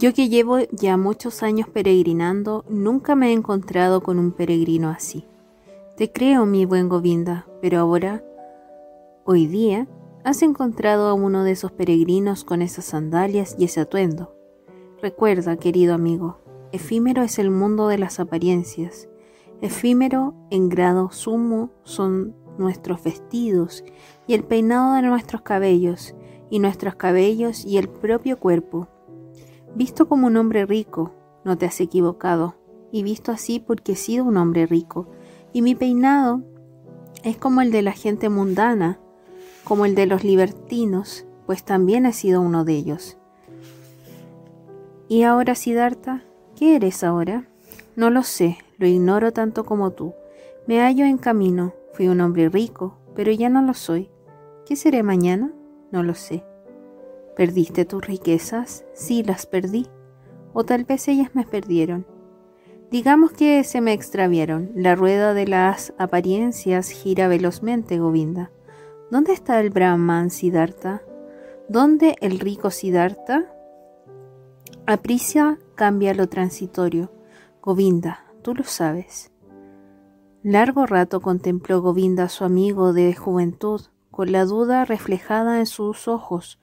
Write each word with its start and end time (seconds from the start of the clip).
Yo 0.00 0.14
que 0.14 0.28
llevo 0.28 0.60
ya 0.70 0.96
muchos 0.96 1.42
años 1.42 1.68
peregrinando, 1.68 2.64
nunca 2.68 3.16
me 3.16 3.30
he 3.30 3.32
encontrado 3.32 4.00
con 4.00 4.20
un 4.20 4.30
peregrino 4.30 4.90
así. 4.90 5.24
Te 5.96 6.12
creo, 6.12 6.46
mi 6.46 6.64
buen 6.66 6.88
Govinda, 6.88 7.48
pero 7.60 7.80
ahora, 7.80 8.22
hoy 9.24 9.48
día, 9.48 9.88
has 10.22 10.42
encontrado 10.42 11.08
a 11.08 11.14
uno 11.14 11.42
de 11.42 11.50
esos 11.50 11.72
peregrinos 11.72 12.44
con 12.44 12.62
esas 12.62 12.84
sandalias 12.84 13.56
y 13.58 13.64
ese 13.64 13.80
atuendo. 13.80 14.36
Recuerda, 15.02 15.56
querido 15.56 15.94
amigo, 15.94 16.38
efímero 16.70 17.24
es 17.24 17.40
el 17.40 17.50
mundo 17.50 17.88
de 17.88 17.98
las 17.98 18.20
apariencias. 18.20 19.08
Efímero 19.60 20.32
en 20.50 20.68
grado 20.68 21.10
sumo 21.10 21.72
son 21.82 22.36
nuestros 22.56 23.02
vestidos 23.02 23.82
y 24.28 24.34
el 24.34 24.44
peinado 24.44 24.94
de 24.94 25.02
nuestros 25.02 25.42
cabellos, 25.42 26.14
y 26.50 26.60
nuestros 26.60 26.94
cabellos 26.94 27.64
y 27.64 27.78
el 27.78 27.88
propio 27.88 28.38
cuerpo. 28.38 28.86
Visto 29.74 30.08
como 30.08 30.26
un 30.26 30.36
hombre 30.36 30.66
rico, 30.66 31.12
no 31.44 31.56
te 31.58 31.66
has 31.66 31.80
equivocado, 31.80 32.56
y 32.90 33.02
visto 33.02 33.32
así 33.32 33.60
porque 33.60 33.92
he 33.92 33.96
sido 33.96 34.24
un 34.24 34.36
hombre 34.36 34.66
rico, 34.66 35.08
y 35.52 35.62
mi 35.62 35.74
peinado 35.74 36.42
es 37.24 37.36
como 37.36 37.60
el 37.60 37.70
de 37.70 37.82
la 37.82 37.92
gente 37.92 38.28
mundana, 38.28 38.98
como 39.64 39.84
el 39.84 39.94
de 39.94 40.06
los 40.06 40.24
libertinos, 40.24 41.26
pues 41.46 41.64
también 41.64 42.06
he 42.06 42.12
sido 42.12 42.40
uno 42.40 42.64
de 42.64 42.74
ellos. 42.74 43.18
Y 45.08 45.22
ahora, 45.22 45.54
Siddhartha, 45.54 46.22
¿qué 46.54 46.76
eres 46.76 47.02
ahora? 47.02 47.48
No 47.96 48.10
lo 48.10 48.22
sé, 48.22 48.58
lo 48.76 48.86
ignoro 48.86 49.32
tanto 49.32 49.64
como 49.64 49.90
tú. 49.90 50.12
Me 50.66 50.80
hallo 50.80 51.06
en 51.06 51.18
camino, 51.18 51.72
fui 51.94 52.08
un 52.08 52.20
hombre 52.20 52.48
rico, 52.48 52.98
pero 53.14 53.32
ya 53.32 53.48
no 53.48 53.62
lo 53.62 53.74
soy. 53.74 54.10
¿Qué 54.66 54.76
seré 54.76 55.02
mañana? 55.02 55.52
No 55.90 56.02
lo 56.02 56.14
sé. 56.14 56.44
¿Perdiste 57.38 57.84
tus 57.84 58.04
riquezas? 58.04 58.84
Sí, 58.94 59.22
las 59.22 59.46
perdí. 59.46 59.86
O 60.52 60.64
tal 60.64 60.82
vez 60.82 61.06
ellas 61.06 61.36
me 61.36 61.46
perdieron. 61.46 62.04
Digamos 62.90 63.30
que 63.30 63.62
se 63.62 63.80
me 63.80 63.92
extraviaron. 63.92 64.72
La 64.74 64.96
rueda 64.96 65.34
de 65.34 65.46
las 65.46 65.94
apariencias 65.98 66.90
gira 66.90 67.28
velozmente, 67.28 68.00
Govinda. 68.00 68.50
¿Dónde 69.12 69.34
está 69.34 69.60
el 69.60 69.70
Brahman 69.70 70.30
Siddhartha? 70.30 71.02
¿Dónde 71.68 72.16
el 72.20 72.40
rico 72.40 72.72
Siddhartha? 72.72 73.44
Apricia 74.84 75.60
cambia 75.76 76.14
lo 76.14 76.28
transitorio. 76.28 77.12
Govinda, 77.62 78.24
tú 78.42 78.52
lo 78.52 78.64
sabes. 78.64 79.30
Largo 80.42 80.86
rato 80.86 81.20
contempló 81.20 81.82
Govinda 81.82 82.24
a 82.24 82.28
su 82.30 82.42
amigo 82.42 82.92
de 82.92 83.14
juventud, 83.14 83.82
con 84.10 84.32
la 84.32 84.44
duda 84.44 84.84
reflejada 84.84 85.60
en 85.60 85.66
sus 85.66 86.08
ojos. 86.08 86.58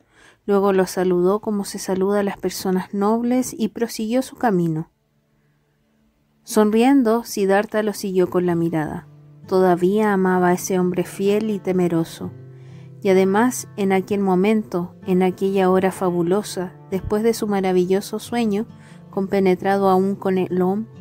Luego 0.46 0.74
lo 0.74 0.86
saludó 0.86 1.40
como 1.40 1.66
se 1.66 1.80
saluda 1.80 2.20
a 2.20 2.24
las 2.24 2.38
personas 2.38 2.94
nobles 2.94 3.56
y 3.58 3.70
prosiguió 3.70 4.22
su 4.22 4.36
camino. 4.36 4.92
Sonriendo, 6.44 7.24
Siddhartha 7.24 7.82
lo 7.82 7.94
siguió 7.94 8.30
con 8.30 8.46
la 8.46 8.54
mirada. 8.54 9.08
Todavía 9.48 10.14
amaba 10.14 10.50
a 10.50 10.54
ese 10.54 10.78
hombre 10.80 11.04
fiel 11.04 11.50
y 11.50 11.60
temeroso. 11.60 12.32
Y 13.02 13.10
además, 13.10 13.68
en 13.78 13.92
aquel 13.92 14.20
momento, 14.20 14.96
en 15.06 15.24
aquella 15.24 15.70
hora 15.70 15.92
fabulosa, 15.92 16.74
después 16.92 17.24
de 17.24 17.34
su 17.34 17.48
maravilloso 17.48 18.20
sueño, 18.20 18.68
compenetrado 19.10 19.90
aún 19.90 20.16
con 20.16 20.38
el 20.38 20.62
hombre, 20.62 20.92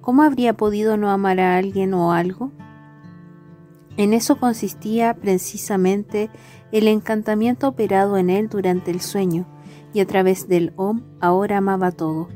¿cómo 0.00 0.22
habría 0.22 0.56
podido 0.56 0.96
no 0.96 1.10
amar 1.10 1.38
a 1.40 1.56
alguien 1.56 1.94
o 1.94 2.12
algo? 2.12 2.52
En 3.96 4.14
eso 4.14 4.38
consistía 4.38 5.14
precisamente 5.14 6.30
el 6.72 6.88
encantamiento 6.88 7.68
operado 7.68 8.16
en 8.16 8.30
él 8.30 8.48
durante 8.48 8.90
el 8.90 9.00
sueño, 9.00 9.46
y 9.92 10.00
a 10.00 10.06
través 10.06 10.48
del 10.48 10.72
Om 10.76 11.02
ahora 11.20 11.58
amaba 11.58 11.90
todo 11.90 12.28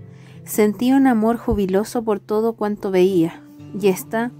Sentía 0.44 0.96
un 0.96 1.06
amor 1.06 1.38
jubiloso 1.38 2.04
por 2.04 2.20
todo 2.20 2.52
cuanto 2.52 2.90
veía, 2.90 3.42
y 3.80 3.88
esta 3.88 4.30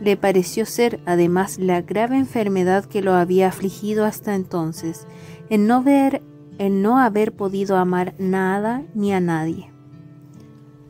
le 0.00 0.16
pareció 0.16 0.64
ser 0.64 1.00
además 1.06 1.58
la 1.58 1.82
grave 1.82 2.16
enfermedad 2.16 2.84
que 2.84 3.02
lo 3.02 3.14
había 3.14 3.48
afligido 3.48 4.04
hasta 4.04 4.34
entonces, 4.36 5.06
en 5.50 5.66
no 5.66 5.82
ver, 5.82 6.22
en 6.58 6.82
no 6.82 7.00
haber 7.00 7.32
podido 7.32 7.76
amar 7.76 8.14
nada 8.18 8.84
ni 8.94 9.12
a 9.12 9.20
nadie. 9.20 9.72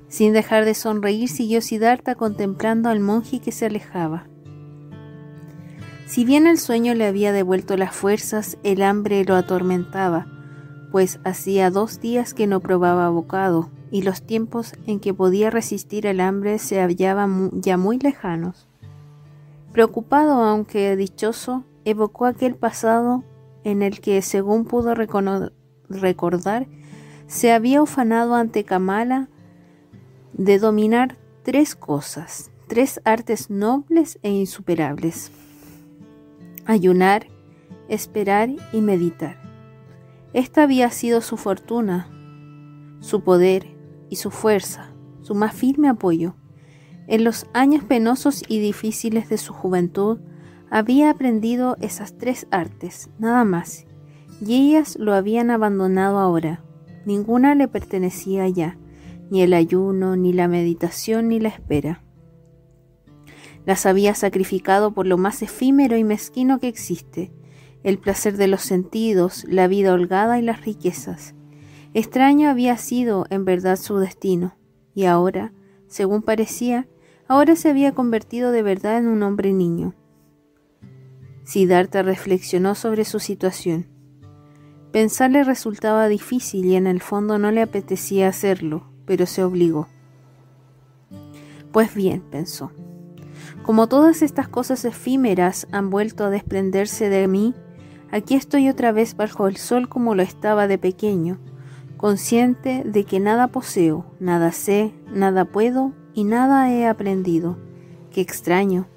Sin 0.09 0.33
dejar 0.35 0.65
de 0.67 0.75
sonreír, 0.75 1.29
siguió 1.29 1.63
Siddhartha 1.63 2.15
contemplando 2.15 2.91
al 2.91 3.01
monje 3.01 3.41
que 3.41 3.53
se 3.53 3.67
alejaba. 3.67 4.27
Si 6.11 6.25
bien 6.25 6.49
el 6.49 6.59
sueño 6.59 6.93
le 6.95 7.07
había 7.07 7.31
devuelto 7.33 7.77
las 7.77 7.95
fuerzas, 7.95 8.59
el 8.65 8.83
hambre 8.83 9.25
lo 9.25 9.37
atormentaba, 9.37 10.27
pues 10.91 11.21
hacía 11.23 11.71
dos 11.71 12.01
días 12.01 12.35
que 12.35 12.49
no 12.49 12.59
probaba 12.59 13.09
bocado, 13.11 13.71
y 13.93 14.03
los 14.03 14.21
tiempos 14.21 14.73
en 14.89 14.99
que 14.99 15.15
podía 15.15 15.51
resistir 15.51 16.07
el 16.07 16.19
hambre 16.19 16.59
se 16.59 16.81
hallaban 16.81 17.53
ya 17.53 17.77
muy 17.77 18.01
lejanos. 18.01 18.67
Preocupado, 19.71 20.43
aunque 20.43 20.97
dichoso, 20.97 21.63
evocó 21.85 22.27
aquel 22.27 22.57
pasado 22.57 23.23
en 23.63 23.81
el 23.81 24.01
que, 24.01 24.21
según 24.21 24.65
pudo 24.65 24.97
recordar, 24.97 26.67
se 27.29 27.53
había 27.53 27.83
ufanado 27.83 28.35
ante 28.35 28.65
Kamala 28.65 29.29
de 30.33 30.59
dominar 30.59 31.19
tres 31.45 31.77
cosas, 31.77 32.51
tres 32.67 33.01
artes 33.05 33.49
nobles 33.49 34.19
e 34.25 34.31
insuperables. 34.31 35.31
Ayunar, 36.71 37.27
esperar 37.89 38.49
y 38.73 38.81
meditar. 38.81 39.43
Esta 40.35 40.63
había 40.63 40.89
sido 40.91 41.21
su 41.21 41.37
fortuna, 41.37 42.09
su 43.01 43.25
poder, 43.25 43.67
y 44.09 44.15
su 44.15 44.31
fuerza, 44.31 44.95
su 45.21 45.35
más 45.35 45.53
firme 45.53 45.89
apoyo. 45.89 46.37
En 47.09 47.25
los 47.25 47.49
años 47.55 47.83
penosos 47.83 48.45
y 48.47 48.61
difíciles 48.61 49.29
de 49.29 49.37
su 49.37 49.53
juventud, 49.53 50.21
había 50.71 51.11
aprendido 51.11 51.77
esas 51.81 52.17
tres 52.19 52.47
artes, 52.53 53.11
nada 53.19 53.45
más, 53.45 53.85
y 54.41 54.55
ellas 54.55 54.97
lo 54.97 55.13
habían 55.13 55.51
abandonado 55.51 56.21
ahora. 56.21 56.63
Ninguna 57.05 57.57
le 57.57 57.67
pertenecía 57.67 58.47
ya, 58.49 58.79
ni 59.29 59.43
el 59.43 59.55
ayuno, 59.55 60.15
ni 60.15 60.33
la 60.33 60.47
meditación, 60.47 61.31
ni 61.31 61.41
la 61.41 61.49
espera. 61.49 62.05
Las 63.67 63.87
había 63.87 64.15
sacrificado 64.15 64.93
por 64.93 65.07
lo 65.07 65.19
más 65.19 65.43
efímero 65.43 65.97
y 65.97 66.05
mezquino 66.05 66.59
que 66.59 66.69
existe, 66.69 67.33
el 67.83 67.99
placer 67.99 68.37
de 68.37 68.49
los 68.49 68.63
sentidos, 68.63 69.45
la 69.49 69.69
vida 69.69 69.93
holgada 69.93 70.39
y 70.39 70.43
las 70.43 70.65
riquezas. 70.65 71.35
Extraño 71.95 72.49
había 72.49 72.77
sido 72.77 73.27
en 73.31 73.45
verdad 73.45 73.77
su 73.77 73.99
destino, 73.99 74.57
y 74.95 75.05
ahora, 75.05 75.53
según 75.89 76.23
parecía, 76.23 76.89
ahora 77.27 77.57
se 77.57 77.71
había 77.71 77.93
convertido 77.93 78.53
de 78.53 78.63
verdad 78.63 78.99
en 78.99 79.09
un 79.09 79.23
hombre 79.23 79.53
niño. 79.53 79.95
Siddhartha 81.45 82.03
reflexionó 82.03 82.75
sobre 82.75 83.05
su 83.05 83.19
situación. 83.19 83.87
Pensar 84.93 85.31
le 85.31 85.45
resultaba 85.45 86.09
difícil 86.09 86.67
y 86.67 86.77
en 86.77 86.87
el 86.87 87.01
fondo 87.01 87.39
no 87.39 87.51
le 87.51 87.63
apetecía 87.63 88.29
hacerlo, 88.29 88.91
pero 89.05 89.27
se 89.27 89.43
obligó. 89.43 89.89
Pues 91.73 91.95
bien, 91.95 92.23
pensó, 92.31 92.73
como 93.63 93.89
todas 93.89 94.23
estas 94.23 94.49
cosas 94.49 94.85
efímeras 94.85 95.67
han 95.71 95.91
vuelto 95.91 96.25
a 96.25 96.31
desprenderse 96.31 97.09
de 97.09 97.29
mí, 97.29 97.55
aquí 98.11 98.35
estoy 98.35 98.69
otra 98.69 98.93
vez 98.93 99.17
bajo 99.17 99.49
el 99.49 99.57
sol 99.57 99.89
como 99.89 100.15
lo 100.15 100.23
estaba 100.23 100.67
de 100.67 100.79
pequeño, 100.79 101.39
consciente 101.97 102.83
de 102.85 103.05
que 103.05 103.21
nada 103.21 103.49
poseo, 103.49 104.07
nada 104.19 104.53
sé, 104.53 104.95
nada 105.13 105.45
puedo 105.45 105.93
y 106.15 106.25
nada 106.25 106.71
he 106.73 106.87
aprendido. 106.87 107.59
Qué 108.11 108.21
extraño, 108.21 108.89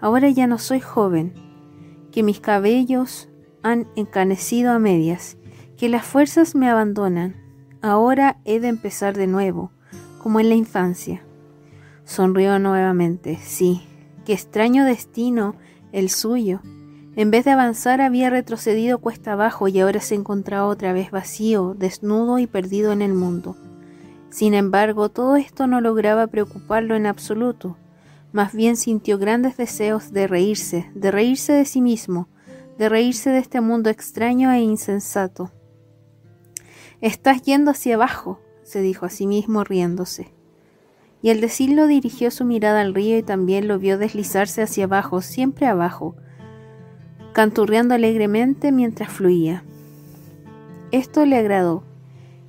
ahora 0.00 0.30
ya 0.30 0.46
no 0.46 0.58
soy 0.58 0.80
joven, 0.80 1.34
que 2.12 2.22
mis 2.22 2.40
cabellos 2.40 3.28
han 3.62 3.88
encanecido 3.96 4.72
a 4.72 4.78
medias, 4.78 5.36
que 5.76 5.88
las 5.88 6.04
fuerzas 6.04 6.54
me 6.54 6.68
abandonan. 6.68 7.36
Ahora 7.80 8.40
he 8.44 8.60
de 8.60 8.68
empezar 8.68 9.16
de 9.16 9.26
nuevo, 9.26 9.72
como 10.22 10.38
en 10.38 10.48
la 10.48 10.54
infancia. 10.54 11.24
Sonrió 12.04 12.58
nuevamente. 12.58 13.38
Sí, 13.42 13.82
qué 14.22 14.32
extraño 14.32 14.84
destino 14.84 15.54
el 15.92 16.10
suyo. 16.10 16.60
En 17.14 17.30
vez 17.30 17.44
de 17.44 17.50
avanzar 17.50 18.00
había 18.00 18.30
retrocedido 18.30 18.98
cuesta 18.98 19.34
abajo 19.34 19.68
y 19.68 19.78
ahora 19.80 20.00
se 20.00 20.14
encontraba 20.14 20.66
otra 20.66 20.92
vez 20.92 21.10
vacío, 21.10 21.74
desnudo 21.76 22.38
y 22.38 22.46
perdido 22.46 22.92
en 22.92 23.02
el 23.02 23.12
mundo. 23.12 23.56
Sin 24.30 24.54
embargo, 24.54 25.10
todo 25.10 25.36
esto 25.36 25.66
no 25.66 25.82
lograba 25.82 26.26
preocuparlo 26.26 26.96
en 26.96 27.04
absoluto. 27.04 27.76
Más 28.32 28.54
bien 28.54 28.76
sintió 28.76 29.18
grandes 29.18 29.58
deseos 29.58 30.10
de 30.12 30.26
reírse, 30.26 30.90
de 30.94 31.10
reírse 31.10 31.52
de 31.52 31.66
sí 31.66 31.82
mismo, 31.82 32.28
de 32.78 32.88
reírse 32.88 33.28
de 33.28 33.38
este 33.38 33.60
mundo 33.60 33.90
extraño 33.90 34.50
e 34.50 34.60
insensato. 34.60 35.52
Estás 37.02 37.42
yendo 37.42 37.72
hacia 37.72 37.96
abajo, 37.96 38.40
se 38.62 38.80
dijo 38.80 39.04
a 39.04 39.10
sí 39.10 39.26
mismo 39.26 39.64
riéndose. 39.64 40.32
Y 41.22 41.30
al 41.30 41.40
decirlo 41.40 41.86
dirigió 41.86 42.30
su 42.30 42.44
mirada 42.44 42.80
al 42.80 42.94
río 42.94 43.16
y 43.16 43.22
también 43.22 43.68
lo 43.68 43.78
vio 43.78 43.96
deslizarse 43.96 44.60
hacia 44.60 44.84
abajo, 44.84 45.22
siempre 45.22 45.66
abajo, 45.66 46.16
canturreando 47.32 47.94
alegremente 47.94 48.72
mientras 48.72 49.10
fluía. 49.10 49.64
Esto 50.90 51.24
le 51.24 51.36
agradó, 51.36 51.84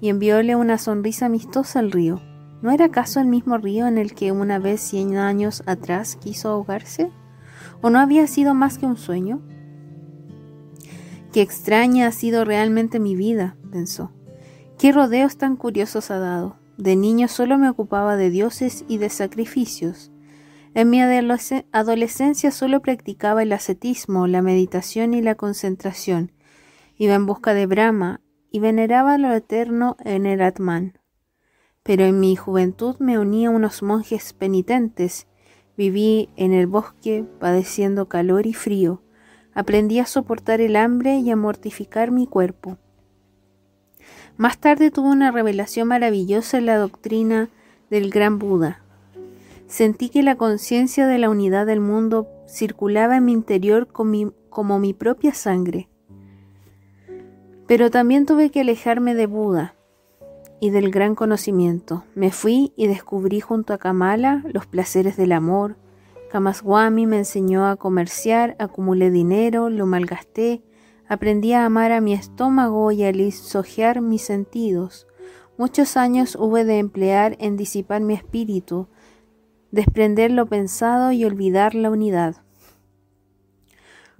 y 0.02 0.10
envióle 0.10 0.58
una 0.58 0.78
sonrisa 0.78 1.28
amistosa 1.28 1.80
al 1.80 1.90
río. 1.90 2.22
¿No 2.62 2.72
era 2.72 2.86
acaso 2.86 3.22
el 3.22 3.28
mismo 3.28 3.58
río 3.58 3.88
en 3.88 3.98
el 3.98 4.14
que 4.14 4.34
una 4.34 4.60
vez 4.60 4.82
cien 4.82 5.16
años 5.16 5.64
atrás 5.66 6.18
quiso 6.18 6.50
ahogarse? 6.50 7.10
¿O 7.82 7.90
no 7.90 8.00
había 8.00 8.28
sido 8.28 8.54
más 8.54 8.78
que 8.78 8.86
un 8.86 8.98
sueño? 8.98 9.42
Qué 11.32 11.42
extraña 11.42 12.08
ha 12.08 12.12
sido 12.12 12.44
realmente 12.44 13.00
mi 13.00 13.16
vida, 13.16 13.56
pensó. 13.72 14.12
Qué 14.78 14.92
rodeos 14.92 15.38
tan 15.38 15.56
curiosos 15.56 16.12
ha 16.12 16.20
dado. 16.20 16.58
De 16.78 16.96
niño 16.96 17.28
solo 17.28 17.58
me 17.58 17.70
ocupaba 17.70 18.16
de 18.16 18.30
dioses 18.30 18.84
y 18.88 18.98
de 18.98 19.10
sacrificios. 19.10 20.12
En 20.74 20.90
mi 20.90 21.00
adolescencia 21.02 22.50
solo 22.50 22.82
practicaba 22.82 23.44
el 23.44 23.54
ascetismo, 23.54 24.26
la 24.26 24.42
meditación 24.42 25.14
y 25.14 25.22
la 25.22 25.36
concentración. 25.36 26.32
Iba 26.98 27.14
en 27.14 27.28
busca 27.28 27.54
de 27.54 27.68
Brahma 27.68 28.22
y 28.50 28.60
veneraba 28.60 29.20
lo 29.20 29.32
eterno 29.34 29.98
en 30.04 30.26
el 30.26 30.42
Atman. 30.42 30.98
Pero 31.84 32.06
en 32.06 32.20
mi 32.20 32.36
juventud 32.36 32.96
me 33.00 33.20
uní 33.20 33.46
a 33.46 33.52
unos 33.52 33.84
monjes 33.84 34.34
penitentes. 34.34 35.28
Viví 35.78 36.30
en 36.38 36.54
el 36.54 36.66
bosque 36.66 37.26
padeciendo 37.40 38.08
calor 38.08 38.48
y 38.48 38.54
frío. 38.54 39.04
Aprendí 39.54 40.00
a 40.00 40.08
soportar 40.08 40.60
el 40.60 40.76
hambre 40.76 41.18
y 41.18 41.30
a 41.30 41.36
mortificar 41.36 42.10
mi 42.10 42.26
cuerpo. 42.26 42.80
Más 44.38 44.58
tarde 44.58 44.90
tuve 44.90 45.10
una 45.10 45.32
revelación 45.32 45.88
maravillosa 45.88 46.58
en 46.58 46.66
la 46.66 46.78
doctrina 46.78 47.50
del 47.90 48.10
gran 48.10 48.40
Buda. 48.40 48.82
Sentí 49.68 50.10
que 50.10 50.24
la 50.24 50.36
conciencia 50.36 51.08
de 51.08 51.18
la 51.20 51.30
unidad 51.30 51.66
del 51.66 51.80
mundo 51.80 52.28
circulaba 52.48 53.18
en 53.18 53.26
mi 53.26 53.32
interior 53.32 53.88
como 53.88 54.80
mi 54.80 54.94
propia 54.94 55.34
sangre. 55.34 55.88
Pero 57.68 57.90
también 57.90 58.26
tuve 58.26 58.50
que 58.50 58.62
alejarme 58.62 59.16
de 59.16 59.28
Buda 59.28 59.76
y 60.60 60.70
del 60.70 60.92
gran 60.92 61.16
conocimiento. 61.16 62.04
Me 62.16 62.32
fui 62.32 62.74
y 62.76 62.88
descubrí 62.88 63.40
junto 63.40 63.74
a 63.74 63.78
Kamala 63.78 64.44
los 64.52 64.66
placeres 64.66 65.16
del 65.18 65.32
amor. 65.32 65.78
Kamaswami 66.32 67.06
me 67.06 67.20
enseñó 67.20 67.68
a 67.68 67.76
comerciar, 67.76 68.56
acumulé 68.58 69.12
dinero, 69.12 69.70
lo 69.70 69.86
malgasté, 69.86 70.64
Aprendí 71.08 71.54
a 71.54 71.66
amar 71.66 71.92
a 71.92 72.02
mi 72.02 72.14
estómago 72.14 72.92
y 72.92 73.04
a 73.04 73.12
lisonjear 73.12 74.02
mis 74.02 74.22
sentidos. 74.22 75.08
Muchos 75.58 75.98
años 75.98 76.36
hube 76.36 76.64
de 76.64 76.80
emplear 76.80 77.36
en 77.40 77.58
disipar 77.58 78.02
mi 78.02 78.14
espíritu, 78.14 78.88
desprender 79.72 80.32
lo 80.32 80.46
pensado 80.46 81.12
y 81.12 81.26
olvidar 81.26 81.76
la 81.76 81.92
unidad. 81.92 82.38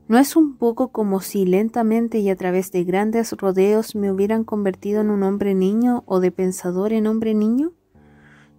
¿No 0.08 0.18
es 0.20 0.36
un 0.36 0.58
poco 0.58 0.90
como 0.90 1.22
si 1.22 1.46
lentamente 1.46 2.20
y 2.20 2.30
a 2.30 2.36
través 2.36 2.72
de 2.72 2.84
grandes 2.84 3.32
rodeos 3.32 3.96
me 3.96 4.12
hubieran 4.12 4.44
convertido 4.44 5.00
en 5.00 5.10
un 5.10 5.24
hombre 5.24 5.56
niño 5.56 6.04
o 6.06 6.20
de 6.20 6.32
pensador 6.32 6.92
en 6.92 7.08
hombre 7.08 7.34
niño? 7.34 7.72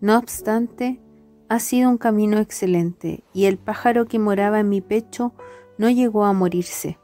No 0.01 0.19
obstante, 0.19 1.01
ha 1.49 1.59
sido 1.59 1.91
un 1.91 1.99
camino 1.99 2.39
excelente, 2.39 3.23
y 3.35 3.45
el 3.45 3.59
pájaro 3.59 4.07
que 4.07 4.19
moraba 4.19 4.61
en 4.61 4.71
mi 4.71 4.81
pecho 4.81 5.35
no 5.77 5.91
llegó 5.91 6.25
a 6.25 6.33
morirse. 6.33 6.99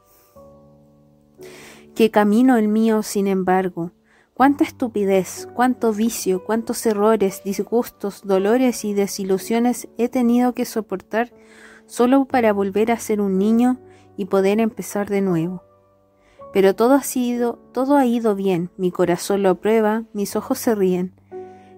Qué 1.95 2.09
camino 2.09 2.55
el 2.55 2.69
mío, 2.69 3.03
sin 3.03 3.27
embargo. 3.27 3.91
Cuánta 4.33 4.63
estupidez, 4.63 5.49
cuánto 5.53 5.91
vicio, 5.93 6.43
cuántos 6.43 6.85
errores, 6.85 7.43
disgustos, 7.43 8.21
dolores 8.23 8.85
y 8.85 8.93
desilusiones 8.93 9.89
he 9.97 10.07
tenido 10.07 10.53
que 10.53 10.63
soportar 10.63 11.33
solo 11.87 12.25
para 12.25 12.53
volver 12.53 12.91
a 12.91 12.97
ser 12.97 13.19
un 13.19 13.37
niño 13.37 13.77
y 14.15 14.25
poder 14.25 14.61
empezar 14.61 15.09
de 15.09 15.21
nuevo. 15.21 15.63
Pero 16.53 16.75
todo 16.75 16.93
ha 16.93 17.03
sido, 17.03 17.59
todo 17.73 17.97
ha 17.97 18.05
ido 18.05 18.35
bien, 18.35 18.71
mi 18.77 18.89
corazón 18.91 19.43
lo 19.43 19.49
aprueba, 19.49 20.05
mis 20.13 20.37
ojos 20.37 20.59
se 20.59 20.73
ríen. 20.75 21.13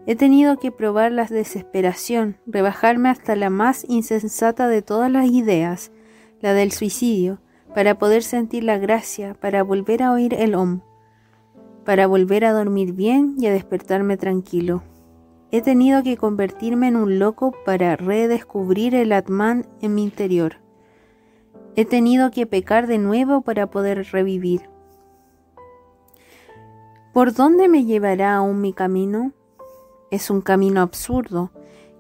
He 0.06 0.16
tenido 0.16 0.58
que 0.60 0.72
probar 0.72 1.12
la 1.12 1.26
desesperación, 1.26 2.38
rebajarme 2.46 3.10
hasta 3.10 3.36
la 3.36 3.50
más 3.50 3.84
insensata 3.90 4.68
de 4.68 4.84
todas 4.84 5.12
las 5.12 5.26
ideas, 5.26 5.92
la 6.40 6.54
del 6.54 6.72
suicidio, 6.72 7.40
para 7.74 7.98
poder 7.98 8.24
sentir 8.24 8.64
la 8.64 8.78
gracia, 8.78 9.34
para 9.34 9.64
volver 9.64 10.04
a 10.04 10.12
oír 10.12 10.34
el 10.36 10.56
Om, 10.56 10.82
para 11.86 12.08
volver 12.08 12.46
a 12.46 12.54
dormir 12.54 12.94
bien 12.94 13.36
y 13.40 13.48
a 13.48 13.52
despertarme 13.52 14.18
tranquilo. 14.18 14.84
He 15.52 15.62
tenido 15.62 16.04
que 16.04 16.18
convertirme 16.18 16.88
en 16.88 16.96
un 16.96 17.20
loco 17.20 17.54
para 17.66 17.96
redescubrir 17.96 18.96
el 18.96 19.12
Atman 19.12 19.68
en 19.82 19.96
mi 19.96 20.04
interior. 20.04 20.58
He 21.76 21.86
tenido 21.86 22.32
que 22.32 22.46
pecar 22.46 22.88
de 22.88 22.98
nuevo 22.98 23.42
para 23.42 23.68
poder 23.68 24.06
revivir. 24.12 24.70
¿Por 27.14 27.34
dónde 27.34 27.68
me 27.68 27.86
llevará 27.86 28.36
aún 28.36 28.62
mi 28.62 28.74
camino? 28.74 29.34
Es 30.10 30.30
un 30.30 30.42
camino 30.42 30.82
absurdo, 30.82 31.52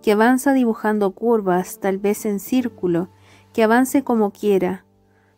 que 0.02 0.12
avanza 0.12 0.54
dibujando 0.54 1.12
curvas, 1.12 1.80
tal 1.80 1.98
vez 1.98 2.26
en 2.26 2.40
círculo, 2.40 3.10
que 3.54 3.64
avance 3.64 4.04
como 4.04 4.32
quiera, 4.32 4.86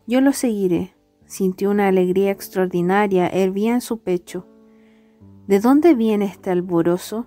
yo 0.07 0.21
lo 0.21 0.33
seguiré. 0.33 0.93
Sintió 1.25 1.71
una 1.71 1.87
alegría 1.87 2.31
extraordinaria, 2.31 3.27
hervía 3.27 3.73
en 3.73 3.81
su 3.81 3.99
pecho. 3.99 4.45
¿De 5.47 5.59
dónde 5.59 5.95
viene 5.95 6.25
este 6.25 6.51
alborozo? 6.51 7.25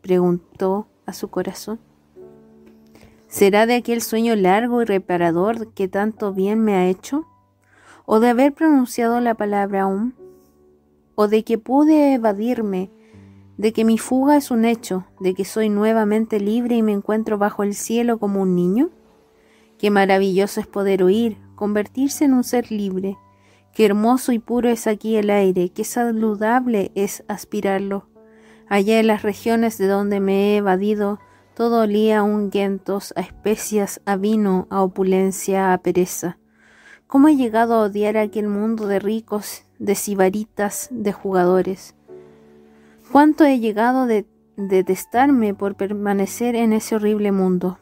preguntó 0.00 0.88
a 1.06 1.12
su 1.12 1.28
corazón. 1.28 1.78
¿Será 3.28 3.66
de 3.66 3.76
aquel 3.76 4.02
sueño 4.02 4.36
largo 4.36 4.82
y 4.82 4.84
reparador 4.84 5.72
que 5.72 5.88
tanto 5.88 6.32
bien 6.32 6.60
me 6.60 6.74
ha 6.74 6.88
hecho? 6.88 7.26
¿O 8.04 8.20
de 8.20 8.28
haber 8.28 8.52
pronunciado 8.52 9.20
la 9.20 9.34
palabra 9.34 9.82
aún? 9.82 10.14
¿O 11.14 11.28
de 11.28 11.44
que 11.44 11.56
pude 11.56 12.14
evadirme? 12.14 12.90
¿De 13.56 13.72
que 13.72 13.84
mi 13.84 13.96
fuga 13.96 14.36
es 14.36 14.50
un 14.50 14.64
hecho? 14.64 15.06
¿De 15.20 15.34
que 15.34 15.44
soy 15.44 15.68
nuevamente 15.68 16.40
libre 16.40 16.76
y 16.76 16.82
me 16.82 16.92
encuentro 16.92 17.38
bajo 17.38 17.62
el 17.62 17.74
cielo 17.74 18.18
como 18.18 18.42
un 18.42 18.54
niño? 18.54 18.90
Qué 19.78 19.90
maravilloso 19.90 20.60
es 20.60 20.66
poder 20.66 21.02
oír, 21.02 21.38
convertirse 21.54 22.24
en 22.24 22.34
un 22.34 22.44
ser 22.44 22.70
libre. 22.70 23.16
Qué 23.72 23.86
hermoso 23.86 24.32
y 24.32 24.38
puro 24.38 24.68
es 24.68 24.86
aquí 24.86 25.16
el 25.16 25.30
aire, 25.30 25.70
qué 25.70 25.84
saludable 25.84 26.92
es 26.94 27.24
aspirarlo. 27.28 28.06
Allá 28.68 29.00
en 29.00 29.06
las 29.06 29.22
regiones 29.22 29.78
de 29.78 29.86
donde 29.86 30.20
me 30.20 30.54
he 30.54 30.56
evadido, 30.58 31.18
todo 31.54 31.82
olía 31.82 32.18
a 32.18 32.22
ungüentos, 32.22 33.12
a 33.16 33.20
especias, 33.20 34.00
a 34.06 34.16
vino, 34.16 34.66
a 34.70 34.82
opulencia, 34.82 35.72
a 35.72 35.78
pereza. 35.78 36.38
¿Cómo 37.06 37.28
he 37.28 37.36
llegado 37.36 37.74
a 37.74 37.82
odiar 37.82 38.16
aquel 38.16 38.48
mundo 38.48 38.86
de 38.86 38.98
ricos, 38.98 39.64
de 39.78 39.94
sibaritas, 39.94 40.88
de 40.90 41.12
jugadores? 41.12 41.94
¿Cuánto 43.10 43.44
he 43.44 43.58
llegado 43.58 44.06
de 44.06 44.26
detestarme 44.56 45.52
por 45.52 45.74
permanecer 45.74 46.56
en 46.56 46.72
ese 46.72 46.96
horrible 46.96 47.32
mundo? 47.32 47.78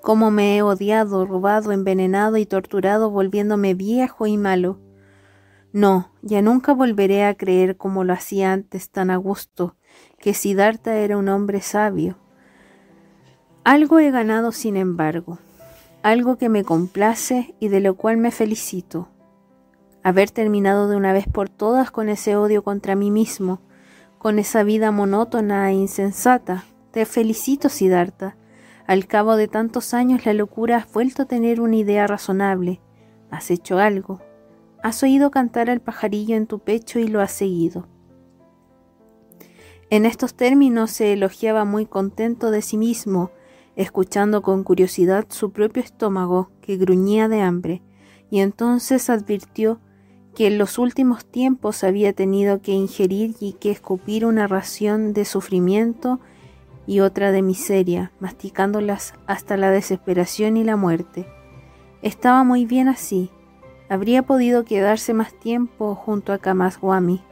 Cómo 0.00 0.30
me 0.30 0.56
he 0.56 0.62
odiado, 0.62 1.26
robado, 1.26 1.72
envenenado 1.72 2.36
y 2.36 2.46
torturado 2.46 3.10
volviéndome 3.10 3.74
viejo 3.74 4.26
y 4.26 4.36
malo. 4.36 4.78
No, 5.72 6.10
ya 6.22 6.42
nunca 6.42 6.72
volveré 6.72 7.24
a 7.24 7.34
creer 7.34 7.76
como 7.76 8.02
lo 8.04 8.12
hacía 8.12 8.52
antes 8.52 8.90
tan 8.90 9.10
a 9.10 9.16
gusto, 9.16 9.76
que 10.18 10.34
Siddhartha 10.34 10.96
era 10.96 11.16
un 11.16 11.28
hombre 11.28 11.60
sabio. 11.60 12.16
Algo 13.62 13.98
he 13.98 14.10
ganado, 14.10 14.52
sin 14.52 14.76
embargo, 14.76 15.38
algo 16.02 16.38
que 16.38 16.48
me 16.48 16.64
complace 16.64 17.54
y 17.60 17.68
de 17.68 17.80
lo 17.80 17.94
cual 17.94 18.16
me 18.16 18.30
felicito. 18.30 19.08
Haber 20.02 20.30
terminado 20.30 20.88
de 20.88 20.96
una 20.96 21.12
vez 21.12 21.26
por 21.28 21.50
todas 21.50 21.90
con 21.90 22.08
ese 22.08 22.34
odio 22.34 22.64
contra 22.64 22.96
mí 22.96 23.10
mismo, 23.10 23.60
con 24.18 24.38
esa 24.38 24.62
vida 24.62 24.90
monótona 24.90 25.70
e 25.70 25.74
insensata. 25.74 26.64
Te 26.90 27.04
felicito, 27.04 27.68
Siddhartha. 27.68 28.36
Al 28.90 29.06
cabo 29.06 29.36
de 29.36 29.46
tantos 29.46 29.94
años 29.94 30.26
la 30.26 30.32
locura 30.32 30.78
has 30.78 30.92
vuelto 30.92 31.22
a 31.22 31.26
tener 31.26 31.60
una 31.60 31.76
idea 31.76 32.08
razonable. 32.08 32.80
Has 33.30 33.52
hecho 33.52 33.78
algo. 33.78 34.20
Has 34.82 35.04
oído 35.04 35.30
cantar 35.30 35.70
al 35.70 35.80
pajarillo 35.80 36.34
en 36.34 36.48
tu 36.48 36.58
pecho 36.58 36.98
y 36.98 37.06
lo 37.06 37.20
has 37.20 37.30
seguido. 37.30 37.86
En 39.90 40.06
estos 40.06 40.34
términos 40.34 40.90
se 40.90 41.12
elogiaba 41.12 41.64
muy 41.64 41.86
contento 41.86 42.50
de 42.50 42.62
sí 42.62 42.76
mismo, 42.76 43.30
escuchando 43.76 44.42
con 44.42 44.64
curiosidad 44.64 45.24
su 45.28 45.52
propio 45.52 45.84
estómago 45.84 46.50
que 46.60 46.76
gruñía 46.76 47.28
de 47.28 47.42
hambre, 47.42 47.82
y 48.28 48.40
entonces 48.40 49.08
advirtió 49.08 49.78
que 50.34 50.48
en 50.48 50.58
los 50.58 50.78
últimos 50.78 51.24
tiempos 51.24 51.84
había 51.84 52.12
tenido 52.12 52.60
que 52.60 52.72
ingerir 52.72 53.36
y 53.38 53.52
que 53.52 53.70
escupir 53.70 54.26
una 54.26 54.48
ración 54.48 55.12
de 55.12 55.26
sufrimiento 55.26 56.18
y 56.86 57.00
otra 57.00 57.32
de 57.32 57.42
miseria, 57.42 58.12
masticándolas 58.20 59.14
hasta 59.26 59.56
la 59.56 59.70
desesperación 59.70 60.56
y 60.56 60.64
la 60.64 60.76
muerte. 60.76 61.26
Estaba 62.02 62.44
muy 62.44 62.64
bien 62.64 62.88
así. 62.88 63.30
Habría 63.88 64.22
podido 64.22 64.64
quedarse 64.64 65.14
más 65.14 65.32
tiempo 65.34 65.94
junto 65.94 66.32
a 66.32 66.38
Kamaswami, 66.38 67.22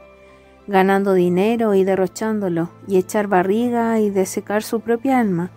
ganando 0.67 1.13
dinero 1.13 1.73
y 1.73 1.83
derrochándolo, 1.83 2.69
y 2.87 2.97
echar 2.97 3.27
barriga 3.27 3.99
y 3.99 4.09
desecar 4.09 4.61
su 4.61 4.81
propia 4.81 5.19
alma. 5.19 5.51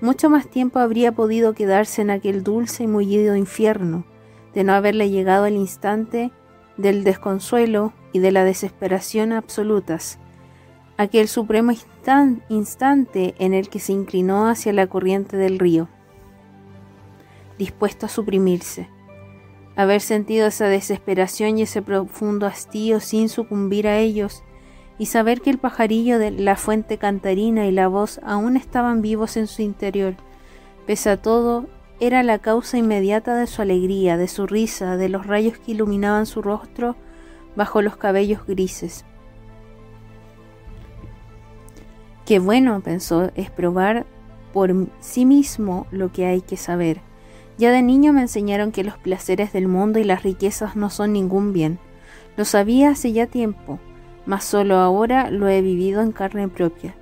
Mucho 0.00 0.30
más 0.30 0.48
tiempo 0.48 0.78
habría 0.78 1.12
podido 1.12 1.54
quedarse 1.54 2.02
en 2.02 2.10
aquel 2.10 2.42
dulce 2.42 2.84
y 2.84 2.86
mullido 2.86 3.36
infierno, 3.36 4.04
de 4.54 4.64
no 4.64 4.72
haberle 4.72 5.10
llegado 5.10 5.46
el 5.46 5.54
instante 5.54 6.32
del 6.76 7.04
desconsuelo 7.04 7.92
y 8.12 8.20
de 8.20 8.32
la 8.32 8.44
desesperación 8.44 9.32
absolutas, 9.32 10.18
aquel 10.98 11.28
supremo 11.28 11.72
instante 12.48 13.36
en 13.38 13.54
el 13.54 13.68
que 13.68 13.78
se 13.78 13.92
inclinó 13.92 14.48
hacia 14.48 14.72
la 14.72 14.88
corriente 14.88 15.36
del 15.36 15.60
río, 15.60 15.88
dispuesto 17.56 18.06
a 18.06 18.08
suprimirse. 18.08 18.88
Haber 19.76 20.00
sentido 20.00 20.48
esa 20.48 20.66
desesperación 20.66 21.56
y 21.56 21.62
ese 21.62 21.82
profundo 21.82 22.46
hastío 22.46 22.98
sin 22.98 23.28
sucumbir 23.28 23.86
a 23.86 23.98
ellos, 23.98 24.42
y 24.98 25.06
saber 25.06 25.40
que 25.40 25.50
el 25.50 25.58
pajarillo 25.58 26.18
de 26.18 26.32
la 26.32 26.56
fuente 26.56 26.98
cantarina 26.98 27.66
y 27.66 27.70
la 27.70 27.86
voz 27.86 28.20
aún 28.24 28.56
estaban 28.56 29.00
vivos 29.00 29.36
en 29.36 29.46
su 29.46 29.62
interior, 29.62 30.16
pese 30.84 31.10
a 31.10 31.22
todo, 31.22 31.68
era 32.00 32.24
la 32.24 32.40
causa 32.40 32.76
inmediata 32.76 33.36
de 33.36 33.46
su 33.46 33.62
alegría, 33.62 34.16
de 34.16 34.26
su 34.26 34.48
risa, 34.48 34.96
de 34.96 35.08
los 35.08 35.28
rayos 35.28 35.58
que 35.58 35.70
iluminaban 35.70 36.26
su 36.26 36.42
rostro 36.42 36.96
bajo 37.54 37.82
los 37.82 37.96
cabellos 37.96 38.44
grises. 38.44 39.04
Qué 42.28 42.40
bueno, 42.40 42.82
pensó, 42.82 43.30
es 43.36 43.50
probar 43.50 44.04
por 44.52 44.70
sí 45.00 45.24
mismo 45.24 45.86
lo 45.90 46.12
que 46.12 46.26
hay 46.26 46.42
que 46.42 46.58
saber. 46.58 47.00
Ya 47.56 47.70
de 47.70 47.80
niño 47.80 48.12
me 48.12 48.20
enseñaron 48.20 48.70
que 48.70 48.84
los 48.84 48.98
placeres 48.98 49.54
del 49.54 49.66
mundo 49.66 49.98
y 49.98 50.04
las 50.04 50.24
riquezas 50.24 50.76
no 50.76 50.90
son 50.90 51.14
ningún 51.14 51.54
bien. 51.54 51.78
Lo 52.36 52.44
sabía 52.44 52.90
hace 52.90 53.12
ya 53.12 53.28
tiempo, 53.28 53.78
mas 54.26 54.44
solo 54.44 54.76
ahora 54.76 55.30
lo 55.30 55.48
he 55.48 55.62
vivido 55.62 56.02
en 56.02 56.12
carne 56.12 56.48
propia. 56.48 56.94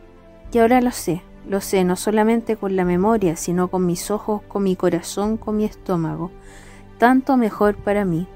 Y 0.53 0.59
ahora 0.59 0.81
lo 0.81 0.93
sé, 0.93 1.23
lo 1.49 1.61
sé 1.61 1.83
no 1.83 1.97
solamente 1.97 2.55
con 2.55 2.77
la 2.77 2.85
memoria, 2.85 3.35
sino 3.35 3.67
con 3.67 3.85
mis 3.85 4.13
ojos, 4.13 4.43
con 4.43 4.63
mi 4.63 4.77
corazón, 4.77 5.39
con 5.39 5.57
mi 5.57 5.65
estómago. 5.65 6.31
Tanto 6.99 7.37
mejor 7.37 7.75
para 7.75 8.05
mí. 8.05 8.29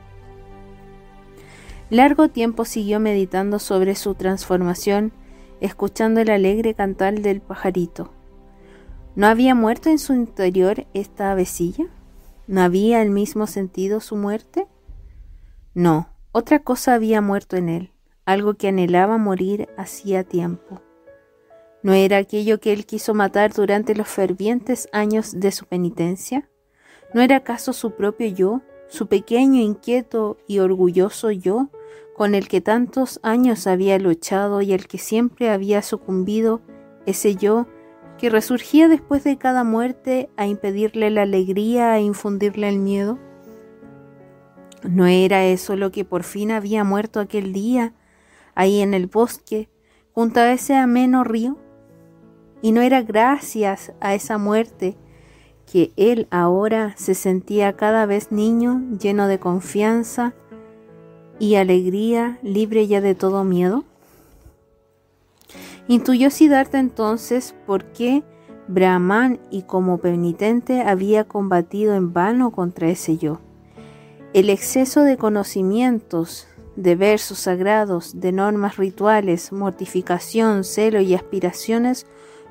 Largo 1.89 2.31
tiempo 2.31 2.65
siguió 2.65 2.99
meditando 2.99 3.61
sobre 3.61 3.95
su 3.95 4.17
transformación 4.17 5.13
escuchando 5.61 6.21
el 6.21 6.31
alegre 6.31 6.75
cantar 6.75 7.21
del 7.21 7.41
pajarito. 7.41 8.13
¿No 9.17 9.27
había 9.27 9.55
muerto 9.55 9.91
en 9.91 9.99
su 9.99 10.15
interior 10.15 10.87
esta 10.95 11.33
avecilla? 11.33 11.87
¿No 12.47 12.63
había 12.63 13.03
el 13.03 13.11
mismo 13.11 13.47
sentido 13.47 14.01
su 14.01 14.17
muerte? 14.17 14.67
No, 15.75 16.09
otra 16.33 16.61
cosa 16.61 16.95
había 16.95 17.21
muerto 17.21 17.57
en 17.57 17.69
él, 17.69 17.93
algo 18.25 18.55
que 18.55 18.69
anhelaba 18.69 19.19
morir 19.19 19.69
hacía 19.77 20.25
tiempo. 20.25 20.81
¿No 21.83 21.93
era 21.93 22.19
aquello 22.19 22.61
que 22.61 22.73
él 22.73 22.87
quiso 22.87 23.15
matar 23.15 23.53
durante 23.53 23.95
los 23.95 24.09
fervientes 24.09 24.89
años 24.93 25.41
de 25.41 25.51
su 25.51 25.67
penitencia? 25.67 26.49
¿No 27.15 27.23
era 27.23 27.37
acaso 27.37 27.73
su 27.73 27.93
propio 27.93 28.29
yo, 28.29 28.63
su 28.89 29.07
pequeño, 29.07 29.61
inquieto 29.61 30.37
y 30.47 30.59
orgulloso 30.59 31.31
yo, 31.31 31.69
con 32.21 32.35
el 32.35 32.49
que 32.49 32.61
tantos 32.61 33.19
años 33.23 33.67
había 33.67 33.99
luchado 33.99 34.61
y 34.61 34.75
al 34.75 34.87
que 34.87 34.99
siempre 34.99 35.49
había 35.49 35.81
sucumbido, 35.81 36.61
ese 37.07 37.35
yo 37.35 37.67
que 38.19 38.29
resurgía 38.29 38.89
después 38.89 39.25
de 39.25 39.39
cada 39.39 39.65
muerte 39.65 40.29
a 40.37 40.47
impedirle 40.47 41.09
la 41.09 41.23
alegría, 41.23 41.93
a 41.93 41.99
infundirle 41.99 42.69
el 42.69 42.79
miedo? 42.79 43.19
¿No 44.83 45.07
era 45.07 45.47
eso 45.47 45.77
lo 45.77 45.91
que 45.91 46.05
por 46.05 46.23
fin 46.23 46.51
había 46.51 46.85
muerto 46.85 47.21
aquel 47.21 47.55
día, 47.55 47.95
ahí 48.55 48.83
en 48.83 48.93
el 48.93 49.07
bosque, 49.07 49.71
junto 50.13 50.41
a 50.41 50.53
ese 50.53 50.77
ameno 50.77 51.25
río? 51.25 51.57
¿Y 52.61 52.73
no 52.73 52.83
era 52.83 53.01
gracias 53.01 53.95
a 53.99 54.15
esa 54.15 54.37
muerte 54.37 54.99
que 55.65 55.95
él 55.97 56.29
ahora 56.31 56.93
se 56.99 57.15
sentía 57.15 57.77
cada 57.77 58.05
vez 58.05 58.31
niño, 58.31 58.83
lleno 58.99 59.27
de 59.27 59.39
confianza, 59.39 60.35
y 61.41 61.57
alegría, 61.57 62.39
libre 62.43 62.87
ya 62.87 63.01
de 63.01 63.17
todo 63.17 63.43
miedo? 63.43 63.83
Intuyó 65.89 66.31
Siddhartha 66.31 66.79
entonces 66.79 67.57
por 67.67 67.87
qué 67.87 68.23
Brahman 68.69 69.41
y 69.51 69.63
como 69.63 69.99
penitente 69.99 70.83
había 70.83 71.25
combatido 71.25 71.95
en 71.95 72.13
vano 72.13 72.53
contra 72.53 72.89
ese 72.89 73.17
yo. 73.17 73.41
El 74.33 74.51
exceso 74.51 75.03
de 75.03 75.17
conocimientos, 75.17 76.47
de 76.77 76.95
versos 76.95 77.41
sagrados, 77.41 78.21
de 78.21 78.31
normas 78.31 78.77
rituales, 78.77 79.51
mortificación, 79.51 80.63
celo 80.63 81.01
y 81.01 81.15
aspiraciones 81.15 82.07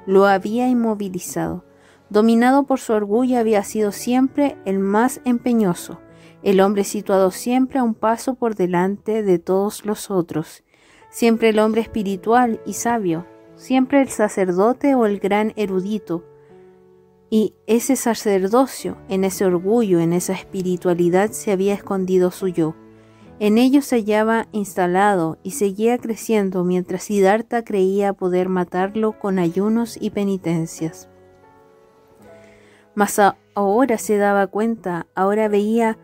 lo 0.05 0.25
había 0.25 0.67
inmovilizado. 0.67 1.63
Dominado 2.09 2.63
por 2.63 2.79
su 2.79 2.91
orgullo 2.91 3.37
había 3.37 3.63
sido 3.63 3.91
siempre 3.91 4.57
el 4.65 4.79
más 4.79 5.21
empeñoso, 5.23 5.99
el 6.43 6.61
hombre 6.61 6.83
situado 6.83 7.31
siempre 7.31 7.79
a 7.79 7.83
un 7.83 7.93
paso 7.93 8.35
por 8.35 8.55
delante 8.55 9.23
de 9.23 9.39
todos 9.39 9.85
los 9.85 10.09
otros, 10.09 10.63
siempre 11.09 11.49
el 11.49 11.59
hombre 11.59 11.81
espiritual 11.81 12.61
y 12.65 12.73
sabio, 12.73 13.25
siempre 13.55 14.01
el 14.01 14.09
sacerdote 14.09 14.95
o 14.95 15.05
el 15.05 15.19
gran 15.19 15.53
erudito. 15.55 16.23
Y 17.29 17.53
ese 17.67 17.95
sacerdocio, 17.95 18.97
en 19.09 19.23
ese 19.23 19.45
orgullo, 19.45 19.99
en 19.99 20.13
esa 20.13 20.33
espiritualidad 20.33 21.31
se 21.31 21.51
había 21.51 21.75
escondido 21.75 22.31
su 22.31 22.47
yo. 22.47 22.73
En 23.39 23.57
ello 23.57 23.81
se 23.81 23.97
hallaba 23.97 24.47
instalado 24.51 25.37
y 25.43 25.51
seguía 25.51 25.97
creciendo 25.97 26.63
mientras 26.63 27.03
Siddhartha 27.03 27.63
creía 27.63 28.13
poder 28.13 28.49
matarlo 28.49 29.17
con 29.17 29.39
ayunos 29.39 29.97
y 29.99 30.09
penitencias. 30.09 31.07
Mas 32.95 33.21
ahora 33.53 33.97
se 33.97 34.17
daba 34.17 34.47
cuenta, 34.47 35.07
ahora 35.15 35.47
veía 35.47 35.97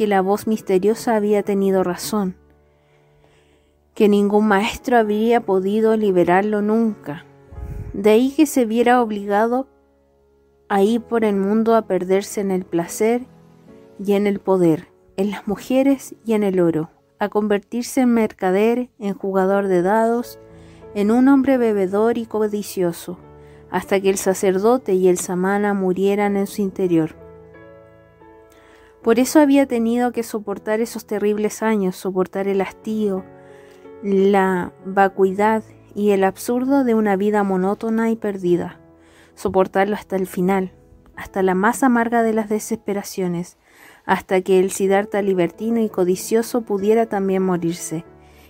que 0.00 0.06
la 0.06 0.22
voz 0.22 0.46
misteriosa 0.46 1.14
había 1.14 1.42
tenido 1.42 1.84
razón, 1.84 2.34
que 3.92 4.08
ningún 4.08 4.48
maestro 4.48 4.96
habría 4.96 5.42
podido 5.42 5.94
liberarlo 5.94 6.62
nunca. 6.62 7.26
De 7.92 8.08
ahí 8.08 8.32
que 8.34 8.46
se 8.46 8.64
viera 8.64 9.02
obligado 9.02 9.68
a 10.70 10.82
ir 10.82 11.02
por 11.02 11.22
el 11.22 11.36
mundo 11.36 11.74
a 11.74 11.82
perderse 11.82 12.40
en 12.40 12.50
el 12.50 12.64
placer 12.64 13.26
y 14.02 14.14
en 14.14 14.26
el 14.26 14.40
poder, 14.40 14.88
en 15.18 15.32
las 15.32 15.46
mujeres 15.46 16.14
y 16.24 16.32
en 16.32 16.44
el 16.44 16.60
oro, 16.60 16.88
a 17.18 17.28
convertirse 17.28 18.00
en 18.00 18.14
mercader, 18.14 18.88
en 18.98 19.12
jugador 19.12 19.68
de 19.68 19.82
dados, 19.82 20.38
en 20.94 21.10
un 21.10 21.28
hombre 21.28 21.58
bebedor 21.58 22.16
y 22.16 22.24
codicioso, 22.24 23.18
hasta 23.70 24.00
que 24.00 24.08
el 24.08 24.16
sacerdote 24.16 24.94
y 24.94 25.08
el 25.08 25.18
samana 25.18 25.74
murieran 25.74 26.38
en 26.38 26.46
su 26.46 26.62
interior. 26.62 27.19
Por 29.02 29.18
eso 29.18 29.40
había 29.40 29.66
tenido 29.66 30.12
que 30.12 30.22
soportar 30.22 30.80
esos 30.80 31.06
terribles 31.06 31.62
años, 31.62 31.96
soportar 31.96 32.48
el 32.48 32.60
hastío, 32.60 33.24
la 34.02 34.72
vacuidad 34.84 35.62
y 35.94 36.10
el 36.10 36.24
absurdo 36.24 36.84
de 36.84 36.94
una 36.94 37.16
vida 37.16 37.42
monótona 37.42 38.10
y 38.10 38.16
perdida, 38.16 38.78
soportarlo 39.34 39.94
hasta 39.96 40.16
el 40.16 40.26
final, 40.26 40.72
hasta 41.16 41.42
la 41.42 41.54
más 41.54 41.82
amarga 41.82 42.22
de 42.22 42.34
las 42.34 42.48
desesperaciones, 42.48 43.56
hasta 44.04 44.40
que 44.42 44.60
el 44.60 44.70
Siddhartha 44.70 45.22
libertino 45.22 45.80
y 45.80 45.88
codicioso 45.88 46.62
pudiera 46.62 47.06
también 47.06 47.42
morirse. 47.42 48.04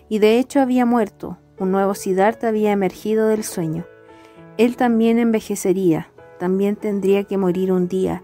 Y 0.08 0.18
de 0.18 0.38
hecho 0.38 0.60
había 0.60 0.84
muerto, 0.84 1.38
un 1.58 1.70
nuevo 1.70 1.94
Siddhartha 1.94 2.48
había 2.48 2.72
emergido 2.72 3.28
del 3.28 3.44
sueño. 3.44 3.86
Él 4.56 4.76
también 4.76 5.18
envejecería, 5.18 6.10
también 6.38 6.76
tendría 6.76 7.24
que 7.24 7.38
morir 7.38 7.72
un 7.72 7.88
día, 7.88 8.22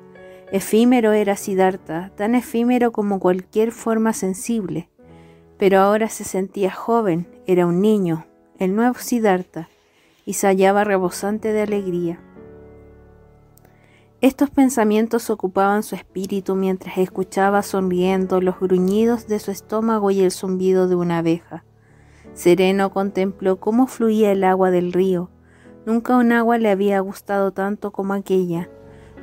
Efímero 0.57 1.13
era 1.13 1.37
Siddhartha, 1.37 2.13
tan 2.17 2.35
efímero 2.35 2.91
como 2.91 3.21
cualquier 3.21 3.73
forma 3.73 4.15
sensible, 4.15 4.89
pero 5.59 5.81
ahora 5.81 6.09
se 6.09 6.25
sentía 6.25 6.71
joven, 6.71 7.29
era 7.47 7.67
un 7.67 7.83
niño, 7.83 8.25
el 8.59 8.75
nuevo 8.75 8.95
Siddhartha, 8.95 9.69
y 10.25 10.33
se 10.33 10.47
hallaba 10.47 10.83
rebosante 10.83 11.53
de 11.53 11.61
alegría. 11.61 12.21
Estos 14.23 14.49
pensamientos 14.49 15.29
ocupaban 15.29 15.83
su 15.83 15.95
espíritu 15.95 16.55
mientras 16.55 16.97
escuchaba 16.97 17.61
sonriendo 17.63 18.41
los 18.41 18.59
gruñidos 18.59 19.27
de 19.27 19.41
su 19.41 19.51
estómago 19.51 20.11
y 20.11 20.23
el 20.23 20.31
zumbido 20.31 20.89
de 20.89 20.95
una 20.95 21.19
abeja. 21.19 21.65
Sereno 22.33 22.93
contempló 22.93 23.61
cómo 23.61 23.89
fluía 23.89 24.33
el 24.33 24.43
agua 24.43 24.71
del 24.71 24.95
río. 24.95 25.29
Nunca 25.85 26.17
un 26.17 26.33
agua 26.33 26.57
le 26.57 26.71
había 26.71 26.99
gustado 27.01 27.53
tanto 27.53 27.93
como 27.93 28.15
aquella, 28.15 28.71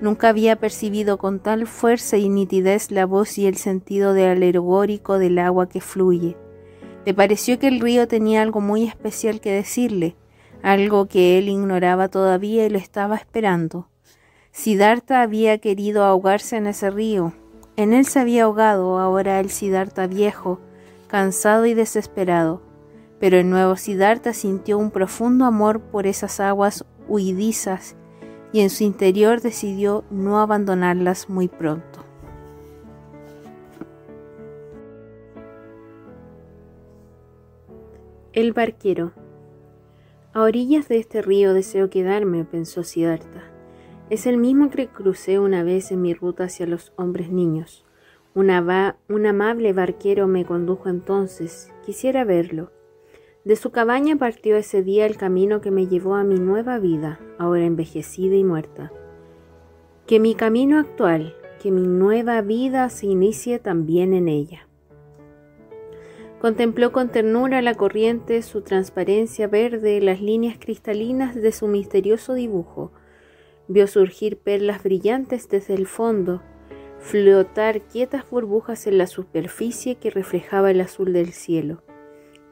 Nunca 0.03 0.27
había 0.27 0.57
percibido 0.57 1.17
con 1.17 1.39
tal 1.39 1.65
fuerza 1.65 2.17
y 2.17 2.27
nitidez 2.27 2.91
la 2.91 3.05
voz 3.05 3.37
y 3.37 3.45
el 3.47 3.55
sentido 3.55 4.13
de 4.13 4.27
alegórico 4.27 5.17
del 5.17 5.39
agua 5.39 5.69
que 5.69 5.79
fluye. 5.79 6.35
Le 7.05 7.13
pareció 7.13 7.57
que 7.57 7.69
el 7.69 7.79
río 7.79 8.05
tenía 8.05 8.41
algo 8.41 8.59
muy 8.59 8.83
especial 8.83 9.39
que 9.39 9.53
decirle, 9.53 10.17
algo 10.61 11.05
que 11.05 11.37
él 11.37 11.47
ignoraba 11.47 12.09
todavía 12.09 12.65
y 12.65 12.69
lo 12.69 12.79
estaba 12.79 13.15
esperando. 13.15 13.87
Siddhartha 14.51 15.21
había 15.21 15.57
querido 15.59 16.03
ahogarse 16.03 16.57
en 16.57 16.67
ese 16.67 16.89
río. 16.89 17.31
En 17.77 17.93
él 17.93 18.05
se 18.05 18.19
había 18.19 18.43
ahogado 18.43 18.99
ahora 18.99 19.39
el 19.39 19.49
Siddhartha 19.49 20.07
viejo, 20.07 20.59
cansado 21.07 21.65
y 21.65 21.75
desesperado. 21.75 22.61
Pero 23.21 23.37
el 23.37 23.49
nuevo 23.49 23.77
Siddhartha 23.77 24.33
sintió 24.33 24.77
un 24.79 24.91
profundo 24.91 25.45
amor 25.45 25.79
por 25.79 26.07
esas 26.07 26.41
aguas 26.41 26.83
huidizas 27.07 27.95
y 28.53 28.61
en 28.61 28.69
su 28.69 28.83
interior 28.83 29.41
decidió 29.41 30.05
no 30.11 30.39
abandonarlas 30.39 31.27
muy 31.27 31.47
pronto. 31.47 32.05
El 38.31 38.53
barquero. 38.53 39.11
A 40.33 40.41
orillas 40.41 40.87
de 40.87 40.97
este 40.97 41.21
río 41.21 41.53
deseo 41.53 41.89
quedarme, 41.89 42.45
pensó 42.45 42.83
Siddhartha. 42.83 43.43
Es 44.09 44.27
el 44.27 44.37
mismo 44.37 44.69
que 44.69 44.87
crucé 44.87 45.39
una 45.39 45.63
vez 45.63 45.91
en 45.91 46.01
mi 46.01 46.13
ruta 46.13 46.45
hacia 46.45 46.67
los 46.67 46.93
hombres 46.95 47.31
niños. 47.31 47.85
un 48.35 48.49
amable 48.51 49.73
barquero 49.73 50.27
me 50.27 50.45
condujo 50.45 50.89
entonces. 50.89 51.71
Quisiera 51.85 52.23
verlo. 52.23 52.71
De 53.45 53.57
su 53.57 53.71
cabaña 53.71 54.15
partió 54.15 54.55
ese 54.55 54.83
día 54.83 55.05
el 55.05 55.17
camino 55.17 55.59
que 55.59 55.69
me 55.69 55.87
llevó 55.87 56.15
a 56.15 56.23
mi 56.23 56.35
nueva 56.35 56.79
vida, 56.79 57.19
ahora 57.37 57.65
envejecida 57.65 58.35
y 58.35 58.43
muerta. 58.45 58.93
Que 60.07 60.21
mi 60.21 60.33
camino 60.33 60.79
actual, 60.79 61.35
que 61.61 61.69
mi 61.69 61.85
nueva 61.85 62.41
vida 62.41 62.89
se 62.89 63.07
inicie 63.07 63.59
también 63.59 64.13
en 64.13 64.29
ella. 64.29 64.67
Contempló 66.39 66.93
con 66.93 67.09
ternura 67.09 67.61
la 67.61 67.75
corriente, 67.75 68.41
su 68.43 68.61
transparencia 68.61 69.47
verde, 69.47 69.99
las 69.99 70.21
líneas 70.21 70.57
cristalinas 70.57 71.35
de 71.35 71.51
su 71.51 71.67
misterioso 71.67 72.33
dibujo. 72.33 72.93
Vio 73.67 73.87
surgir 73.87 74.37
perlas 74.37 74.83
brillantes 74.83 75.49
desde 75.49 75.73
el 75.73 75.87
fondo, 75.87 76.41
flotar 76.99 77.81
quietas 77.81 78.29
burbujas 78.29 78.87
en 78.87 78.97
la 78.97 79.07
superficie 79.07 79.95
que 79.95 80.09
reflejaba 80.09 80.71
el 80.71 80.79
azul 80.79 81.11
del 81.11 81.33
cielo. 81.33 81.81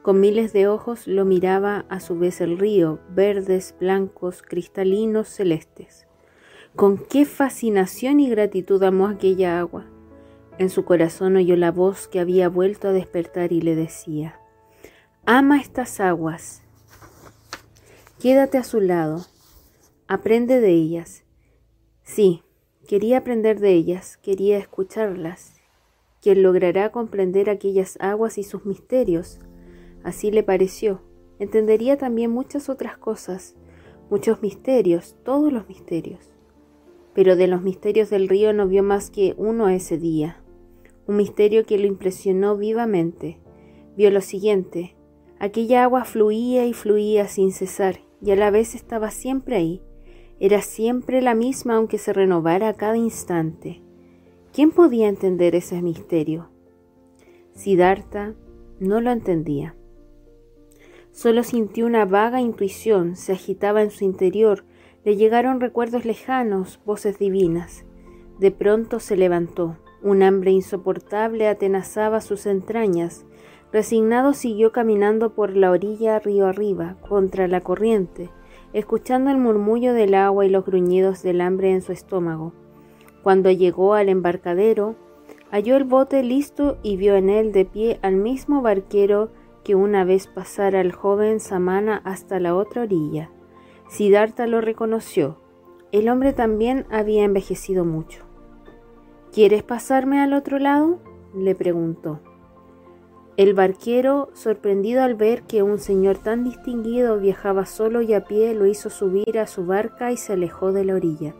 Con 0.02 0.18
miles 0.18 0.52
de 0.52 0.66
ojos 0.66 1.06
lo 1.06 1.24
miraba 1.24 1.86
a 1.88 2.00
su 2.00 2.18
vez 2.18 2.40
el 2.40 2.58
río, 2.58 2.98
verdes, 3.10 3.76
blancos, 3.78 4.42
cristalinos, 4.42 5.28
celestes. 5.28 6.08
Con 6.74 6.98
qué 6.98 7.24
fascinación 7.24 8.18
y 8.18 8.28
gratitud 8.28 8.82
amó 8.82 9.06
aquella 9.06 9.60
agua. 9.60 9.86
En 10.58 10.70
su 10.70 10.84
corazón 10.84 11.36
oyó 11.36 11.54
la 11.54 11.70
voz 11.70 12.08
que 12.08 12.18
había 12.18 12.48
vuelto 12.48 12.88
a 12.88 12.92
despertar 12.92 13.52
y 13.52 13.60
le 13.60 13.76
decía, 13.76 14.40
Ama 15.24 15.60
estas 15.60 16.00
aguas, 16.00 16.62
quédate 18.18 18.58
a 18.58 18.64
su 18.64 18.80
lado, 18.80 19.24
aprende 20.08 20.60
de 20.60 20.70
ellas. 20.70 21.22
Sí, 22.02 22.42
quería 22.88 23.18
aprender 23.18 23.60
de 23.60 23.72
ellas, 23.72 24.16
quería 24.16 24.58
escucharlas. 24.58 25.54
Quien 26.20 26.42
logrará 26.42 26.90
comprender 26.90 27.50
aquellas 27.50 27.96
aguas 28.00 28.36
y 28.38 28.42
sus 28.42 28.64
misterios, 28.64 29.38
así 30.04 30.30
le 30.30 30.42
pareció, 30.42 31.02
entendería 31.38 31.96
también 31.96 32.30
muchas 32.30 32.68
otras 32.68 32.96
cosas, 32.98 33.54
muchos 34.10 34.42
misterios, 34.42 35.16
todos 35.24 35.52
los 35.52 35.68
misterios 35.68 36.32
pero 37.14 37.36
de 37.36 37.46
los 37.46 37.62
misterios 37.62 38.10
del 38.10 38.28
río 38.28 38.52
no 38.52 38.66
vio 38.66 38.82
más 38.82 39.10
que 39.10 39.34
uno 39.36 39.68
ese 39.68 39.98
día, 39.98 40.42
un 41.06 41.16
misterio 41.16 41.64
que 41.64 41.78
lo 41.78 41.86
impresionó 41.86 42.56
vivamente. 42.56 43.38
Vio 43.96 44.10
lo 44.10 44.22
siguiente, 44.22 44.96
aquella 45.38 45.84
agua 45.84 46.04
fluía 46.04 46.64
y 46.64 46.72
fluía 46.72 47.28
sin 47.28 47.52
cesar, 47.52 48.00
y 48.22 48.30
a 48.30 48.36
la 48.36 48.50
vez 48.50 48.74
estaba 48.74 49.10
siempre 49.10 49.56
ahí, 49.56 49.82
era 50.40 50.62
siempre 50.62 51.20
la 51.20 51.34
misma 51.34 51.76
aunque 51.76 51.98
se 51.98 52.12
renovara 52.12 52.68
a 52.68 52.74
cada 52.74 52.96
instante. 52.96 53.82
¿Quién 54.52 54.70
podía 54.70 55.08
entender 55.08 55.54
ese 55.54 55.82
misterio? 55.82 56.48
Siddhartha 57.54 58.34
no 58.80 59.00
lo 59.00 59.10
entendía. 59.10 59.76
Solo 61.12 61.42
sintió 61.44 61.84
una 61.84 62.06
vaga 62.06 62.40
intuición, 62.40 63.16
se 63.16 63.32
agitaba 63.32 63.82
en 63.82 63.90
su 63.90 64.04
interior, 64.04 64.64
le 65.04 65.16
llegaron 65.16 65.60
recuerdos 65.60 66.06
lejanos, 66.06 66.80
voces 66.86 67.18
divinas. 67.18 67.84
De 68.38 68.50
pronto 68.50 68.98
se 68.98 69.16
levantó. 69.16 69.76
Un 70.02 70.22
hambre 70.22 70.50
insoportable 70.50 71.46
atenazaba 71.48 72.20
sus 72.20 72.46
entrañas. 72.46 73.26
Resignado 73.72 74.32
siguió 74.32 74.72
caminando 74.72 75.34
por 75.34 75.54
la 75.54 75.70
orilla 75.70 76.18
río 76.18 76.46
arriba, 76.46 76.96
contra 77.06 77.46
la 77.46 77.60
corriente, 77.60 78.30
escuchando 78.72 79.30
el 79.30 79.36
murmullo 79.36 79.92
del 79.92 80.14
agua 80.14 80.46
y 80.46 80.50
los 80.50 80.64
gruñidos 80.64 81.22
del 81.22 81.40
hambre 81.42 81.72
en 81.72 81.82
su 81.82 81.92
estómago. 81.92 82.52
Cuando 83.22 83.50
llegó 83.50 83.94
al 83.94 84.08
embarcadero, 84.08 84.96
halló 85.50 85.76
el 85.76 85.84
bote 85.84 86.22
listo 86.22 86.78
y 86.82 86.96
vio 86.96 87.14
en 87.16 87.28
él 87.28 87.52
de 87.52 87.66
pie 87.66 87.98
al 88.02 88.16
mismo 88.16 88.62
barquero 88.62 89.30
que 89.64 89.74
una 89.74 90.04
vez 90.04 90.26
pasara 90.26 90.80
al 90.80 90.92
joven 90.92 91.40
Samana 91.40 92.00
hasta 92.04 92.40
la 92.40 92.54
otra 92.54 92.82
orilla. 92.82 93.30
Siddhartha 93.88 94.46
lo 94.46 94.60
reconoció. 94.60 95.38
El 95.92 96.08
hombre 96.08 96.32
también 96.32 96.86
había 96.90 97.24
envejecido 97.24 97.84
mucho. 97.84 98.24
¿Quieres 99.32 99.62
pasarme 99.62 100.20
al 100.20 100.32
otro 100.32 100.58
lado? 100.58 100.98
le 101.34 101.54
preguntó. 101.54 102.20
El 103.38 103.54
barquero, 103.54 104.28
sorprendido 104.34 105.02
al 105.02 105.14
ver 105.14 105.42
que 105.42 105.62
un 105.62 105.78
señor 105.78 106.18
tan 106.18 106.44
distinguido 106.44 107.18
viajaba 107.18 107.64
solo 107.64 108.02
y 108.02 108.12
a 108.12 108.24
pie, 108.24 108.54
lo 108.54 108.66
hizo 108.66 108.90
subir 108.90 109.38
a 109.38 109.46
su 109.46 109.64
barca 109.64 110.12
y 110.12 110.18
se 110.18 110.34
alejó 110.34 110.72
de 110.72 110.84
la 110.84 110.94
orilla. 110.94 111.34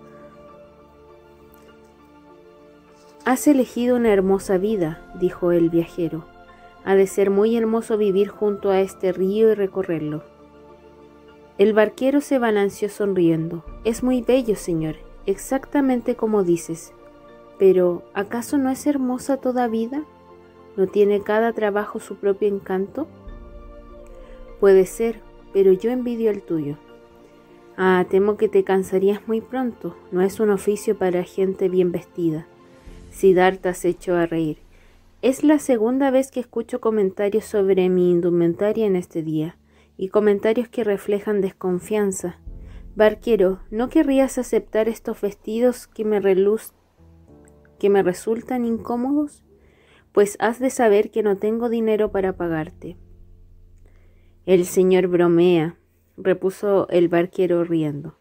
Has 3.27 3.47
elegido 3.47 3.97
una 3.97 4.13
hermosa 4.13 4.57
vida, 4.57 5.03
dijo 5.21 5.53
el 5.53 5.69
viajero. 5.69 6.32
Ha 6.85 6.95
de 6.95 7.07
ser 7.07 7.31
muy 7.31 7.57
hermoso 7.57 7.97
vivir 7.97 8.29
junto 8.29 8.71
a 8.71 8.81
este 8.81 9.13
río 9.13 9.51
y 9.51 9.55
recorrerlo. 9.55 10.25
El 11.59 11.75
barquero 11.75 12.21
se 12.21 12.39
balanceó 12.39 12.89
sonriendo. 12.89 13.65
Es 13.85 14.03
muy 14.03 14.23
bello, 14.23 14.57
señor, 14.57 14.97
exactamente 15.27 16.17
como 16.17 16.43
dices. 16.43 16.93
Pero, 17.59 18.03
¿acaso 18.15 18.59
no 18.59 18.71
es 18.71 18.87
hermosa 18.87 19.37
toda 19.37 19.69
vida? 19.69 20.05
¿No 20.77 20.87
tiene 20.87 21.21
cada 21.21 21.53
trabajo 21.53 22.01
su 22.01 22.17
propio 22.17 22.49
encanto? 22.49 23.07
Puede 24.59 24.87
ser, 24.87 25.21
pero 25.53 25.73
yo 25.73 25.91
envidio 25.91 26.31
el 26.31 26.43
tuyo. 26.43 26.79
Ah, 27.77 28.05
temo 28.09 28.37
que 28.37 28.49
te 28.49 28.65
cansarías 28.65 29.27
muy 29.29 29.41
pronto. 29.41 29.97
No 30.11 30.23
es 30.23 30.41
un 30.41 30.51
oficio 30.51 30.97
para 30.97 31.25
gente 31.25 31.69
bien 31.69 31.93
vestida. 31.93 32.47
Siddhartha 33.11 33.75
se 33.75 33.91
echó 33.91 34.17
a 34.17 34.27
reír. 34.27 34.59
Es 35.23 35.45
la 35.45 35.61
segunda 35.61 36.11
vez 36.11 36.33
que 36.33 36.41
escucho 36.41 36.81
comentarios 36.81 37.45
sobre 37.45 37.89
mi 37.89 38.11
indumentaria 38.11 38.87
en 38.87 38.97
este 38.97 39.23
día 39.23 39.57
y 39.97 40.09
comentarios 40.09 40.69
que 40.69 40.83
reflejan 40.83 41.41
desconfianza. 41.41 42.41
Barquero, 42.97 43.61
¿no 43.71 43.89
querrías 43.89 44.37
aceptar 44.37 44.89
estos 44.89 45.21
vestidos 45.21 45.87
que 45.87 46.05
me, 46.05 46.19
reluz 46.19 46.75
que 47.79 47.89
me 47.89 48.03
resultan 48.03 48.65
incómodos? 48.65 49.45
Pues 50.11 50.37
has 50.41 50.59
de 50.59 50.71
saber 50.71 51.13
que 51.13 51.23
no 51.23 51.37
tengo 51.37 51.69
dinero 51.69 52.11
para 52.11 52.37
pagarte. 52.37 52.97
El 54.45 54.65
señor 54.67 55.07
bromea, 55.07 55.79
repuso 56.17 56.89
el 56.89 57.07
barquero 57.07 57.63
riendo. 57.63 58.19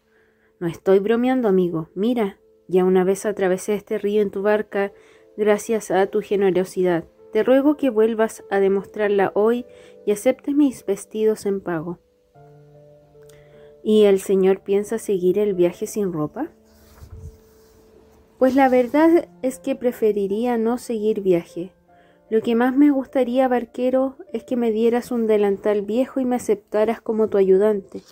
No 0.60 0.68
estoy 0.68 1.00
bromeando, 1.00 1.48
amigo. 1.48 1.88
Mira, 1.96 2.38
ya 2.68 2.84
una 2.84 3.02
vez 3.02 3.26
atravesé 3.26 3.74
este 3.74 3.98
río 3.98 4.22
en 4.22 4.30
tu 4.30 4.42
barca 4.42 4.92
gracias 5.36 5.90
a 5.90 6.06
tu 6.06 6.20
generosidad. 6.20 7.04
Te 7.32 7.42
ruego 7.42 7.76
que 7.76 7.90
vuelvas 7.90 8.44
a 8.50 8.60
demostrarla 8.60 9.32
hoy 9.34 9.64
y 10.04 10.12
aceptes 10.12 10.54
mis 10.54 10.84
vestidos 10.84 11.46
en 11.46 11.60
pago. 11.60 11.98
¿Y 13.82 14.04
el 14.04 14.20
Señor 14.20 14.60
piensa 14.60 14.98
seguir 14.98 15.38
el 15.38 15.54
viaje 15.54 15.86
sin 15.86 16.12
ropa? 16.12 16.50
Pues 18.38 18.54
la 18.54 18.68
verdad 18.68 19.28
es 19.42 19.58
que 19.58 19.74
preferiría 19.74 20.58
no 20.58 20.78
seguir 20.78 21.20
viaje. 21.20 21.72
Lo 22.28 22.40
que 22.40 22.54
más 22.54 22.76
me 22.76 22.90
gustaría, 22.90 23.46
barquero, 23.48 24.16
es 24.32 24.44
que 24.44 24.56
me 24.56 24.70
dieras 24.70 25.10
un 25.10 25.26
delantal 25.26 25.82
viejo 25.82 26.18
y 26.18 26.24
me 26.24 26.36
aceptaras 26.36 27.00
como 27.00 27.28
tu 27.28 27.38
ayudante, 27.38 28.02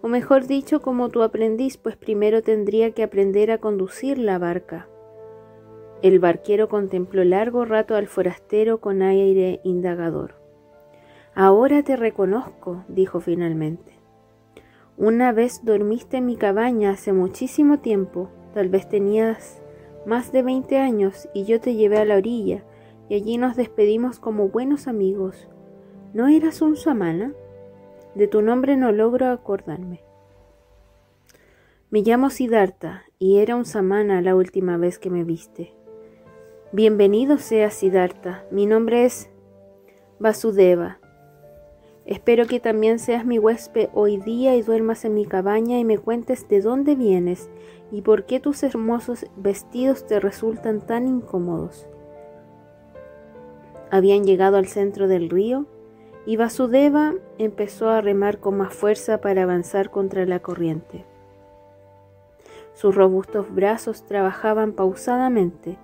o 0.00 0.08
mejor 0.08 0.46
dicho, 0.46 0.80
como 0.80 1.08
tu 1.08 1.22
aprendiz, 1.22 1.76
pues 1.76 1.96
primero 1.96 2.42
tendría 2.42 2.92
que 2.92 3.02
aprender 3.02 3.50
a 3.50 3.58
conducir 3.58 4.18
la 4.18 4.38
barca. 4.38 4.88
El 6.00 6.20
barquero 6.20 6.68
contempló 6.68 7.24
largo 7.24 7.64
rato 7.64 7.96
al 7.96 8.06
forastero 8.06 8.80
con 8.80 9.02
aire 9.02 9.60
indagador. 9.64 10.36
Ahora 11.34 11.82
te 11.82 11.96
reconozco, 11.96 12.84
dijo 12.88 13.20
finalmente. 13.20 13.98
Una 14.96 15.32
vez 15.32 15.64
dormiste 15.64 16.18
en 16.18 16.26
mi 16.26 16.36
cabaña 16.36 16.90
hace 16.90 17.12
muchísimo 17.12 17.80
tiempo, 17.80 18.30
tal 18.54 18.68
vez 18.68 18.88
tenías 18.88 19.62
más 20.06 20.32
de 20.32 20.42
veinte 20.42 20.78
años, 20.78 21.28
y 21.34 21.44
yo 21.44 21.60
te 21.60 21.74
llevé 21.74 21.98
a 21.98 22.04
la 22.04 22.16
orilla, 22.16 22.64
y 23.08 23.14
allí 23.14 23.36
nos 23.36 23.56
despedimos 23.56 24.20
como 24.20 24.48
buenos 24.48 24.86
amigos. 24.88 25.48
¿No 26.14 26.28
eras 26.28 26.62
un 26.62 26.76
samana? 26.76 27.32
De 28.14 28.26
tu 28.26 28.40
nombre 28.42 28.76
no 28.76 28.90
logro 28.92 29.26
acordarme. 29.26 30.02
Me 31.90 32.02
llamo 32.02 32.30
Siddhartha, 32.30 33.04
y 33.18 33.38
era 33.38 33.56
un 33.56 33.64
samana 33.64 34.22
la 34.22 34.34
última 34.34 34.76
vez 34.76 34.98
que 34.98 35.10
me 35.10 35.24
viste. 35.24 35.77
Bienvenido 36.70 37.38
sea 37.38 37.70
Siddhartha, 37.70 38.44
mi 38.50 38.66
nombre 38.66 39.06
es 39.06 39.30
Vasudeva. 40.18 40.98
Espero 42.04 42.46
que 42.46 42.60
también 42.60 42.98
seas 42.98 43.24
mi 43.24 43.38
huésped 43.38 43.88
hoy 43.94 44.18
día 44.18 44.54
y 44.54 44.60
duermas 44.60 45.06
en 45.06 45.14
mi 45.14 45.24
cabaña 45.24 45.78
y 45.78 45.86
me 45.86 45.96
cuentes 45.96 46.46
de 46.46 46.60
dónde 46.60 46.94
vienes 46.94 47.48
y 47.90 48.02
por 48.02 48.26
qué 48.26 48.38
tus 48.38 48.62
hermosos 48.62 49.24
vestidos 49.34 50.06
te 50.06 50.20
resultan 50.20 50.82
tan 50.86 51.08
incómodos. 51.08 51.88
Habían 53.90 54.24
llegado 54.24 54.58
al 54.58 54.66
centro 54.66 55.08
del 55.08 55.30
río 55.30 55.64
y 56.26 56.36
Vasudeva 56.36 57.14
empezó 57.38 57.88
a 57.88 58.02
remar 58.02 58.40
con 58.40 58.58
más 58.58 58.74
fuerza 58.74 59.22
para 59.22 59.44
avanzar 59.44 59.90
contra 59.90 60.26
la 60.26 60.40
corriente. 60.40 61.06
Sus 62.74 62.94
robustos 62.94 63.54
brazos 63.54 64.04
trabajaban 64.04 64.74
pausadamente, 64.74 65.78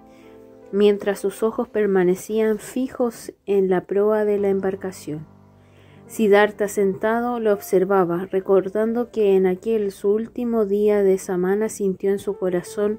mientras 0.74 1.20
sus 1.20 1.44
ojos 1.44 1.68
permanecían 1.68 2.58
fijos 2.58 3.32
en 3.46 3.70
la 3.70 3.82
proa 3.82 4.24
de 4.24 4.38
la 4.38 4.48
embarcación. 4.48 5.24
Siddhartha 6.08 6.66
sentado 6.66 7.38
lo 7.38 7.52
observaba, 7.52 8.26
recordando 8.32 9.12
que 9.12 9.36
en 9.36 9.46
aquel 9.46 9.92
su 9.92 10.10
último 10.10 10.66
día 10.66 11.04
de 11.04 11.16
semana 11.18 11.68
sintió 11.68 12.10
en 12.10 12.18
su 12.18 12.36
corazón 12.36 12.98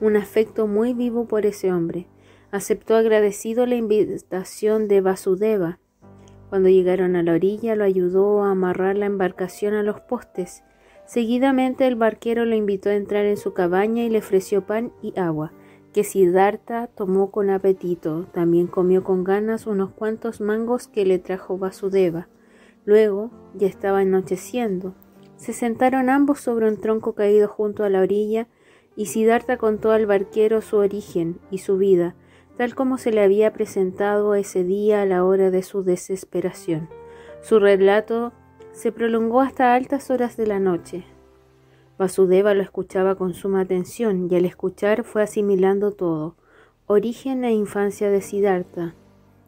un 0.00 0.16
afecto 0.16 0.66
muy 0.66 0.94
vivo 0.94 1.28
por 1.28 1.46
ese 1.46 1.72
hombre. 1.72 2.08
Aceptó 2.50 2.96
agradecido 2.96 3.66
la 3.66 3.76
invitación 3.76 4.88
de 4.88 5.00
Vasudeva. 5.00 5.78
Cuando 6.50 6.70
llegaron 6.70 7.14
a 7.14 7.22
la 7.22 7.34
orilla 7.34 7.76
lo 7.76 7.84
ayudó 7.84 8.42
a 8.42 8.50
amarrar 8.50 8.96
la 8.96 9.06
embarcación 9.06 9.74
a 9.74 9.84
los 9.84 10.00
postes. 10.00 10.64
Seguidamente 11.06 11.86
el 11.86 11.94
barquero 11.94 12.44
lo 12.44 12.56
invitó 12.56 12.90
a 12.90 12.94
entrar 12.94 13.26
en 13.26 13.36
su 13.36 13.54
cabaña 13.54 14.02
y 14.02 14.10
le 14.10 14.18
ofreció 14.18 14.66
pan 14.66 14.92
y 15.02 15.16
agua, 15.16 15.52
que 15.92 16.04
Siddhartha 16.04 16.86
tomó 16.88 17.30
con 17.30 17.50
apetito. 17.50 18.26
También 18.32 18.66
comió 18.66 19.04
con 19.04 19.24
ganas 19.24 19.66
unos 19.66 19.90
cuantos 19.90 20.40
mangos 20.40 20.88
que 20.88 21.04
le 21.04 21.18
trajo 21.18 21.58
Vasudeva. 21.58 22.28
Luego, 22.84 23.30
ya 23.54 23.66
estaba 23.66 23.98
anocheciendo. 23.98 24.94
Se 25.36 25.52
sentaron 25.52 26.08
ambos 26.08 26.40
sobre 26.40 26.68
un 26.68 26.80
tronco 26.80 27.14
caído 27.14 27.48
junto 27.48 27.84
a 27.84 27.88
la 27.88 28.00
orilla 28.00 28.48
y 28.96 29.06
Siddhartha 29.06 29.56
contó 29.56 29.90
al 29.90 30.06
barquero 30.06 30.60
su 30.60 30.76
origen 30.76 31.38
y 31.50 31.58
su 31.58 31.78
vida, 31.78 32.14
tal 32.56 32.74
como 32.74 32.98
se 32.98 33.12
le 33.12 33.22
había 33.22 33.52
presentado 33.52 34.34
ese 34.34 34.64
día 34.64 35.02
a 35.02 35.06
la 35.06 35.24
hora 35.24 35.50
de 35.50 35.62
su 35.62 35.82
desesperación. 35.82 36.88
Su 37.40 37.58
relato 37.58 38.32
se 38.72 38.92
prolongó 38.92 39.40
hasta 39.40 39.74
altas 39.74 40.10
horas 40.10 40.36
de 40.36 40.46
la 40.46 40.58
noche. 40.58 41.04
Vasudeva 42.02 42.52
lo 42.52 42.62
escuchaba 42.62 43.14
con 43.14 43.32
suma 43.32 43.60
atención 43.60 44.26
y 44.28 44.34
al 44.34 44.44
escuchar 44.44 45.04
fue 45.04 45.22
asimilando 45.22 45.92
todo, 45.92 46.34
origen 46.88 47.44
e 47.44 47.52
infancia 47.52 48.10
de 48.10 48.20
Siddhartha, 48.20 48.96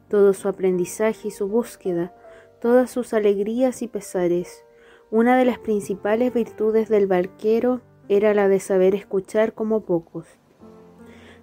todo 0.08 0.32
su 0.34 0.46
aprendizaje 0.46 1.26
y 1.26 1.30
su 1.32 1.48
búsqueda, 1.48 2.14
todas 2.60 2.92
sus 2.92 3.12
alegrías 3.12 3.82
y 3.82 3.88
pesares. 3.88 4.64
Una 5.10 5.36
de 5.36 5.46
las 5.46 5.58
principales 5.58 6.32
virtudes 6.32 6.88
del 6.88 7.08
barquero 7.08 7.80
era 8.08 8.34
la 8.34 8.46
de 8.46 8.60
saber 8.60 8.94
escuchar 8.94 9.54
como 9.54 9.80
pocos. 9.80 10.28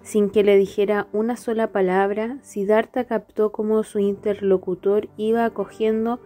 Sin 0.00 0.30
que 0.30 0.42
le 0.42 0.56
dijera 0.56 1.08
una 1.12 1.36
sola 1.36 1.72
palabra, 1.72 2.38
Siddhartha 2.40 3.04
captó 3.04 3.52
cómo 3.52 3.82
su 3.82 3.98
interlocutor 3.98 5.10
iba 5.18 5.44
acogiendo 5.44 6.20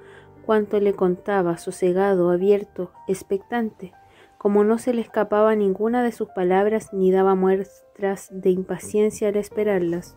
cuanto 0.44 0.79
le 0.79 0.92
contaba, 0.92 1.59
sosegado, 1.59 2.31
abierto, 2.31 2.92
expectante, 3.09 3.92
como 4.38 4.64
no 4.64 4.79
se 4.79 4.94
le 4.94 5.03
escapaba 5.03 5.55
ninguna 5.55 6.03
de 6.03 6.12
sus 6.12 6.29
palabras 6.29 6.92
ni 6.92 7.11
daba 7.11 7.35
muestras 7.35 8.29
de 8.31 8.51
impaciencia 8.51 9.29
al 9.29 9.37
esperarlas 9.37 10.16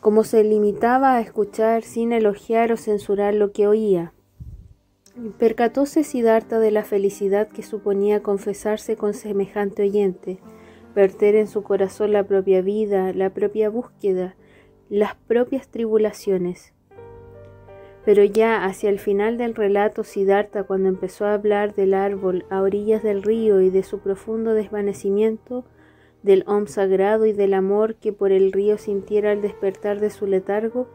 como 0.00 0.24
se 0.24 0.42
limitaba 0.44 1.14
a 1.14 1.20
escuchar 1.20 1.82
sin 1.82 2.12
elogiar 2.12 2.72
o 2.72 2.76
censurar 2.76 3.34
lo 3.34 3.52
que 3.52 3.66
oía. 3.68 4.12
Percatóse 5.38 6.04
Siddhartha 6.04 6.58
de 6.58 6.70
la 6.70 6.84
felicidad 6.84 7.48
que 7.48 7.62
suponía 7.62 8.22
confesarse 8.22 8.96
con 8.96 9.12
semejante 9.12 9.82
oyente, 9.82 10.38
verter 10.94 11.34
en 11.34 11.46
su 11.46 11.62
corazón 11.62 12.12
la 12.12 12.24
propia 12.24 12.62
vida, 12.62 13.12
la 13.12 13.30
propia 13.30 13.68
búsqueda, 13.68 14.36
las 14.88 15.14
propias 15.14 15.68
tribulaciones. 15.68 16.72
Pero 18.04 18.24
ya 18.24 18.64
hacia 18.64 18.88
el 18.88 18.98
final 18.98 19.36
del 19.36 19.54
relato, 19.54 20.04
Siddhartha, 20.04 20.64
cuando 20.64 20.88
empezó 20.88 21.26
a 21.26 21.34
hablar 21.34 21.74
del 21.74 21.94
árbol 21.94 22.46
a 22.48 22.62
orillas 22.62 23.02
del 23.02 23.22
río 23.22 23.60
y 23.60 23.70
de 23.70 23.82
su 23.82 23.98
profundo 23.98 24.54
desvanecimiento, 24.54 25.64
del 26.22 26.44
Om 26.46 26.66
sagrado 26.66 27.26
y 27.26 27.32
del 27.32 27.54
amor 27.54 27.96
que 27.96 28.12
por 28.12 28.32
el 28.32 28.52
río 28.52 28.78
sintiera 28.78 29.32
al 29.32 29.42
despertar 29.42 30.00
de 30.00 30.10
su 30.10 30.26
letargo, 30.26 30.86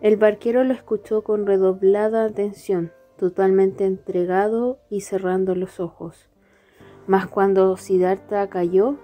el 0.00 0.16
barquero 0.16 0.64
lo 0.64 0.72
escuchó 0.72 1.22
con 1.22 1.46
redoblada 1.46 2.24
atención, 2.24 2.92
totalmente 3.16 3.84
entregado 3.84 4.78
y 4.88 5.02
cerrando 5.02 5.54
los 5.54 5.80
ojos. 5.80 6.28
Mas 7.06 7.26
cuando 7.26 7.76
Siddhartha 7.76 8.48
cayó, 8.48 8.96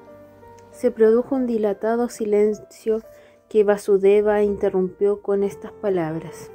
se 0.70 0.90
produjo 0.90 1.34
un 1.34 1.46
dilatado 1.46 2.08
silencio 2.08 3.02
que 3.48 3.64
Vasudeva 3.64 4.42
interrumpió 4.42 5.22
con 5.22 5.42
estas 5.42 5.72
palabras. 5.72 6.50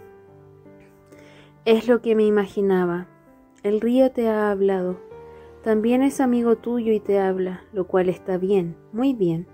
Es 1.64 1.88
lo 1.88 2.02
que 2.02 2.16
me 2.16 2.24
imaginaba. 2.24 3.08
El 3.62 3.82
río 3.82 4.12
te 4.12 4.28
ha 4.28 4.50
hablado. 4.50 4.98
También 5.64 6.02
es 6.02 6.20
amigo 6.20 6.56
tuyo 6.56 6.92
y 6.92 7.00
te 7.00 7.20
habla, 7.20 7.64
lo 7.72 7.86
cual 7.86 8.10
está 8.10 8.40
bien, 8.40 8.76
muy 8.92 9.14
bien. 9.14 9.46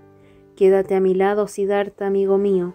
Quédate 0.56 0.94
a 0.94 1.00
mi 1.00 1.12
lado, 1.12 1.46
Siddhartha, 1.48 2.06
amigo 2.06 2.38
mío. 2.38 2.74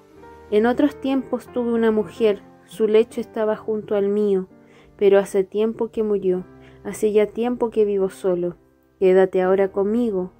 En 0.51 0.67
otros 0.67 1.01
tiempos 1.01 1.47
tuve 1.51 1.73
una 1.73 1.89
mujer, 1.89 2.43
su 2.65 2.87
lecho 2.87 3.21
estaba 3.21 3.55
junto 3.55 3.95
al 3.95 4.07
mío, 4.07 4.49
pero 4.97 5.17
hace 5.17 5.43
tiempo 5.43 5.89
que 5.89 6.03
murió, 6.03 6.45
hace 6.83 7.11
ya 7.11 7.25
tiempo 7.25 7.71
que 7.71 7.85
vivo 7.85 8.11
solo. 8.11 8.55
Quédate 8.99 9.41
ahora 9.41 9.71
conmigo, 9.71 10.31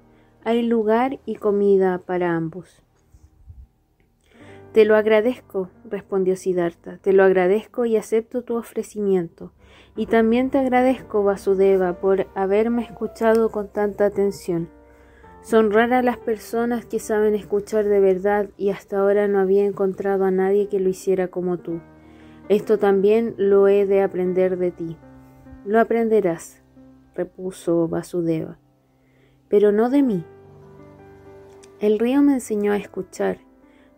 hay 0.44 0.62
lugar 0.62 1.18
y 1.26 1.34
comida 1.34 1.98
para 1.98 2.36
ambos. 2.36 2.83
Te 4.74 4.84
lo 4.84 4.96
agradezco, 4.96 5.68
respondió 5.88 6.34
Siddhartha, 6.34 6.98
te 6.98 7.12
lo 7.12 7.22
agradezco 7.22 7.84
y 7.84 7.96
acepto 7.96 8.42
tu 8.42 8.56
ofrecimiento. 8.56 9.52
Y 9.94 10.06
también 10.06 10.50
te 10.50 10.58
agradezco, 10.58 11.22
Vasudeva, 11.22 12.00
por 12.00 12.26
haberme 12.34 12.82
escuchado 12.82 13.52
con 13.52 13.68
tanta 13.68 14.04
atención. 14.04 14.68
Son 15.42 15.70
raras 15.70 16.04
las 16.04 16.16
personas 16.16 16.86
que 16.86 16.98
saben 16.98 17.36
escuchar 17.36 17.84
de 17.84 18.00
verdad 18.00 18.48
y 18.56 18.70
hasta 18.70 18.98
ahora 18.98 19.28
no 19.28 19.38
había 19.38 19.64
encontrado 19.64 20.24
a 20.24 20.32
nadie 20.32 20.66
que 20.68 20.80
lo 20.80 20.88
hiciera 20.88 21.28
como 21.28 21.58
tú. 21.58 21.80
Esto 22.48 22.76
también 22.76 23.36
lo 23.38 23.68
he 23.68 23.86
de 23.86 24.02
aprender 24.02 24.58
de 24.58 24.72
ti. 24.72 24.96
Lo 25.64 25.78
aprenderás, 25.78 26.64
repuso 27.14 27.86
Vasudeva, 27.86 28.58
pero 29.48 29.70
no 29.70 29.88
de 29.88 30.02
mí. 30.02 30.24
El 31.78 32.00
río 32.00 32.22
me 32.22 32.32
enseñó 32.32 32.72
a 32.72 32.76
escuchar. 32.76 33.38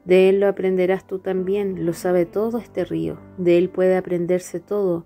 De 0.07 0.31
él 0.31 0.41
lo 0.41 0.49
aprenderás 0.49 1.07
tú 1.07 1.19
también, 1.19 1.85
lo 1.85 1.93
sabe 1.93 2.25
todo 2.25 2.59
este 2.59 2.85
río, 2.85 3.19
de 3.37 3.59
él 3.59 3.69
puede 3.69 3.97
aprenderse 3.97 4.61
todo 4.61 5.05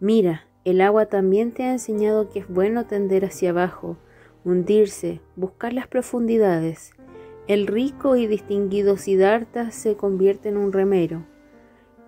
Mira, 0.00 0.44
el 0.64 0.82
agua 0.82 1.06
también 1.06 1.52
te 1.52 1.62
ha 1.62 1.72
enseñado 1.72 2.28
que 2.28 2.40
es 2.40 2.48
bueno 2.48 2.84
tender 2.86 3.24
hacia 3.24 3.50
abajo, 3.50 3.96
hundirse, 4.44 5.20
buscar 5.36 5.72
las 5.72 5.86
profundidades. 5.86 6.92
El 7.48 7.66
rico 7.66 8.16
y 8.16 8.26
distinguido 8.26 8.98
Siddhartha 8.98 9.70
se 9.70 9.96
convierte 9.96 10.50
en 10.50 10.58
un 10.58 10.72
remero. 10.72 11.24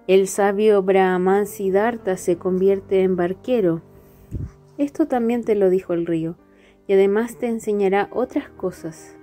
El 0.06 0.28
sabio 0.28 0.82
Brahman 0.82 1.46
Siddhartha 1.46 2.18
se 2.18 2.36
convierte 2.36 3.02
en 3.02 3.16
barquero. 3.16 3.80
Esto 4.76 5.06
también 5.06 5.44
te 5.44 5.54
lo 5.54 5.70
dijo 5.70 5.94
el 5.94 6.04
río, 6.04 6.36
y 6.86 6.92
además 6.92 7.38
te 7.38 7.46
enseñará 7.46 8.08
otras 8.12 8.50
cosas. 8.50 9.17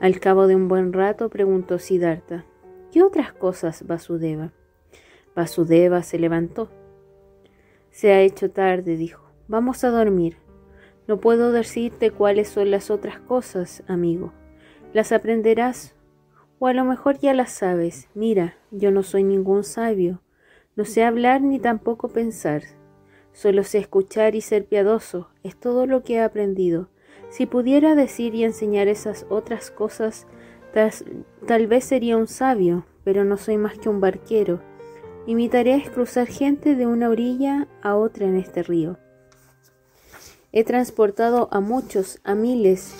Al 0.00 0.20
cabo 0.20 0.46
de 0.46 0.54
un 0.54 0.68
buen 0.68 0.92
rato 0.92 1.28
preguntó 1.28 1.80
Siddhartha, 1.80 2.44
¿qué 2.92 3.02
otras 3.02 3.32
cosas, 3.32 3.84
Vasudeva? 3.84 4.52
Vasudeva 5.34 6.04
se 6.04 6.20
levantó. 6.20 6.68
Se 7.90 8.12
ha 8.12 8.20
hecho 8.20 8.50
tarde, 8.50 8.96
dijo. 8.96 9.28
Vamos 9.48 9.82
a 9.82 9.90
dormir. 9.90 10.36
No 11.08 11.18
puedo 11.18 11.50
decirte 11.50 12.12
cuáles 12.12 12.48
son 12.48 12.70
las 12.70 12.90
otras 12.90 13.18
cosas, 13.18 13.82
amigo. 13.88 14.32
Las 14.92 15.10
aprenderás, 15.10 15.96
o 16.60 16.68
a 16.68 16.74
lo 16.74 16.84
mejor 16.84 17.18
ya 17.18 17.34
las 17.34 17.50
sabes. 17.50 18.08
Mira, 18.14 18.56
yo 18.70 18.92
no 18.92 19.02
soy 19.02 19.24
ningún 19.24 19.64
sabio. 19.64 20.22
No 20.76 20.84
sé 20.84 21.02
hablar 21.02 21.40
ni 21.40 21.58
tampoco 21.58 22.08
pensar. 22.08 22.62
Solo 23.32 23.64
sé 23.64 23.78
escuchar 23.78 24.34
y 24.34 24.42
ser 24.42 24.66
piadoso. 24.66 25.30
Es 25.42 25.58
todo 25.58 25.86
lo 25.86 26.04
que 26.04 26.14
he 26.14 26.20
aprendido. 26.20 26.88
Si 27.30 27.46
pudiera 27.46 27.94
decir 27.94 28.34
y 28.34 28.44
enseñar 28.44 28.88
esas 28.88 29.26
otras 29.28 29.70
cosas, 29.70 30.26
tal, 31.46 31.66
vez 31.66 31.84
sería 31.84 32.16
un 32.16 32.26
sabio, 32.26 32.84
pero 33.04 33.24
no 33.24 33.36
soy 33.36 33.58
más 33.58 33.78
que 33.78 33.88
un 33.88 34.00
barquero 34.00 34.60
y 35.28 35.34
mi 35.34 35.50
tarea 35.50 35.76
es 35.76 35.90
cruzar 35.90 36.26
gente 36.26 36.74
de 36.74 36.86
una 36.86 37.10
orilla 37.10 37.68
a 37.82 37.96
otra 37.96 38.24
en 38.24 38.38
este 38.38 38.62
río. 38.62 38.96
He 40.52 40.64
transportado 40.64 41.50
a 41.52 41.60
muchos, 41.60 42.18
a 42.24 42.34
miles, 42.34 42.94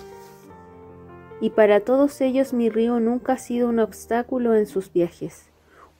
y 1.40 1.48
para 1.48 1.80
todos 1.80 2.20
ellos 2.20 2.52
mi 2.52 2.68
río 2.68 3.00
nunca 3.00 3.32
ha 3.32 3.38
sido 3.38 3.70
un 3.70 3.78
obstáculo 3.78 4.54
en 4.54 4.66
sus 4.66 4.92
viajes. 4.92 5.48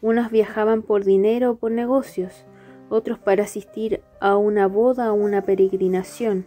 Unos 0.02 0.30
viajaban 0.30 0.82
por 0.82 1.02
dinero 1.02 1.52
o 1.52 1.56
por 1.56 1.70
negocios, 1.70 2.44
otros 2.90 3.18
para 3.18 3.44
asistir 3.44 4.02
a 4.20 4.36
una 4.36 4.66
boda 4.66 5.10
o 5.12 5.14
una 5.14 5.40
peregrinación. 5.40 6.46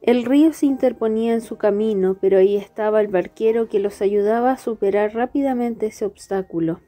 El 0.00 0.24
río 0.24 0.52
se 0.52 0.66
interponía 0.66 1.34
en 1.34 1.40
su 1.40 1.56
camino, 1.56 2.16
pero 2.20 2.38
ahí 2.38 2.56
estaba 2.56 3.00
el 3.00 3.08
barquero 3.08 3.68
que 3.68 3.80
los 3.80 4.00
ayudaba 4.00 4.52
a 4.52 4.56
superar 4.56 5.14
rápidamente 5.14 5.86
ese 5.86 6.04
obstáculo. 6.04 6.80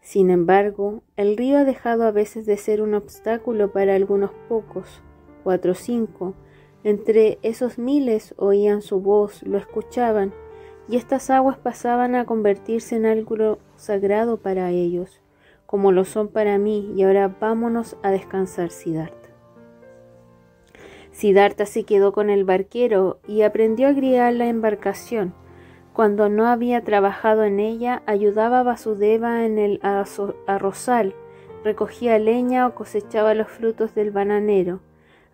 Sin 0.00 0.30
embargo, 0.30 1.02
el 1.16 1.36
río 1.36 1.58
ha 1.58 1.64
dejado 1.64 2.04
a 2.04 2.10
veces 2.10 2.46
de 2.46 2.56
ser 2.56 2.80
un 2.80 2.94
obstáculo 2.94 3.70
para 3.70 3.94
algunos 3.94 4.30
pocos, 4.48 5.02
cuatro 5.44 5.72
o 5.72 5.74
cinco. 5.74 6.34
Entre 6.84 7.38
esos 7.42 7.78
miles 7.78 8.34
oían 8.38 8.82
su 8.82 9.00
voz, 9.00 9.42
lo 9.44 9.58
escuchaban, 9.58 10.32
y 10.88 10.96
estas 10.96 11.30
aguas 11.30 11.58
pasaban 11.58 12.14
a 12.14 12.24
convertirse 12.24 12.96
en 12.96 13.06
algo 13.06 13.58
sagrado 13.76 14.38
para 14.38 14.70
ellos, 14.70 15.20
como 15.66 15.92
lo 15.92 16.04
son 16.04 16.28
para 16.28 16.58
mí, 16.58 16.92
y 16.96 17.02
ahora 17.02 17.36
vámonos 17.40 17.96
a 18.02 18.10
descansar, 18.10 18.70
Siddhartha. 18.70 19.21
Siddhartha 21.12 21.66
se 21.66 21.84
quedó 21.84 22.12
con 22.12 22.30
el 22.30 22.44
barquero 22.44 23.20
y 23.28 23.42
aprendió 23.42 23.88
a 23.88 23.92
guiar 23.92 24.32
la 24.34 24.48
embarcación. 24.48 25.34
Cuando 25.92 26.30
no 26.30 26.46
había 26.46 26.82
trabajado 26.82 27.44
en 27.44 27.60
ella, 27.60 28.02
ayudaba 28.06 28.60
a 28.60 28.62
Vasudeva 28.62 29.44
en 29.44 29.58
el 29.58 29.78
arrozal, 30.46 31.14
recogía 31.64 32.18
leña 32.18 32.66
o 32.66 32.74
cosechaba 32.74 33.34
los 33.34 33.48
frutos 33.48 33.94
del 33.94 34.10
bananero. 34.10 34.80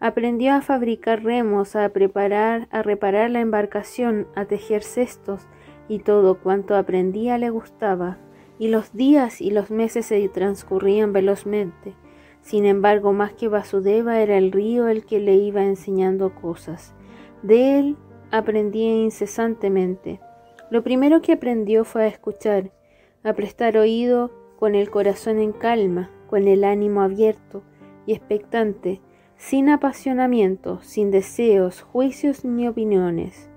Aprendió 0.01 0.55
a 0.55 0.61
fabricar 0.61 1.23
remos, 1.23 1.77
a 1.77 1.89
preparar, 1.91 2.69
a 2.71 2.83
reparar 2.83 3.31
la 3.31 3.41
embarcación, 3.41 4.27
a 4.35 4.45
tejer 4.45 4.83
cestos, 4.83 5.47
y 5.89 6.01
todo 6.01 6.39
cuanto 6.41 6.77
aprendía 6.77 7.39
le 7.39 7.51
gustaba, 7.51 8.19
y 8.59 8.69
los 8.69 8.93
días 8.93 9.41
y 9.41 9.51
los 9.51 9.71
meses 9.71 10.07
se 10.07 10.29
transcurrían 10.29 11.13
velozmente. 11.13 11.95
Sin 12.41 12.65
embargo, 12.65 13.13
más 13.13 13.33
que 13.33 13.49
Vasudeva 13.49 14.21
era 14.21 14.39
el 14.39 14.53
río 14.53 14.89
el 14.89 15.05
que 15.05 15.21
le 15.21 15.35
iba 15.35 15.65
enseñando 15.65 16.35
cosas. 16.35 16.95
De 17.43 17.79
él 17.79 17.97
aprendía 18.31 18.95
incesantemente. 18.95 20.21
Lo 20.71 20.83
primero 20.83 21.23
que 21.23 21.33
aprendió 21.33 21.85
fue 21.85 22.05
a 22.05 22.09
escuchar, 22.09 22.73
a 23.23 23.33
prestar 23.33 23.77
oído 23.77 24.31
con 24.59 24.75
el 24.75 24.91
corazón 24.91 25.39
en 25.39 25.53
calma, 25.53 26.11
con 26.29 26.47
el 26.47 26.65
ánimo 26.65 27.03
abierto 27.03 27.63
y 28.07 28.13
expectante, 28.13 29.01
sin 29.37 29.69
apasionamiento, 29.69 30.81
sin 30.83 31.11
deseos, 31.11 31.83
juicios 31.83 32.45
ni 32.45 32.67
opiniones. 32.67 33.49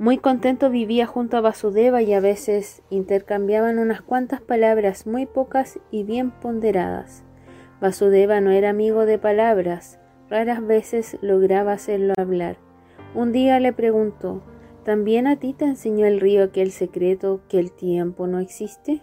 Muy 0.00 0.16
contento 0.16 0.70
vivía 0.70 1.04
junto 1.04 1.36
a 1.36 1.42
Vasudeva 1.42 2.00
y 2.00 2.14
a 2.14 2.20
veces 2.20 2.80
intercambiaban 2.88 3.78
unas 3.78 4.00
cuantas 4.00 4.40
palabras 4.40 5.06
muy 5.06 5.26
pocas 5.26 5.78
y 5.90 6.04
bien 6.04 6.30
ponderadas. 6.30 7.22
Vasudeva 7.82 8.40
no 8.40 8.50
era 8.50 8.70
amigo 8.70 9.04
de 9.04 9.18
palabras, 9.18 9.98
raras 10.30 10.66
veces 10.66 11.18
lograba 11.20 11.74
hacerlo 11.74 12.14
hablar. 12.16 12.56
Un 13.14 13.30
día 13.32 13.60
le 13.60 13.74
preguntó 13.74 14.42
¿También 14.86 15.26
a 15.26 15.36
ti 15.36 15.52
te 15.52 15.66
enseñó 15.66 16.06
el 16.06 16.18
río 16.18 16.44
aquel 16.44 16.70
secreto 16.70 17.42
que 17.50 17.58
el 17.58 17.70
tiempo 17.70 18.26
no 18.26 18.38
existe? 18.38 19.02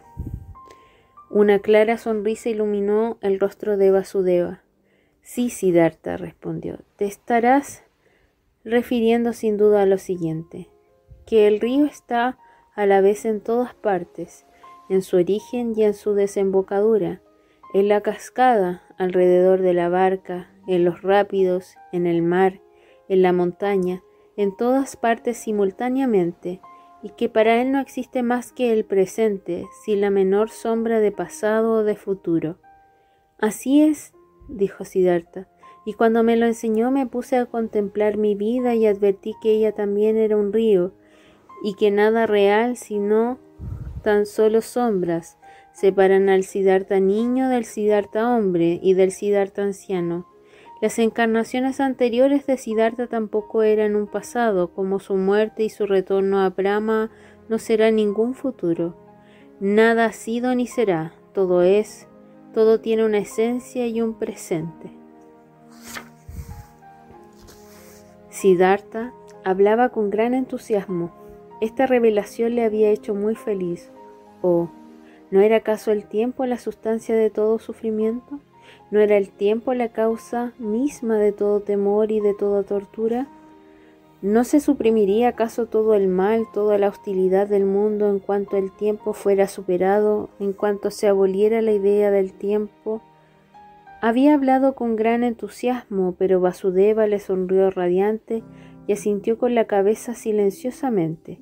Una 1.29 1.59
clara 1.59 1.99
sonrisa 1.99 2.49
iluminó 2.49 3.19
el 3.21 3.39
rostro 3.39 3.77
de 3.77 3.91
Vasudeva. 3.91 4.63
Sí, 5.21 5.51
Siddhartha, 5.51 6.17
respondió, 6.17 6.79
te 6.95 7.05
estarás 7.05 7.83
refiriendo 8.63 9.33
sin 9.33 9.57
duda 9.57 9.83
a 9.83 9.85
lo 9.85 9.99
siguiente, 9.99 10.69
que 11.27 11.45
el 11.45 11.59
río 11.59 11.85
está 11.85 12.39
a 12.73 12.85
la 12.87 13.01
vez 13.01 13.25
en 13.25 13.41
todas 13.41 13.75
partes, 13.75 14.47
en 14.89 15.01
su 15.03 15.17
origen 15.17 15.73
y 15.75 15.83
en 15.83 15.93
su 15.93 16.13
desembocadura, 16.13 17.21
en 17.73 17.89
la 17.89 18.01
cascada, 18.01 18.81
alrededor 18.97 19.61
de 19.61 19.73
la 19.73 19.89
barca, 19.89 20.49
en 20.67 20.85
los 20.85 21.01
rápidos, 21.01 21.75
en 21.91 22.07
el 22.07 22.21
mar, 22.21 22.61
en 23.09 23.21
la 23.21 23.33
montaña, 23.33 24.01
en 24.37 24.55
todas 24.55 24.95
partes 24.95 25.37
simultáneamente, 25.37 26.61
y 27.03 27.09
que 27.09 27.29
para 27.29 27.61
él 27.61 27.71
no 27.71 27.79
existe 27.79 28.23
más 28.23 28.51
que 28.51 28.71
el 28.71 28.85
presente, 28.85 29.65
sin 29.83 30.01
la 30.01 30.09
menor 30.09 30.49
sombra 30.49 30.99
de 30.99 31.11
pasado 31.11 31.73
o 31.73 31.83
de 31.83 31.95
futuro. 31.95 32.57
Así 33.37 33.81
es, 33.81 34.13
dijo 34.47 34.85
Siddhartha, 34.85 35.47
y 35.85 35.93
cuando 35.93 36.23
me 36.23 36.37
lo 36.37 36.45
enseñó 36.45 36.89
me 36.89 37.05
puse 37.05 37.37
a 37.37 37.45
contemplar 37.45 38.17
mi 38.17 38.33
vida 38.33 38.75
y 38.75 38.87
advertí 38.87 39.33
que 39.41 39.51
ella 39.51 39.73
también 39.73 40.17
era 40.17 40.37
un 40.37 40.53
río, 40.53 40.93
y 41.63 41.75
que 41.75 41.91
nada 41.91 42.27
real 42.27 42.77
sino 42.77 43.39
tan 44.03 44.25
solo 44.25 44.61
sombras 44.61 45.37
separan 45.73 46.29
al 46.29 46.43
Siddhartha 46.43 46.99
niño 46.99 47.49
del 47.49 47.65
Siddhartha 47.65 48.35
hombre 48.35 48.79
y 48.81 48.93
del 48.93 49.11
Siddhartha 49.11 49.63
anciano. 49.63 50.25
Las 50.81 50.99
encarnaciones 50.99 51.79
anteriores 51.79 52.45
de 52.45 52.57
Siddhartha 52.57 53.07
tampoco 53.07 53.63
eran 53.63 53.95
un 53.95 54.07
pasado, 54.07 54.73
como 54.73 54.99
su 54.99 55.15
muerte 55.15 55.63
y 55.63 55.69
su 55.69 55.85
retorno 55.85 56.39
a 56.39 56.49
Brahma 56.49 57.09
no 57.49 57.57
será 57.59 57.91
ningún 57.91 58.35
futuro. 58.35 58.95
Nada 59.59 60.05
ha 60.05 60.13
sido 60.13 60.53
ni 60.53 60.67
será, 60.67 61.13
todo 61.33 61.63
es, 61.63 62.07
todo 62.53 62.79
tiene 62.79 63.05
una 63.05 63.17
esencia 63.17 63.87
y 63.87 64.01
un 64.01 64.19
presente. 64.19 64.91
Siddhartha 68.29 69.13
hablaba 69.43 69.89
con 69.89 70.09
gran 70.11 70.35
entusiasmo. 70.35 71.26
Esta 71.59 71.87
revelación 71.87 72.53
le 72.55 72.63
había 72.63 72.89
hecho 72.89 73.15
muy 73.15 73.33
feliz. 73.33 73.89
Oh, 74.43 74.69
¿no 75.31 75.41
era 75.41 75.57
acaso 75.57 75.91
el 75.91 76.05
tiempo 76.05 76.45
la 76.45 76.59
sustancia 76.59 77.15
de 77.15 77.31
todo 77.31 77.57
sufrimiento? 77.57 78.39
¿No 78.91 78.99
era 78.99 79.17
el 79.17 79.29
tiempo 79.29 79.73
la 79.73 79.89
causa 79.89 80.53
misma 80.59 81.17
de 81.17 81.31
todo 81.31 81.61
temor 81.61 82.11
y 82.11 82.19
de 82.19 82.35
toda 82.35 82.63
tortura? 82.63 83.27
¿No 84.21 84.43
se 84.43 84.59
suprimiría 84.59 85.29
acaso 85.29 85.65
todo 85.65 85.95
el 85.95 86.07
mal, 86.07 86.45
toda 86.53 86.77
la 86.77 86.89
hostilidad 86.89 87.47
del 87.47 87.65
mundo 87.65 88.09
en 88.09 88.19
cuanto 88.19 88.57
el 88.57 88.71
tiempo 88.71 89.13
fuera 89.13 89.47
superado, 89.47 90.29
en 90.39 90.53
cuanto 90.53 90.91
se 90.91 91.07
aboliera 91.07 91.61
la 91.61 91.71
idea 91.71 92.11
del 92.11 92.33
tiempo? 92.33 93.01
Había 94.01 94.35
hablado 94.35 94.75
con 94.75 94.95
gran 94.95 95.23
entusiasmo, 95.23 96.15
pero 96.17 96.39
Vasudeva 96.39 97.07
le 97.07 97.19
sonrió 97.19 97.71
radiante 97.71 98.43
y 98.85 98.93
asintió 98.93 99.37
con 99.37 99.55
la 99.55 99.65
cabeza 99.65 100.13
silenciosamente. 100.13 101.39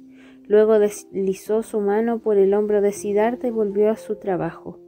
Luego 0.48 0.80
deslizó 0.80 1.64
su 1.64 1.80
mano 1.80 2.20
por 2.20 2.38
el 2.38 2.54
hombro 2.54 2.82
de 2.82 2.92
Siddhartha 2.92 3.48
y 3.48 3.52
volvió 3.52 3.90
a 3.90 3.98
su 3.98 4.16
trabajo. 4.16 4.80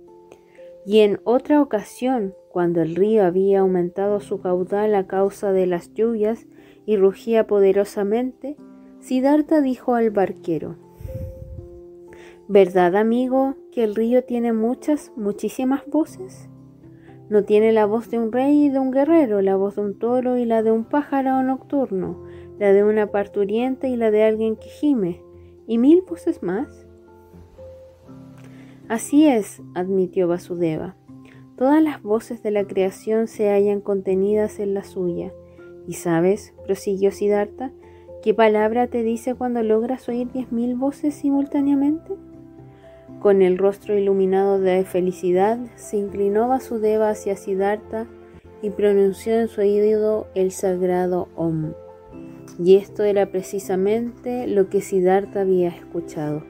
Y 0.86 1.00
en 1.00 1.20
otra 1.24 1.62
ocasión, 1.62 2.34
cuando 2.50 2.82
el 2.82 2.96
río 2.96 3.26
había 3.26 3.60
aumentado 3.60 4.20
su 4.20 4.40
caudal 4.40 4.96
a 4.96 5.08
causa 5.08 5.52
de 5.52 5.68
las 5.68 5.94
lluvias 5.94 6.48
y 6.86 6.96
rugía 6.96 7.48
poderosamente, 7.48 8.56
Siddhartha 9.00 9.62
dijo 9.62 9.96
al 9.96 10.12
barquero, 10.12 10.78
¿Verdad, 12.48 12.96
amigo, 12.96 13.56
que 13.74 13.84
el 13.84 13.94
río 13.94 14.24
tiene 14.24 14.54
muchas, 14.54 15.12
muchísimas 15.18 15.86
voces? 15.88 16.48
No 17.30 17.44
tiene 17.44 17.74
la 17.74 17.86
voz 17.86 18.10
de 18.10 18.20
un 18.20 18.32
rey 18.32 18.68
y 18.68 18.70
de 18.70 18.80
un 18.80 18.92
guerrero, 18.92 19.42
la 19.42 19.58
voz 19.58 19.76
de 19.76 19.82
un 19.82 20.00
toro 20.00 20.38
y 20.38 20.46
la 20.46 20.64
de 20.64 20.72
un 20.72 20.86
pájaro 20.86 21.44
nocturno, 21.44 22.24
la 22.58 22.72
de 22.72 22.86
una 22.86 23.08
parturienta 23.08 23.90
y 23.90 23.98
la 23.98 24.12
de 24.12 24.24
alguien 24.24 24.56
que 24.56 24.70
gime, 24.70 25.22
y 25.68 25.78
mil 25.78 26.02
voces 26.02 26.42
más. 26.42 26.88
Así 28.88 29.28
es, 29.28 29.62
admitió 29.76 30.28
Vasudeva. 30.28 30.96
Todas 31.58 31.84
las 31.84 32.02
voces 32.02 32.42
de 32.42 32.52
la 32.52 32.66
creación 32.66 33.28
se 33.28 33.50
hallan 33.50 33.82
contenidas 33.82 34.60
en 34.60 34.74
la 34.74 34.84
suya. 34.84 35.34
¿Y 35.88 35.94
sabes, 35.94 36.54
prosiguió 36.66 37.12
Siddhartha, 37.12 37.72
qué 38.24 38.34
palabra 38.34 38.88
te 38.88 39.04
dice 39.04 39.36
cuando 39.36 39.64
logras 39.64 40.08
oír 40.08 40.32
diez 40.32 40.52
mil 40.52 40.76
voces 40.76 41.16
simultáneamente? 41.16 42.14
Con 43.20 43.42
el 43.42 43.58
rostro 43.58 43.98
iluminado 43.98 44.60
de 44.60 44.86
felicidad, 44.86 45.60
se 45.76 45.98
inclinó 45.98 46.48
Vasudeva 46.48 47.10
hacia 47.10 47.36
Siddhartha 47.36 48.08
y 48.62 48.70
pronunció 48.70 49.40
en 49.40 49.48
su 49.48 49.62
oído 49.62 50.28
el 50.36 50.52
sagrado 50.52 51.28
Om. 51.36 51.74
Y 52.60 52.78
esto 52.78 53.04
era 53.04 53.28
precisamente 53.32 54.48
lo 54.48 54.70
que 54.70 54.82
Siddhartha 54.82 55.42
había 55.42 55.70
escuchado 55.70 56.44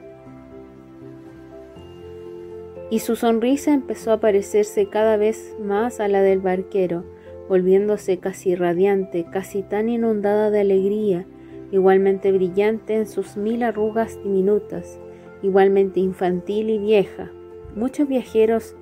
y 2.90 3.00
su 3.00 3.16
sonrisa 3.16 3.72
empezó 3.72 4.12
a 4.12 4.20
parecerse 4.20 4.86
cada 4.86 5.16
vez 5.16 5.54
más 5.60 6.00
a 6.00 6.08
la 6.08 6.22
del 6.22 6.40
barquero, 6.40 7.04
volviéndose 7.48 8.18
casi 8.18 8.54
radiante, 8.54 9.26
casi 9.30 9.62
tan 9.62 9.88
inundada 9.88 10.50
de 10.50 10.60
alegría, 10.60 11.26
igualmente 11.70 12.32
brillante 12.32 12.96
en 12.96 13.06
sus 13.06 13.36
mil 13.36 13.62
arrugas 13.62 14.18
diminutas, 14.22 14.98
igualmente 15.42 16.00
infantil 16.00 16.70
y 16.70 16.78
vieja. 16.78 17.30
Muchos 17.74 18.08
viajeros, 18.08 18.74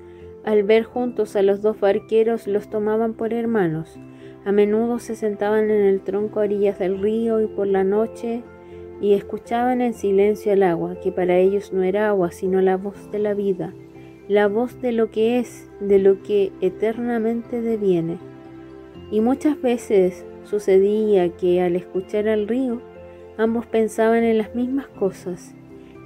al 0.45 0.63
ver 0.63 0.83
juntos 0.83 1.35
a 1.35 1.41
los 1.41 1.61
dos 1.61 1.79
barqueros, 1.79 2.47
los 2.47 2.69
tomaban 2.69 3.13
por 3.13 3.33
hermanos. 3.33 3.99
A 4.47 4.51
menudo 4.51 4.97
se 4.97 5.15
sentaban 5.15 5.69
en 5.69 5.85
el 5.85 6.01
tronco 6.01 6.39
a 6.39 6.43
orillas 6.43 6.79
del 6.79 6.99
río 6.99 7.39
y 7.39 7.45
por 7.45 7.67
la 7.67 7.83
noche 7.83 8.41
y 8.99 9.13
escuchaban 9.13 9.81
en 9.81 9.93
silencio 9.93 10.51
el 10.53 10.63
agua, 10.63 10.95
que 11.03 11.11
para 11.11 11.37
ellos 11.37 11.71
no 11.71 11.83
era 11.83 12.07
agua, 12.09 12.31
sino 12.31 12.61
la 12.61 12.77
voz 12.77 13.11
de 13.11 13.19
la 13.19 13.35
vida 13.35 13.75
la 14.27 14.47
voz 14.47 14.81
de 14.81 14.91
lo 14.91 15.09
que 15.09 15.39
es, 15.39 15.69
de 15.79 15.99
lo 15.99 16.21
que 16.21 16.51
eternamente 16.59 17.61
deviene. 17.61 18.17
Y 19.09 19.21
muchas 19.21 19.61
veces 19.61 20.25
sucedía 20.43 21.29
que 21.29 21.61
al 21.61 21.75
escuchar 21.75 22.27
al 22.27 22.47
río, 22.47 22.81
ambos 23.37 23.65
pensaban 23.65 24.23
en 24.23 24.37
las 24.37 24.53
mismas 24.53 24.87
cosas, 24.87 25.53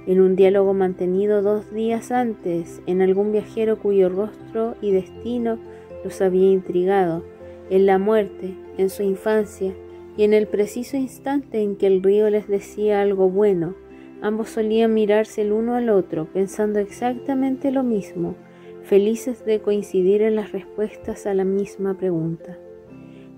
en 0.06 0.20
un 0.20 0.36
diálogo 0.36 0.72
mantenido 0.72 1.42
dos 1.42 1.72
días 1.72 2.12
antes 2.12 2.80
en 2.86 3.02
algún 3.02 3.32
viajero 3.32 3.78
cuyo 3.78 4.08
rostro 4.08 4.76
y 4.80 4.92
destino 4.92 5.58
los 6.04 6.20
había 6.20 6.50
intrigado, 6.50 7.24
en 7.72 7.86
la 7.86 7.98
muerte, 7.98 8.54
en 8.78 8.90
su 8.90 9.02
infancia, 9.02 9.74
y 10.16 10.24
en 10.24 10.34
el 10.34 10.46
preciso 10.46 10.96
instante 10.96 11.62
en 11.62 11.76
que 11.76 11.86
el 11.86 12.02
río 12.02 12.28
les 12.28 12.46
decía 12.46 13.00
algo 13.00 13.30
bueno, 13.30 13.74
ambos 14.20 14.50
solían 14.50 14.92
mirarse 14.92 15.42
el 15.42 15.52
uno 15.52 15.74
al 15.74 15.88
otro, 15.88 16.26
pensando 16.32 16.78
exactamente 16.78 17.70
lo 17.70 17.82
mismo, 17.82 18.36
felices 18.82 19.44
de 19.44 19.60
coincidir 19.60 20.22
en 20.22 20.36
las 20.36 20.52
respuestas 20.52 21.26
a 21.26 21.34
la 21.34 21.44
misma 21.44 21.96
pregunta. 21.96 22.58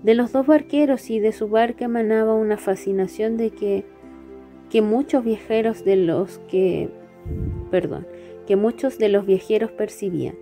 De 0.03 0.13
los 0.15 0.31
dos 0.31 0.45
barqueros 0.45 1.09
y 1.09 1.19
de 1.19 1.31
su 1.31 1.47
barca 1.47 1.85
emanaba 1.85 2.35
una 2.35 2.57
fascinación 2.57 3.37
de 3.37 3.51
que 3.51 3.85
que 4.69 4.81
muchos 4.81 5.23
viajeros 5.23 5.83
de 5.85 5.95
los 5.95 6.39
que, 6.49 6.89
perdón, 7.71 8.07
que 8.47 8.55
muchos 8.55 8.97
de 8.97 9.09
los 9.09 9.25
viajeros 9.25 9.71
percibían. 9.71 10.35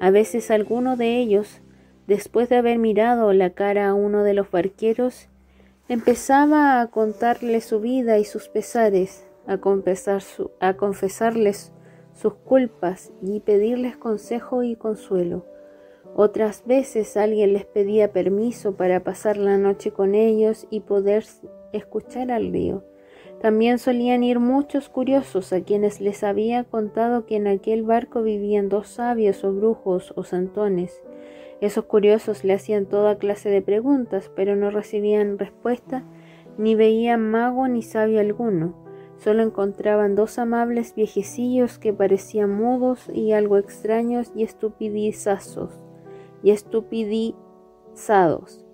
A 0.00 0.10
veces 0.10 0.50
alguno 0.50 0.96
de 0.96 1.18
ellos, 1.18 1.60
después 2.06 2.48
de 2.48 2.56
haber 2.56 2.78
mirado 2.78 3.32
la 3.32 3.50
cara 3.50 3.88
a 3.88 3.94
uno 3.94 4.22
de 4.22 4.34
los 4.34 4.50
barqueros, 4.50 5.28
empezaba 5.88 6.80
a 6.80 6.86
contarle 6.88 7.60
su 7.60 7.80
vida 7.80 8.18
y 8.18 8.24
sus 8.24 8.48
pesares, 8.48 9.26
a, 9.46 9.58
a 10.60 10.76
confesarles 10.76 11.72
sus 12.14 12.34
culpas 12.34 13.12
y 13.22 13.40
pedirles 13.40 13.96
consejo 13.96 14.62
y 14.62 14.76
consuelo. 14.76 15.44
Otras 16.14 16.64
veces 16.64 17.16
alguien 17.16 17.52
les 17.52 17.66
pedía 17.66 18.12
permiso 18.12 18.74
para 18.74 19.04
pasar 19.04 19.36
la 19.36 19.58
noche 19.58 19.90
con 19.90 20.14
ellos 20.14 20.66
y 20.70 20.80
poder 20.80 21.24
escuchar 21.72 22.30
al 22.30 22.52
río. 22.52 22.84
También 23.40 23.78
solían 23.78 24.24
ir 24.24 24.40
muchos 24.40 24.88
curiosos 24.88 25.52
a 25.52 25.60
quienes 25.60 26.00
les 26.00 26.24
había 26.24 26.64
contado 26.64 27.26
que 27.26 27.36
en 27.36 27.46
aquel 27.46 27.82
barco 27.82 28.22
vivían 28.22 28.70
dos 28.70 28.88
sabios 28.88 29.44
o 29.44 29.52
brujos 29.52 30.14
o 30.16 30.24
santones. 30.24 31.02
Esos 31.60 31.84
curiosos 31.84 32.42
le 32.44 32.54
hacían 32.54 32.86
toda 32.86 33.18
clase 33.18 33.48
de 33.48 33.62
preguntas, 33.62 34.28
pero 34.34 34.56
no 34.56 34.70
recibían 34.70 35.38
respuesta, 35.38 36.04
ni 36.58 36.74
veían 36.74 37.30
mago 37.30 37.68
ni 37.68 37.82
sabio 37.82 38.18
alguno. 38.20 38.74
Solo 39.16 39.42
encontraban 39.42 40.14
dos 40.14 40.38
amables 40.38 40.94
viejecillos 40.94 41.78
que 41.78 41.94
parecían 41.94 42.50
mudos 42.50 43.08
y 43.12 43.32
algo 43.32 43.56
extraños 43.56 44.30
y 44.34 44.42
estupidizazos 44.42 45.80
y 46.42 46.50
estupidizados 46.50 48.66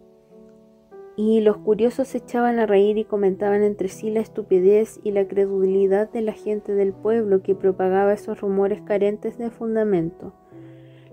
y 1.16 1.40
los 1.40 1.58
curiosos 1.58 2.08
se 2.08 2.18
echaban 2.18 2.58
a 2.58 2.66
reír 2.66 2.96
y 2.96 3.04
comentaban 3.04 3.62
entre 3.62 3.88
sí 3.88 4.10
la 4.10 4.20
estupidez 4.20 4.98
y 5.02 5.12
la 5.12 5.28
credulidad 5.28 6.10
de 6.10 6.22
la 6.22 6.32
gente 6.32 6.74
del 6.74 6.92
pueblo 6.92 7.42
que 7.42 7.54
propagaba 7.54 8.14
esos 8.14 8.40
rumores 8.40 8.80
carentes 8.82 9.36
de 9.36 9.50
fundamento. 9.50 10.32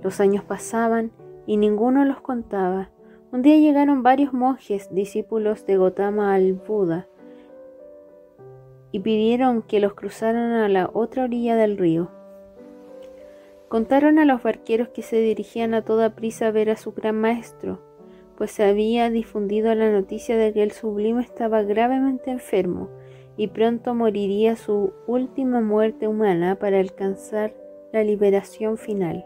Los 0.02 0.22
años 0.22 0.44
pasaban 0.46 1.12
y 1.50 1.58
ninguno 1.58 2.06
los 2.06 2.22
contaba. 2.22 2.92
Un 3.32 3.42
día 3.42 3.58
llegaron 3.58 4.04
varios 4.04 4.34
monjes, 4.34 4.94
discípulos 4.94 5.66
de 5.66 5.78
Gotama 5.78 6.36
al 6.36 6.54
Buda, 6.54 7.08
y 8.92 9.00
pidieron 9.00 9.64
que 9.64 9.80
los 9.80 9.96
cruzaran 9.96 10.52
a 10.52 10.70
la 10.70 10.92
otra 10.94 11.24
orilla 11.24 11.56
del 11.56 11.80
río. 11.80 12.12
Contaron 13.68 14.20
a 14.20 14.26
los 14.26 14.44
barqueros 14.44 14.90
que 14.90 15.02
se 15.02 15.16
dirigían 15.22 15.74
a 15.74 15.84
toda 15.84 16.14
prisa 16.14 16.46
a 16.46 16.52
ver 16.52 16.70
a 16.70 16.78
su 16.78 16.92
gran 16.92 17.20
maestro, 17.20 17.80
pues 18.38 18.52
se 18.52 18.64
había 18.64 19.10
difundido 19.10 19.74
la 19.74 19.92
noticia 19.92 20.38
de 20.38 20.54
que 20.54 20.62
el 20.62 20.72
sublime 20.72 21.24
estaba 21.24 21.64
gravemente 21.64 22.30
enfermo 22.30 22.90
y 23.38 23.48
pronto 23.48 23.96
moriría 23.96 24.56
su 24.56 24.94
última 25.08 25.62
muerte 25.62 26.08
humana 26.08 26.60
para 26.60 26.80
alcanzar 26.80 27.56
la 27.92 28.04
liberación 28.04 28.78
final. 28.78 29.26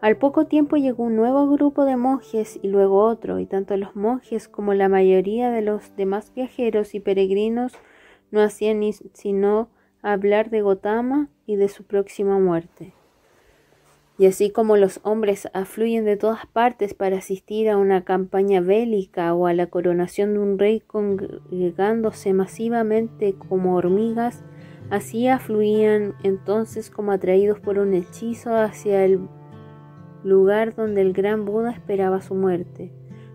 Al 0.00 0.16
poco 0.18 0.46
tiempo 0.46 0.76
llegó 0.76 1.04
un 1.04 1.16
nuevo 1.16 1.48
grupo 1.48 1.84
de 1.84 1.96
monjes 1.96 2.58
y 2.62 2.68
luego 2.68 3.02
otro, 3.02 3.38
y 3.38 3.46
tanto 3.46 3.76
los 3.76 3.96
monjes 3.96 4.46
como 4.46 4.74
la 4.74 4.88
mayoría 4.88 5.50
de 5.50 5.62
los 5.62 5.96
demás 5.96 6.32
viajeros 6.34 6.94
y 6.94 7.00
peregrinos 7.00 7.72
no 8.30 8.42
hacían 8.42 8.80
ni 8.80 8.92
sino 8.92 9.68
hablar 10.02 10.50
de 10.50 10.60
Gotama 10.60 11.28
y 11.46 11.56
de 11.56 11.68
su 11.68 11.84
próxima 11.84 12.38
muerte. 12.38 12.92
Y 14.18 14.26
así 14.26 14.50
como 14.50 14.76
los 14.76 15.00
hombres 15.02 15.48
afluyen 15.52 16.04
de 16.04 16.16
todas 16.16 16.46
partes 16.46 16.94
para 16.94 17.18
asistir 17.18 17.68
a 17.68 17.76
una 17.76 18.04
campaña 18.04 18.60
bélica 18.60 19.34
o 19.34 19.46
a 19.46 19.52
la 19.52 19.66
coronación 19.66 20.34
de 20.34 20.38
un 20.40 20.58
rey 20.58 20.80
congregándose 20.80 22.32
masivamente 22.32 23.34
como 23.34 23.76
hormigas, 23.76 24.42
así 24.90 25.28
afluían 25.28 26.14
entonces 26.22 26.90
como 26.90 27.12
atraídos 27.12 27.60
por 27.60 27.78
un 27.78 27.92
hechizo 27.92 28.54
hacia 28.54 29.04
el 29.04 29.28
lugar 30.24 30.74
donde 30.74 31.02
el 31.02 31.12
gran 31.12 31.44
Buda 31.44 31.70
esperaba 31.70 32.20
su 32.20 32.34
muerte, 32.34 32.92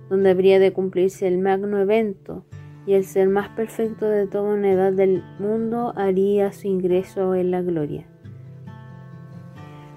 donde 0.09 0.29
habría 0.31 0.59
de 0.59 0.73
cumplirse 0.73 1.27
el 1.27 1.39
magno 1.39 1.79
evento, 1.79 2.45
y 2.85 2.93
el 2.93 3.05
ser 3.05 3.29
más 3.29 3.49
perfecto 3.49 4.07
de 4.07 4.27
toda 4.27 4.53
una 4.53 4.71
edad 4.71 4.91
del 4.91 5.23
mundo 5.39 5.93
haría 5.95 6.51
su 6.51 6.67
ingreso 6.67 7.35
en 7.35 7.51
la 7.51 7.61
gloria. 7.61 8.07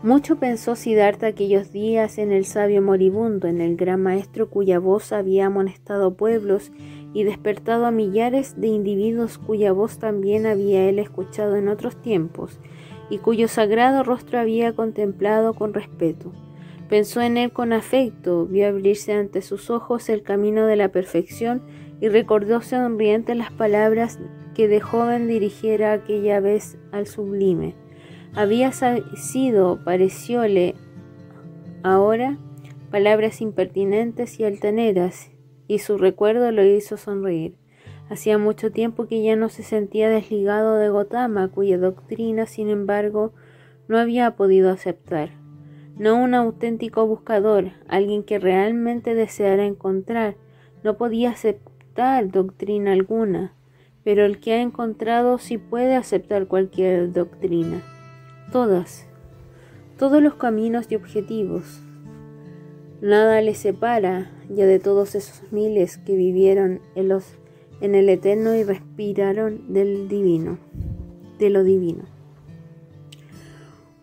Mucho 0.03 0.37
pensó 0.37 0.77
Siddhartha 0.77 1.29
aquellos 1.29 1.73
días 1.73 2.19
en 2.19 2.31
el 2.31 2.45
sabio 2.45 2.83
moribundo, 2.83 3.49
en 3.49 3.63
el 3.63 3.75
gran 3.75 4.03
maestro 4.03 4.51
cuya 4.51 4.79
voz 4.79 5.13
había 5.13 5.47
amonestado 5.47 6.15
pueblos 6.15 6.73
y 7.15 7.25
despertado 7.25 7.87
a 7.87 7.91
millares 7.91 8.61
de 8.61 8.67
individuos 8.67 9.39
cuya 9.39 9.73
voz 9.73 9.99
también 9.99 10.45
había 10.45 10.91
él 10.91 10.99
escuchado 10.99 11.57
en 11.57 11.69
otros 11.69 11.97
tiempos 11.97 12.61
y 13.09 13.17
cuyo 13.17 13.49
sagrado 13.49 14.03
rostro 14.03 14.39
había 14.39 14.75
contemplado 14.75 15.55
con 15.55 15.73
respeto. 15.73 16.33
Pensó 16.89 17.23
en 17.23 17.37
él 17.37 17.53
con 17.53 17.73
afecto, 17.73 18.47
vio 18.47 18.69
abrirse 18.69 19.13
ante 19.13 19.43
sus 19.43 19.71
ojos 19.71 20.09
el 20.09 20.23
camino 20.23 20.67
de 20.67 20.77
la 20.77 20.91
perfección 20.91 21.63
y 22.01 22.09
recordó 22.09 22.61
sonriente 22.61 23.35
las 23.35 23.51
palabras 23.51 24.19
que 24.55 24.69
de 24.69 24.81
joven 24.81 25.27
dirigiera 25.27 25.93
aquella 25.93 26.41
vez 26.41 26.79
al 26.93 27.07
sublime 27.07 27.75
había 28.35 28.73
sido, 28.73 29.79
parecióle 29.85 30.75
ahora, 31.85 32.37
palabras 32.91 33.41
impertinentes 33.41 34.41
y 34.41 34.45
altaneras, 34.45 35.31
y 35.69 35.79
su 35.79 35.99
recuerdo 35.99 36.51
lo 36.51 36.65
hizo 36.65 36.97
sonreír. 36.97 37.55
Hacía 38.11 38.37
mucho 38.37 38.73
tiempo 38.73 39.07
que 39.07 39.23
ya 39.23 39.37
no 39.37 39.49
se 39.49 39.63
sentía 39.63 40.11
desligado 40.11 40.77
de 40.77 40.89
Gotama, 40.89 41.49
cuya 41.49 41.79
doctrina, 41.79 42.47
sin 42.47 42.69
embargo, 42.69 43.33
no 43.87 43.99
había 43.99 44.33
podido 44.33 44.71
aceptar. 44.71 45.44
No 45.97 46.17
un 46.17 46.35
auténtico 46.35 47.07
buscador, 47.07 47.73
alguien 47.89 48.25
que 48.25 48.39
realmente 48.39 49.15
deseara 49.15 49.65
encontrar, 49.65 50.37
no 50.83 50.97
podía 50.97 51.31
aceptar 51.31 52.31
doctrina 52.31 52.93
alguna, 52.93 53.55
pero 54.03 54.25
el 54.25 54.41
que 54.41 54.55
ha 54.55 54.61
encontrado 54.61 55.39
sí 55.39 55.59
puede 55.59 55.95
aceptar 55.95 56.47
cualquier 56.47 57.13
doctrina 57.13 57.83
todas, 58.55 59.07
todos 59.99 60.23
los 60.23 60.35
caminos 60.35 60.87
y 60.89 60.95
objetivos. 60.95 61.81
Nada 63.01 63.41
les 63.41 63.59
separa 63.59 64.31
ya 64.49 64.65
de 64.65 64.79
todos 64.79 65.17
esos 65.17 65.43
miles 65.53 65.99
que 65.99 66.15
vivieron 66.15 66.81
en, 66.95 67.09
los, 67.09 67.35
en 67.81 67.97
el 67.97 68.09
eterno 68.09 68.55
y 68.55 68.63
respiraron 68.63 69.73
del 69.73 70.07
divino, 70.07 70.59
de 71.41 71.51
lo 71.51 71.65
divino. 71.65 72.14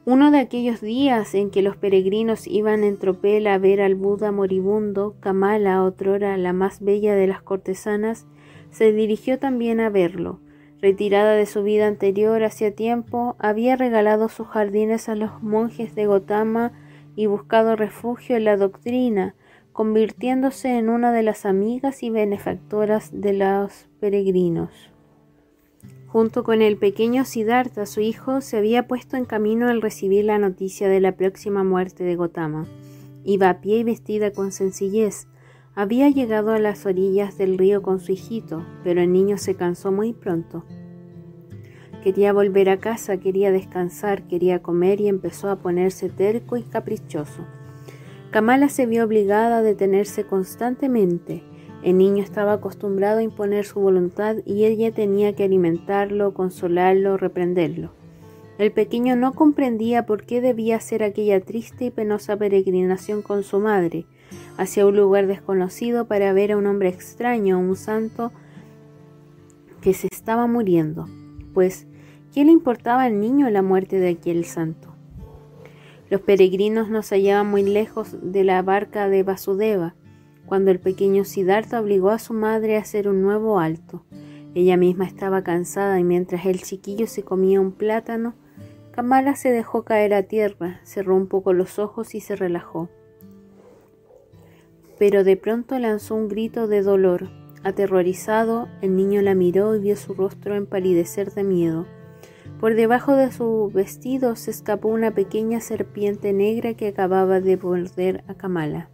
Uno 0.03 0.31
de 0.31 0.39
aquellos 0.39 0.81
días 0.81 1.35
en 1.35 1.51
que 1.51 1.61
los 1.61 1.77
peregrinos 1.77 2.47
iban 2.47 2.83
en 2.83 2.97
tropel 2.97 3.45
a 3.45 3.59
ver 3.59 3.81
al 3.81 3.93
Buda 3.93 4.31
moribundo, 4.31 5.15
Kamala, 5.19 5.83
otrora 5.83 6.37
la 6.37 6.53
más 6.53 6.81
bella 6.81 7.13
de 7.13 7.27
las 7.27 7.43
cortesanas, 7.43 8.25
se 8.71 8.93
dirigió 8.93 9.37
también 9.37 9.79
a 9.79 9.91
verlo, 9.91 10.39
retirada 10.81 11.33
de 11.33 11.45
su 11.45 11.61
vida 11.61 11.85
anterior 11.85 12.43
hacía 12.43 12.73
tiempo, 12.73 13.35
había 13.37 13.75
regalado 13.75 14.27
sus 14.27 14.47
jardines 14.47 15.07
a 15.07 15.13
los 15.13 15.43
monjes 15.43 15.93
de 15.93 16.07
Gotama 16.07 16.71
y 17.15 17.27
buscado 17.27 17.75
refugio 17.75 18.35
en 18.37 18.45
la 18.45 18.57
doctrina, 18.57 19.35
convirtiéndose 19.71 20.79
en 20.79 20.89
una 20.89 21.11
de 21.11 21.21
las 21.21 21.45
amigas 21.45 22.01
y 22.01 22.09
benefactoras 22.09 23.11
de 23.13 23.33
los 23.33 23.87
peregrinos. 23.99 24.90
Junto 26.11 26.43
con 26.43 26.61
el 26.61 26.75
pequeño 26.75 27.23
Siddhartha, 27.23 27.85
su 27.85 28.01
hijo, 28.01 28.41
se 28.41 28.57
había 28.57 28.85
puesto 28.85 29.15
en 29.15 29.23
camino 29.23 29.69
al 29.69 29.81
recibir 29.81 30.25
la 30.25 30.39
noticia 30.39 30.89
de 30.89 30.99
la 30.99 31.13
próxima 31.15 31.63
muerte 31.63 32.03
de 32.03 32.17
Gotama. 32.17 32.67
Iba 33.23 33.49
a 33.49 33.61
pie 33.61 33.77
y 33.77 33.83
vestida 33.85 34.33
con 34.33 34.51
sencillez, 34.51 35.29
había 35.73 36.09
llegado 36.09 36.51
a 36.51 36.59
las 36.59 36.85
orillas 36.85 37.37
del 37.37 37.57
río 37.57 37.81
con 37.81 38.01
su 38.01 38.11
hijito, 38.11 38.65
pero 38.83 38.99
el 38.99 39.13
niño 39.13 39.37
se 39.37 39.55
cansó 39.55 39.93
muy 39.93 40.11
pronto. 40.11 40.65
Quería 42.03 42.33
volver 42.33 42.69
a 42.69 42.81
casa, 42.81 43.15
quería 43.15 43.53
descansar, 43.53 44.27
quería 44.27 44.61
comer 44.61 44.99
y 44.99 45.07
empezó 45.07 45.49
a 45.49 45.59
ponerse 45.59 46.09
terco 46.09 46.57
y 46.57 46.63
caprichoso. 46.63 47.45
Kamala 48.31 48.67
se 48.67 48.85
vio 48.85 49.05
obligada 49.05 49.59
a 49.59 49.61
detenerse 49.61 50.25
constantemente. 50.25 51.41
El 51.83 51.97
niño 51.97 52.23
estaba 52.23 52.53
acostumbrado 52.53 53.19
a 53.19 53.23
imponer 53.23 53.65
su 53.65 53.79
voluntad 53.79 54.37
y 54.45 54.65
ella 54.65 54.91
tenía 54.91 55.33
que 55.33 55.43
alimentarlo, 55.43 56.33
consolarlo, 56.33 57.17
reprenderlo. 57.17 57.91
El 58.59 58.71
pequeño 58.71 59.15
no 59.15 59.33
comprendía 59.33 60.05
por 60.05 60.23
qué 60.23 60.41
debía 60.41 60.75
hacer 60.75 61.03
aquella 61.03 61.41
triste 61.41 61.85
y 61.85 61.89
penosa 61.89 62.37
peregrinación 62.37 63.23
con 63.23 63.43
su 63.43 63.59
madre 63.59 64.05
hacia 64.57 64.85
un 64.85 64.95
lugar 64.95 65.25
desconocido 65.25 66.05
para 66.05 66.31
ver 66.33 66.51
a 66.51 66.57
un 66.57 66.67
hombre 66.67 66.89
extraño, 66.89 67.59
un 67.59 67.75
santo 67.75 68.31
que 69.81 69.95
se 69.95 70.07
estaba 70.11 70.45
muriendo, 70.45 71.07
pues 71.55 71.87
¿qué 72.33 72.45
le 72.45 72.51
importaba 72.51 73.03
al 73.03 73.19
niño 73.19 73.49
la 73.49 73.63
muerte 73.63 73.99
de 73.99 74.09
aquel 74.09 74.45
santo? 74.45 74.89
Los 76.11 76.21
peregrinos 76.21 76.89
no 76.89 77.01
se 77.01 77.15
hallaban 77.15 77.49
muy 77.49 77.63
lejos 77.63 78.15
de 78.21 78.43
la 78.43 78.61
barca 78.61 79.09
de 79.09 79.23
Vasudeva, 79.23 79.95
cuando 80.45 80.71
el 80.71 80.79
pequeño 80.79 81.23
Siddhartha 81.23 81.79
obligó 81.79 82.09
a 82.09 82.19
su 82.19 82.33
madre 82.33 82.77
a 82.77 82.81
hacer 82.81 83.07
un 83.07 83.21
nuevo 83.21 83.59
alto. 83.59 84.03
Ella 84.53 84.75
misma 84.77 85.05
estaba 85.05 85.43
cansada 85.43 85.99
y 85.99 86.03
mientras 86.03 86.45
el 86.45 86.61
chiquillo 86.61 87.07
se 87.07 87.23
comía 87.23 87.61
un 87.61 87.71
plátano, 87.71 88.35
Kamala 88.91 89.37
se 89.37 89.51
dejó 89.51 89.83
caer 89.83 90.13
a 90.13 90.23
tierra, 90.23 90.81
cerró 90.83 91.15
un 91.15 91.27
poco 91.27 91.53
los 91.53 91.79
ojos 91.79 92.13
y 92.13 92.19
se 92.19 92.35
relajó. 92.35 92.89
Pero 94.99 95.23
de 95.23 95.37
pronto 95.37 95.79
lanzó 95.79 96.15
un 96.15 96.27
grito 96.27 96.67
de 96.67 96.81
dolor. 96.83 97.29
Aterrorizado, 97.63 98.67
el 98.81 98.95
niño 98.95 99.21
la 99.21 99.33
miró 99.33 99.75
y 99.75 99.79
vio 99.79 99.95
su 99.95 100.13
rostro 100.13 100.55
empalidecer 100.55 101.31
de 101.31 101.43
miedo. 101.43 101.87
Por 102.59 102.75
debajo 102.75 103.15
de 103.15 103.31
su 103.31 103.71
vestido 103.73 104.35
se 104.35 104.51
escapó 104.51 104.89
una 104.89 105.15
pequeña 105.15 105.61
serpiente 105.61 106.33
negra 106.33 106.75
que 106.75 106.89
acababa 106.89 107.39
de 107.39 107.57
morder 107.57 108.23
a 108.27 108.35
Kamala. 108.35 108.90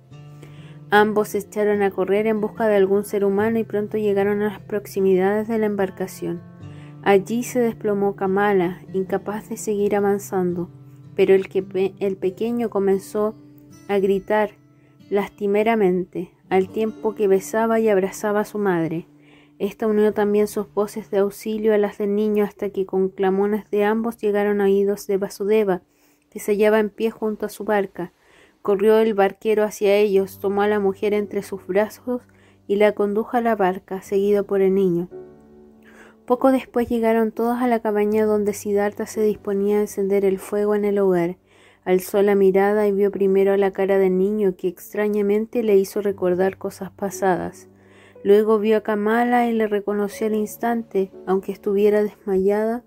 Ambos 0.90 1.30
se 1.30 1.40
echaron 1.40 1.82
a 1.82 1.92
correr 1.92 2.28
en 2.28 2.40
busca 2.40 2.68
de 2.68 2.76
algún 2.78 3.04
ser 3.04 3.26
humano 3.26 3.60
y 3.60 3.66
pronto 3.66 3.98
llegaron 3.98 4.42
a 4.42 4.54
las 4.54 4.62
proximidades 4.62 5.48
de 5.48 5.58
la 5.58 5.66
embarcación. 5.66 6.42
Allí 7.04 7.44
se 7.44 7.60
desplomó 7.60 8.16
Kamala, 8.16 8.82
incapaz 8.94 9.50
de 9.50 9.58
seguir 9.58 9.96
avanzando, 9.96 10.70
pero 11.16 11.34
el, 11.34 11.50
que 11.50 11.94
el 12.00 12.18
pequeño 12.18 12.70
comenzó 12.70 13.36
a 13.88 14.00
gritar 14.00 14.52
lastimeramente, 15.10 16.32
al 16.50 16.70
tiempo 16.70 17.16
que 17.16 17.28
besaba 17.28 17.80
y 17.80 17.90
abrazaba 17.90 18.42
a 18.42 18.46
su 18.46 18.58
madre. 18.58 19.08
Esta 19.60 19.88
unió 19.88 20.14
también 20.14 20.48
sus 20.48 20.72
voces 20.74 21.10
de 21.10 21.18
auxilio 21.18 21.74
a 21.74 21.78
las 21.78 21.98
del 21.98 22.16
niño 22.16 22.44
hasta 22.44 22.70
que 22.70 22.86
con 22.86 23.10
clamones 23.10 23.70
de 23.72 23.84
ambos 23.84 24.18
llegaron 24.18 24.62
a 24.62 24.66
oídos 24.66 25.08
de 25.08 25.18
Vasudeva, 25.18 25.82
que 26.30 26.40
se 26.40 26.54
hallaba 26.54 26.80
en 26.80 26.90
pie 26.90 27.10
junto 27.12 27.46
a 27.46 27.50
su 27.50 27.64
barca. 27.64 28.14
Corrió 28.68 29.00
el 29.00 29.14
barquero 29.14 29.64
hacia 29.64 29.96
ellos, 29.96 30.40
tomó 30.40 30.62
a 30.62 30.68
la 30.68 30.82
mujer 30.82 31.14
entre 31.14 31.42
sus 31.42 31.66
brazos 31.68 32.24
y 32.68 32.76
la 32.76 32.92
condujo 32.92 33.38
a 33.38 33.42
la 33.42 33.56
barca, 33.56 34.02
seguido 34.02 34.46
por 34.46 34.60
el 34.60 34.74
niño. 34.74 35.08
Poco 36.26 36.52
después 36.52 36.90
llegaron 36.90 37.32
todos 37.32 37.62
a 37.62 37.68
la 37.68 37.80
cabaña 37.80 38.26
donde 38.26 38.54
Siddhartha 38.54 39.06
se 39.06 39.22
disponía 39.22 39.78
a 39.78 39.82
encender 39.84 40.26
el 40.26 40.38
fuego 40.38 40.76
en 40.76 40.84
el 40.84 41.00
hogar. 41.00 41.38
Alzó 41.86 42.22
la 42.22 42.36
mirada 42.36 42.86
y 42.90 42.92
vio 42.92 43.10
primero 43.10 43.56
la 43.56 43.72
cara 43.72 44.00
del 44.00 44.18
niño 44.18 44.58
que 44.58 44.68
extrañamente 44.68 45.64
le 45.64 45.78
hizo 45.78 46.02
recordar 46.02 46.58
cosas 46.58 46.92
pasadas. 46.92 47.70
Luego 48.22 48.60
vio 48.60 48.76
a 48.76 48.82
Kamala 48.82 49.48
y 49.48 49.54
le 49.54 49.68
reconoció 49.68 50.28
al 50.28 50.36
instante, 50.36 51.10
aunque 51.26 51.54
estuviera 51.54 52.04
desmayada 52.04 52.84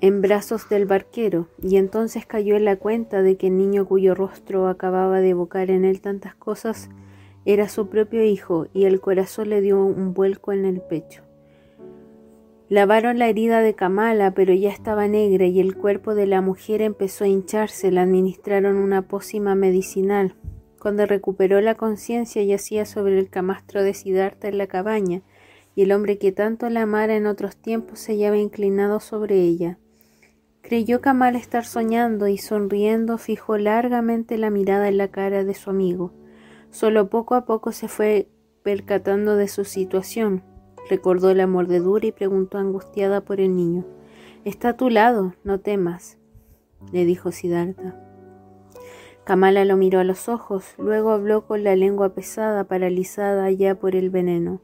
en 0.00 0.22
brazos 0.22 0.68
del 0.68 0.86
barquero, 0.86 1.48
y 1.62 1.76
entonces 1.76 2.26
cayó 2.26 2.56
en 2.56 2.64
la 2.64 2.76
cuenta 2.76 3.22
de 3.22 3.36
que 3.36 3.48
el 3.48 3.58
niño 3.58 3.86
cuyo 3.86 4.14
rostro 4.14 4.68
acababa 4.68 5.20
de 5.20 5.30
evocar 5.30 5.70
en 5.70 5.84
él 5.84 6.00
tantas 6.00 6.34
cosas 6.34 6.88
era 7.44 7.68
su 7.68 7.88
propio 7.88 8.22
hijo 8.22 8.66
y 8.74 8.84
el 8.84 9.00
corazón 9.00 9.48
le 9.50 9.60
dio 9.60 9.82
un 9.82 10.12
vuelco 10.12 10.52
en 10.52 10.66
el 10.66 10.80
pecho. 10.80 11.22
Lavaron 12.68 13.18
la 13.18 13.28
herida 13.28 13.62
de 13.62 13.74
Kamala, 13.74 14.32
pero 14.32 14.52
ya 14.54 14.70
estaba 14.70 15.08
negra 15.08 15.46
y 15.46 15.58
el 15.58 15.76
cuerpo 15.76 16.14
de 16.14 16.26
la 16.26 16.40
mujer 16.40 16.82
empezó 16.82 17.24
a 17.24 17.28
hincharse. 17.28 17.90
Le 17.90 18.00
administraron 18.00 18.76
una 18.76 19.02
pócima 19.02 19.54
medicinal. 19.54 20.34
Cuando 20.78 21.04
recuperó 21.06 21.60
la 21.60 21.74
conciencia 21.74 22.42
yacía 22.44 22.84
sobre 22.84 23.18
el 23.18 23.28
camastro 23.28 23.82
de 23.82 23.94
Siddhartha 23.94 24.48
en 24.48 24.58
la 24.58 24.66
cabaña, 24.66 25.22
y 25.74 25.82
el 25.82 25.92
hombre 25.92 26.18
que 26.18 26.30
tanto 26.30 26.68
la 26.68 26.82
amara 26.82 27.16
en 27.16 27.26
otros 27.26 27.56
tiempos 27.56 27.98
se 27.98 28.12
hallaba 28.12 28.36
inclinado 28.36 29.00
sobre 29.00 29.40
ella. 29.40 29.78
Creyó 30.62 31.00
Kamala 31.00 31.38
estar 31.38 31.64
soñando 31.64 32.28
y 32.28 32.38
sonriendo 32.38 33.18
fijó 33.18 33.58
largamente 33.58 34.38
la 34.38 34.50
mirada 34.50 34.88
en 34.88 34.98
la 34.98 35.08
cara 35.08 35.42
de 35.44 35.54
su 35.54 35.70
amigo. 35.70 36.12
Solo 36.70 37.08
poco 37.08 37.34
a 37.34 37.44
poco 37.44 37.72
se 37.72 37.88
fue 37.88 38.28
percatando 38.62 39.36
de 39.36 39.48
su 39.48 39.64
situación. 39.64 40.42
Recordó 40.88 41.34
la 41.34 41.46
mordedura 41.46 42.06
y 42.06 42.12
preguntó 42.12 42.58
angustiada 42.58 43.20
por 43.22 43.40
el 43.40 43.56
niño. 43.56 43.84
Está 44.44 44.70
a 44.70 44.76
tu 44.76 44.90
lado, 44.90 45.34
no 45.44 45.60
temas, 45.60 46.18
le 46.92 47.04
dijo 47.04 47.32
Siddhartha. 47.32 47.96
Kamala 49.24 49.64
lo 49.64 49.76
miró 49.76 50.00
a 50.00 50.04
los 50.04 50.28
ojos, 50.28 50.74
luego 50.78 51.10
habló 51.10 51.46
con 51.46 51.62
la 51.62 51.76
lengua 51.76 52.14
pesada, 52.14 52.64
paralizada 52.64 53.50
ya 53.50 53.74
por 53.74 53.94
el 53.94 54.10
veneno. 54.10 54.60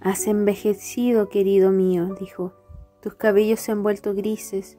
Has 0.00 0.26
envejecido, 0.26 1.28
querido 1.28 1.70
mío, 1.70 2.16
dijo. 2.18 2.54
Tus 3.00 3.14
cabellos 3.14 3.60
se 3.60 3.72
han 3.72 3.82
vuelto 3.82 4.14
grises, 4.14 4.78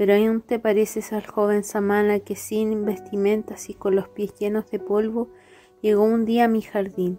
pero 0.00 0.14
aún 0.14 0.40
te 0.40 0.58
pareces 0.58 1.12
al 1.12 1.26
joven 1.26 1.62
Samana 1.62 2.20
que 2.20 2.34
sin 2.34 2.86
vestimentas 2.86 3.68
y 3.68 3.74
con 3.74 3.94
los 3.94 4.08
pies 4.08 4.34
llenos 4.38 4.70
de 4.70 4.78
polvo 4.78 5.28
llegó 5.82 6.04
un 6.04 6.24
día 6.24 6.46
a 6.46 6.48
mi 6.48 6.62
jardín. 6.62 7.18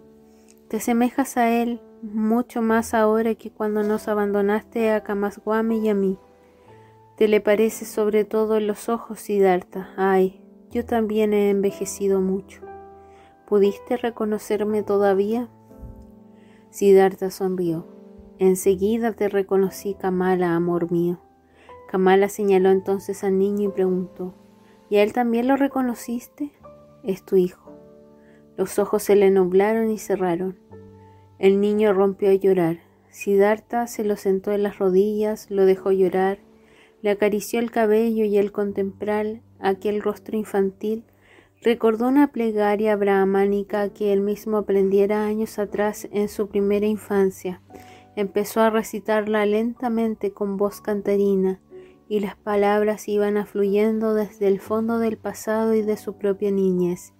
Te 0.66 0.78
asemejas 0.78 1.36
a 1.36 1.48
él 1.48 1.80
mucho 2.02 2.60
más 2.60 2.92
ahora 2.92 3.36
que 3.36 3.52
cuando 3.52 3.84
nos 3.84 4.08
abandonaste 4.08 4.90
a 4.90 5.04
Kamaswami 5.04 5.78
y 5.78 5.90
a 5.90 5.94
mí. 5.94 6.18
Te 7.16 7.28
le 7.28 7.40
parece 7.40 7.84
sobre 7.84 8.24
todo 8.24 8.56
en 8.56 8.66
los 8.66 8.88
ojos, 8.88 9.20
Siddhartha. 9.20 9.90
Ay, 9.96 10.42
yo 10.72 10.84
también 10.84 11.34
he 11.34 11.50
envejecido 11.50 12.20
mucho. 12.20 12.62
¿Pudiste 13.46 13.96
reconocerme 13.96 14.82
todavía? 14.82 15.48
Siddhartha 16.70 17.30
sonrió. 17.30 17.86
Enseguida 18.40 19.12
te 19.12 19.28
reconocí, 19.28 19.94
Kamala, 19.94 20.56
amor 20.56 20.90
mío. 20.90 21.20
Kamala 21.92 22.30
señaló 22.30 22.70
entonces 22.70 23.22
al 23.22 23.38
niño 23.38 23.68
y 23.68 23.72
preguntó, 23.72 24.32
¿y 24.88 24.96
él 24.96 25.12
también 25.12 25.46
lo 25.46 25.56
reconociste? 25.56 26.50
Es 27.04 27.22
tu 27.22 27.36
hijo. 27.36 27.70
Los 28.56 28.78
ojos 28.78 29.02
se 29.02 29.14
le 29.14 29.30
nublaron 29.30 29.90
y 29.90 29.98
cerraron. 29.98 30.58
El 31.38 31.60
niño 31.60 31.92
rompió 31.92 32.30
a 32.30 32.34
llorar. 32.34 32.78
Siddhartha 33.10 33.86
se 33.88 34.04
lo 34.04 34.16
sentó 34.16 34.52
en 34.52 34.62
las 34.62 34.78
rodillas, 34.78 35.50
lo 35.50 35.66
dejó 35.66 35.92
llorar, 35.92 36.38
le 37.02 37.10
acarició 37.10 37.60
el 37.60 37.70
cabello 37.70 38.24
y 38.24 38.38
al 38.38 38.52
contemplar 38.52 39.42
aquel 39.60 40.00
rostro 40.00 40.38
infantil, 40.38 41.04
recordó 41.60 42.08
una 42.08 42.32
plegaria 42.32 42.96
brahmánica 42.96 43.90
que 43.90 44.14
él 44.14 44.22
mismo 44.22 44.56
aprendiera 44.56 45.26
años 45.26 45.58
atrás 45.58 46.08
en 46.10 46.30
su 46.30 46.48
primera 46.48 46.86
infancia. 46.86 47.60
Empezó 48.16 48.62
a 48.62 48.70
recitarla 48.70 49.44
lentamente 49.44 50.32
con 50.32 50.56
voz 50.56 50.80
cantarina, 50.80 51.60
y 52.12 52.20
las 52.20 52.36
palabras 52.36 53.08
iban 53.08 53.38
afluyendo 53.38 54.12
desde 54.12 54.46
el 54.46 54.60
fondo 54.60 54.98
del 54.98 55.16
pasado 55.16 55.72
y 55.72 55.80
de 55.80 55.96
su 55.96 56.18
propia 56.18 56.50
niñez 56.50 57.14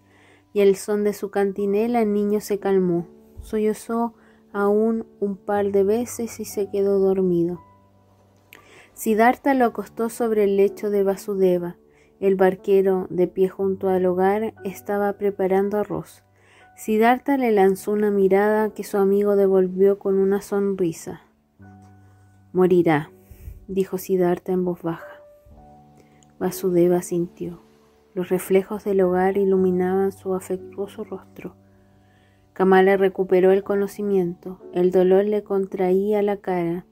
y 0.52 0.60
el 0.60 0.76
son 0.76 1.02
de 1.02 1.14
su 1.14 1.30
cantinela 1.30 2.02
el 2.02 2.12
niño 2.12 2.42
se 2.42 2.58
calmó, 2.58 3.08
sollozó 3.40 4.12
aún 4.52 5.06
un 5.18 5.38
par 5.38 5.72
de 5.72 5.82
veces 5.82 6.38
y 6.40 6.44
se 6.44 6.68
quedó 6.68 6.98
dormido. 6.98 7.62
Siddhartha 8.92 9.54
lo 9.54 9.64
acostó 9.64 10.10
sobre 10.10 10.44
el 10.44 10.58
lecho 10.58 10.90
de 10.90 11.04
Vasudeva. 11.04 11.78
El 12.20 12.34
barquero, 12.34 13.06
de 13.08 13.28
pie 13.28 13.48
junto 13.48 13.88
al 13.88 14.04
hogar, 14.04 14.52
estaba 14.62 15.14
preparando 15.14 15.78
arroz. 15.78 16.22
Siddhartha 16.76 17.38
le 17.38 17.50
lanzó 17.50 17.92
una 17.92 18.10
mirada 18.10 18.74
que 18.74 18.84
su 18.84 18.98
amigo 18.98 19.36
devolvió 19.36 19.98
con 19.98 20.18
una 20.18 20.42
sonrisa. 20.42 21.22
Morirá, 22.52 23.10
dijo 23.72 23.98
Siddhartha 23.98 24.52
en 24.52 24.64
voz 24.64 24.82
baja. 24.82 25.22
Vasudeva 26.38 27.02
sintió. 27.02 27.60
Los 28.14 28.28
reflejos 28.28 28.84
del 28.84 29.00
hogar 29.00 29.38
iluminaban 29.38 30.12
su 30.12 30.34
afectuoso 30.34 31.04
rostro. 31.04 31.56
Kamala 32.52 32.98
recuperó 32.98 33.50
el 33.52 33.64
conocimiento, 33.64 34.60
el 34.74 34.90
dolor 34.90 35.24
le 35.24 35.42
contraía 35.42 36.20
la 36.20 36.36
cara. 36.36 36.84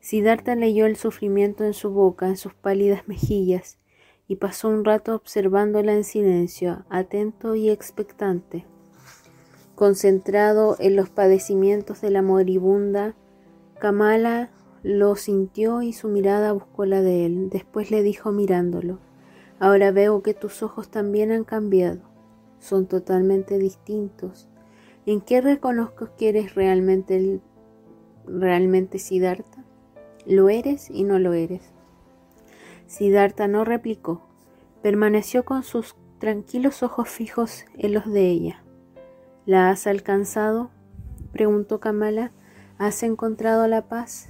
Siddhartha 0.00 0.56
leyó 0.56 0.86
el 0.86 0.96
sufrimiento 0.96 1.64
en 1.64 1.74
su 1.74 1.90
boca, 1.90 2.26
en 2.26 2.36
sus 2.36 2.54
pálidas 2.54 3.06
mejillas, 3.06 3.78
y 4.26 4.36
pasó 4.36 4.68
un 4.68 4.84
rato 4.84 5.14
observándola 5.14 5.92
en 5.92 6.02
silencio, 6.02 6.84
atento 6.90 7.54
y 7.54 7.70
expectante. 7.70 8.66
Concentrado 9.76 10.76
en 10.80 10.96
los 10.96 11.08
padecimientos 11.08 12.00
de 12.00 12.10
la 12.10 12.22
moribunda, 12.22 13.14
Kamala 13.78 14.50
lo 14.86 15.16
sintió 15.16 15.82
y 15.82 15.92
su 15.92 16.06
mirada 16.06 16.52
buscó 16.52 16.84
la 16.86 17.02
de 17.02 17.26
él. 17.26 17.50
Después 17.50 17.90
le 17.90 18.04
dijo 18.04 18.30
mirándolo 18.30 19.00
Ahora 19.58 19.90
veo 19.90 20.22
que 20.22 20.32
tus 20.32 20.62
ojos 20.62 20.90
también 20.90 21.32
han 21.32 21.42
cambiado, 21.42 22.02
son 22.60 22.86
totalmente 22.86 23.58
distintos. 23.58 24.48
¿En 25.04 25.20
qué 25.20 25.40
reconozco 25.40 26.10
que 26.16 26.28
eres 26.28 26.54
realmente, 26.54 27.40
realmente 28.26 29.00
Siddhartha? 29.00 29.64
Lo 30.24 30.50
eres 30.50 30.88
y 30.88 31.02
no 31.02 31.18
lo 31.18 31.32
eres. 31.32 31.62
Siddhartha 32.86 33.48
no 33.48 33.64
replicó, 33.64 34.22
permaneció 34.82 35.44
con 35.44 35.64
sus 35.64 35.96
tranquilos 36.18 36.84
ojos 36.84 37.08
fijos 37.08 37.64
en 37.76 37.92
los 37.92 38.06
de 38.12 38.30
ella. 38.30 38.62
¿La 39.46 39.70
has 39.70 39.88
alcanzado? 39.88 40.70
preguntó 41.32 41.80
Kamala. 41.80 42.30
¿Has 42.78 43.02
encontrado 43.02 43.66
la 43.66 43.88
paz? 43.88 44.28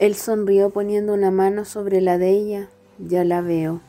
Él 0.00 0.14
sonrió 0.14 0.70
poniendo 0.70 1.12
una 1.12 1.30
mano 1.30 1.66
sobre 1.66 2.00
la 2.00 2.16
de 2.16 2.30
ella. 2.30 2.70
Ya 2.98 3.22
la 3.22 3.42
veo. 3.42 3.82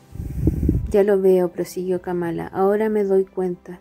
Ya 0.90 1.06
lo 1.06 1.22
veo, 1.22 1.48
prosiguió 1.48 2.02
Kamala. 2.02 2.48
Ahora 2.48 2.90
me 2.90 3.06
doy 3.06 3.24
cuenta. 3.24 3.80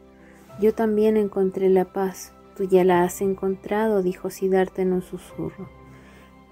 Yo 0.61 0.73
también 0.73 1.17
encontré 1.17 1.69
la 1.71 1.87
paz. 1.87 2.33
Tú 2.57 2.69
ya 2.69 2.85
la 2.85 3.03
has 3.03 3.21
encontrado, 3.21 4.01
dijo 4.01 4.31
Siddhartha 4.31 4.83
en 4.83 4.93
un 4.93 5.03
susurro. 5.03 5.69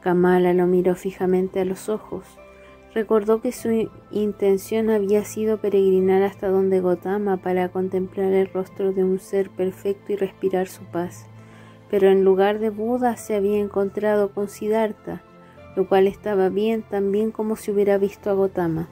Kamala 0.01 0.53
lo 0.53 0.67
miró 0.67 0.97
fijamente 0.97 1.61
a 1.61 1.65
los 1.65 1.89
ojos. 1.89 2.25
Recordó 2.93 3.41
que 3.41 3.53
su 3.53 3.89
intención 4.11 4.91
había 4.91 5.25
sido 5.25 5.59
peregrinar 5.59 6.25
hasta 6.25 6.49
donde 6.49 6.81
Gotama 6.81 7.37
para 7.37 7.69
contemplar 7.69 8.33
el 8.33 8.49
rostro 8.49 8.93
de 8.93 9.05
un 9.05 9.21
ser 9.21 9.49
perfecto 9.49 10.13
y 10.13 10.17
respirar 10.17 10.67
su 10.67 10.83
paz. 10.87 11.27
Pero 11.89 12.09
en 12.09 12.25
lugar 12.25 12.59
de 12.59 12.71
Buda 12.71 13.17
se 13.17 13.37
había 13.37 13.61
encontrado 13.61 14.33
con 14.33 14.49
Siddhartha, 14.49 15.23
lo 15.77 15.89
cual 15.89 16.07
estaba 16.07 16.49
bien 16.49 16.83
tan 16.83 17.13
bien 17.13 17.31
como 17.31 17.57
si 17.57 17.71
hubiera 17.71 17.99
visto 17.99 18.31
a 18.31 18.35
Gotama. 18.35 18.89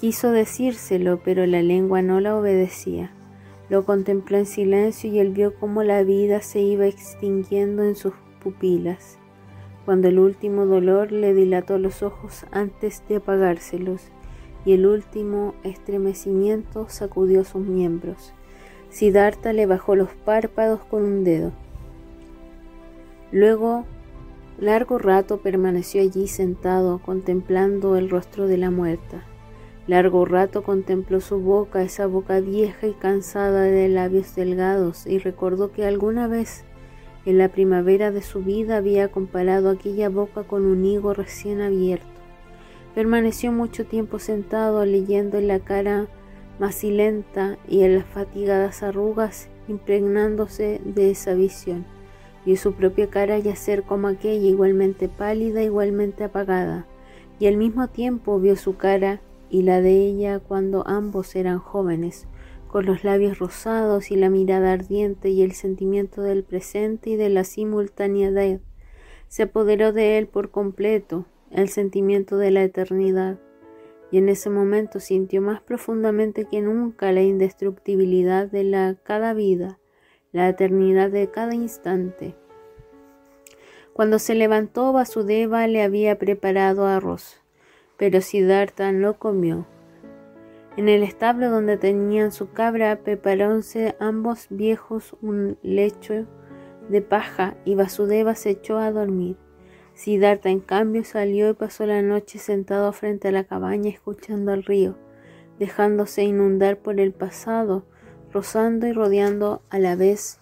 Quiso 0.00 0.30
decírselo, 0.30 1.20
pero 1.24 1.46
la 1.46 1.62
lengua 1.62 2.02
no 2.02 2.20
la 2.20 2.36
obedecía. 2.36 3.12
Lo 3.68 3.84
contempló 3.84 4.36
en 4.38 4.46
silencio 4.46 5.10
y 5.10 5.18
él 5.18 5.30
vio 5.30 5.54
cómo 5.54 5.82
la 5.82 6.02
vida 6.02 6.40
se 6.40 6.60
iba 6.60 6.86
extinguiendo 6.86 7.82
en 7.82 7.96
sus 7.96 8.12
pupilas 8.42 9.18
cuando 9.86 10.08
el 10.08 10.18
último 10.18 10.66
dolor 10.66 11.12
le 11.12 11.32
dilató 11.32 11.78
los 11.78 12.02
ojos 12.02 12.44
antes 12.50 13.04
de 13.08 13.16
apagárselos 13.16 14.02
y 14.64 14.72
el 14.72 14.84
último 14.84 15.54
estremecimiento 15.62 16.88
sacudió 16.88 17.44
sus 17.44 17.64
miembros. 17.64 18.34
Siddhartha 18.90 19.52
le 19.52 19.64
bajó 19.64 19.94
los 19.94 20.08
párpados 20.10 20.80
con 20.80 21.04
un 21.04 21.22
dedo. 21.22 21.52
Luego, 23.30 23.84
largo 24.58 24.98
rato 24.98 25.38
permaneció 25.38 26.02
allí 26.02 26.28
sentado 26.28 26.98
contemplando 26.98 27.96
el 27.96 28.08
rostro 28.08 28.46
de 28.46 28.56
la 28.56 28.70
muerta. 28.70 29.24
Largo 29.86 30.24
rato 30.24 30.62
contempló 30.62 31.20
su 31.20 31.38
boca, 31.38 31.82
esa 31.82 32.06
boca 32.06 32.40
vieja 32.40 32.86
y 32.86 32.92
cansada 32.92 33.62
de 33.62 33.88
labios 33.88 34.34
delgados, 34.34 35.06
y 35.06 35.18
recordó 35.18 35.70
que 35.70 35.86
alguna 35.86 36.26
vez 36.26 36.64
en 37.24 37.38
la 37.38 37.48
primavera 37.48 38.10
de 38.10 38.22
su 38.22 38.42
vida 38.42 38.78
había 38.78 39.08
comparado 39.08 39.70
aquella 39.70 40.08
boca 40.08 40.44
con 40.44 40.64
un 40.64 40.84
higo 40.84 41.12
recién 41.12 41.60
abierto. 41.60 42.06
Permaneció 42.94 43.52
mucho 43.52 43.84
tiempo 43.84 44.18
sentado 44.18 44.84
leyendo 44.84 45.38
en 45.38 45.48
la 45.48 45.60
cara 45.60 46.08
macilenta 46.58 47.58
y 47.68 47.82
en 47.82 47.96
las 47.96 48.06
fatigadas 48.06 48.82
arrugas 48.82 49.48
impregnándose 49.68 50.80
de 50.84 51.10
esa 51.10 51.34
visión. 51.34 51.84
Vio 52.46 52.56
su 52.56 52.74
propia 52.74 53.10
cara 53.10 53.38
yacer 53.40 53.82
como 53.82 54.06
aquella, 54.06 54.46
igualmente 54.46 55.08
pálida, 55.08 55.64
igualmente 55.64 56.22
apagada, 56.22 56.86
y 57.40 57.48
al 57.48 57.56
mismo 57.56 57.88
tiempo 57.88 58.38
vio 58.38 58.54
su 58.54 58.76
cara 58.76 59.20
y 59.50 59.62
la 59.62 59.80
de 59.80 60.06
ella 60.06 60.38
cuando 60.38 60.86
ambos 60.86 61.34
eran 61.34 61.58
jóvenes, 61.58 62.28
con 62.68 62.86
los 62.86 63.02
labios 63.02 63.40
rosados 63.40 64.12
y 64.12 64.16
la 64.16 64.30
mirada 64.30 64.72
ardiente 64.72 65.30
y 65.30 65.42
el 65.42 65.52
sentimiento 65.52 66.22
del 66.22 66.44
presente 66.44 67.10
y 67.10 67.16
de 67.16 67.30
la 67.30 67.42
simultaneidad. 67.42 68.60
Se 69.26 69.42
apoderó 69.42 69.92
de 69.92 70.16
él 70.16 70.28
por 70.28 70.50
completo 70.50 71.26
el 71.50 71.68
sentimiento 71.68 72.38
de 72.38 72.52
la 72.52 72.62
eternidad, 72.62 73.40
y 74.12 74.18
en 74.18 74.28
ese 74.28 74.50
momento 74.50 75.00
sintió 75.00 75.42
más 75.42 75.60
profundamente 75.60 76.44
que 76.44 76.62
nunca 76.62 77.10
la 77.10 77.22
indestructibilidad 77.22 78.48
de 78.48 78.62
la 78.62 78.96
cada 79.02 79.34
vida, 79.34 79.80
la 80.36 80.48
eternidad 80.48 81.10
de 81.10 81.30
cada 81.30 81.54
instante. 81.54 82.34
Cuando 83.92 84.18
se 84.18 84.34
levantó, 84.34 84.92
Vasudeva 84.92 85.66
le 85.66 85.82
había 85.82 86.18
preparado 86.18 86.86
arroz, 86.86 87.40
pero 87.96 88.20
Siddhartha 88.20 88.92
no 88.92 89.18
comió 89.18 89.66
en 90.76 90.90
el 90.90 91.02
establo 91.02 91.50
donde 91.50 91.78
tenían 91.78 92.32
su 92.32 92.52
cabra 92.52 93.00
preparóse 93.02 93.96
ambos 93.98 94.46
viejos 94.50 95.16
un 95.22 95.56
lecho 95.62 96.26
de 96.90 97.00
paja 97.00 97.56
y 97.64 97.74
Vasudeva 97.74 98.34
se 98.34 98.50
echó 98.50 98.76
a 98.76 98.92
dormir. 98.92 99.36
Siddhartha 99.94 100.50
en 100.50 100.60
cambio 100.60 101.02
salió 101.04 101.48
y 101.48 101.54
pasó 101.54 101.86
la 101.86 102.02
noche 102.02 102.38
sentado 102.38 102.92
frente 102.92 103.28
a 103.28 103.32
la 103.32 103.44
cabaña 103.44 103.88
escuchando 103.88 104.52
al 104.52 104.64
río, 104.64 104.96
dejándose 105.58 106.24
inundar 106.24 106.76
por 106.76 107.00
el 107.00 107.12
pasado, 107.12 107.86
rozando 108.36 108.86
y 108.86 108.92
rodeando 108.92 109.62
a 109.70 109.78
la 109.78 109.96
vez 109.96 110.38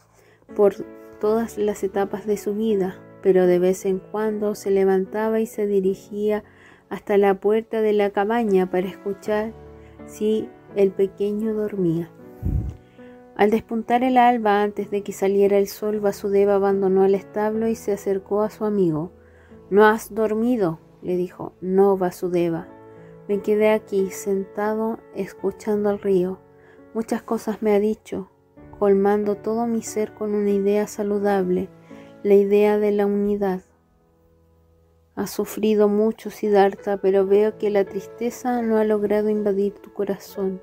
por 0.56 0.74
todas 1.20 1.58
las 1.58 1.84
etapas 1.84 2.26
de 2.26 2.36
su 2.36 2.52
vida, 2.52 2.96
pero 3.22 3.46
de 3.46 3.60
vez 3.60 3.84
en 3.84 4.00
cuando 4.00 4.56
se 4.56 4.72
levantaba 4.72 5.38
y 5.38 5.46
se 5.46 5.68
dirigía 5.68 6.42
hasta 6.88 7.16
la 7.18 7.34
puerta 7.34 7.82
de 7.82 7.92
la 7.92 8.10
cabaña 8.10 8.68
para 8.68 8.88
escuchar 8.88 9.52
si 10.06 10.48
el 10.74 10.90
pequeño 10.90 11.54
dormía. 11.54 12.10
Al 13.36 13.52
despuntar 13.52 14.02
el 14.02 14.18
alba 14.18 14.64
antes 14.64 14.90
de 14.90 15.04
que 15.04 15.12
saliera 15.12 15.56
el 15.56 15.68
sol, 15.68 16.00
Vasudeva 16.00 16.56
abandonó 16.56 17.04
el 17.04 17.14
establo 17.14 17.68
y 17.68 17.76
se 17.76 17.92
acercó 17.92 18.42
a 18.42 18.50
su 18.50 18.64
amigo. 18.64 19.12
¿No 19.70 19.86
has 19.86 20.12
dormido? 20.12 20.80
le 21.00 21.16
dijo. 21.16 21.52
No, 21.60 21.96
Vasudeva. 21.96 22.66
Me 23.28 23.40
quedé 23.40 23.70
aquí, 23.70 24.10
sentado, 24.10 24.98
escuchando 25.14 25.90
al 25.90 26.00
río. 26.00 26.40
Muchas 26.94 27.22
cosas 27.22 27.60
me 27.60 27.74
ha 27.74 27.80
dicho, 27.80 28.30
colmando 28.78 29.34
todo 29.34 29.66
mi 29.66 29.82
ser 29.82 30.14
con 30.14 30.32
una 30.32 30.50
idea 30.50 30.86
saludable, 30.86 31.68
la 32.22 32.34
idea 32.34 32.78
de 32.78 32.92
la 32.92 33.04
unidad. 33.04 33.62
Has 35.16 35.30
sufrido 35.30 35.88
mucho, 35.88 36.30
Siddhartha, 36.30 36.98
pero 36.98 37.26
veo 37.26 37.58
que 37.58 37.70
la 37.70 37.84
tristeza 37.84 38.62
no 38.62 38.78
ha 38.78 38.84
logrado 38.84 39.28
invadir 39.28 39.74
tu 39.74 39.92
corazón. 39.92 40.60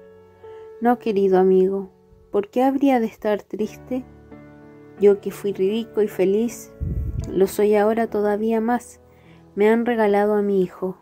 No, 0.80 1.00
querido 1.00 1.38
amigo, 1.38 1.90
¿por 2.32 2.50
qué 2.50 2.64
habría 2.64 3.02
de 3.02 3.08
estar 3.08 3.44
triste? 3.44 4.06
Yo 5.02 5.20
que 5.20 5.32
fui 5.32 5.52
rico 5.52 6.02
y 6.02 6.08
feliz, 6.08 6.74
lo 7.30 7.48
soy 7.48 7.76
ahora 7.76 8.08
todavía 8.08 8.62
más. 8.62 9.02
Me 9.56 9.68
han 9.68 9.86
regalado 9.86 10.36
a 10.36 10.42
mi 10.42 10.62
hijo. 10.62 10.98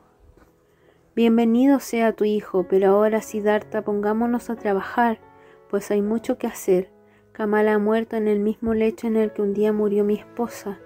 Bienvenido 1.15 1.79
sea 1.79 2.13
tu 2.13 2.23
hijo, 2.23 2.67
pero 2.69 2.91
ahora, 2.91 3.21
Siddhartha, 3.21 3.81
pongámonos 3.81 4.51
a 4.51 4.55
trabajar, 4.55 5.19
pues 5.67 5.89
hay 5.89 6.03
mucho 6.03 6.37
que 6.37 6.45
hacer. 6.45 6.91
Kamala 7.31 7.73
ha 7.73 7.79
muerto 7.79 8.15
en 8.15 8.27
el 8.27 8.39
mismo 8.39 8.75
lecho 8.75 9.07
en 9.07 9.17
el 9.17 9.33
que 9.33 9.41
un 9.41 9.55
día 9.55 9.73
murió 9.73 10.05
mi 10.05 10.13
esposa. 10.13 10.79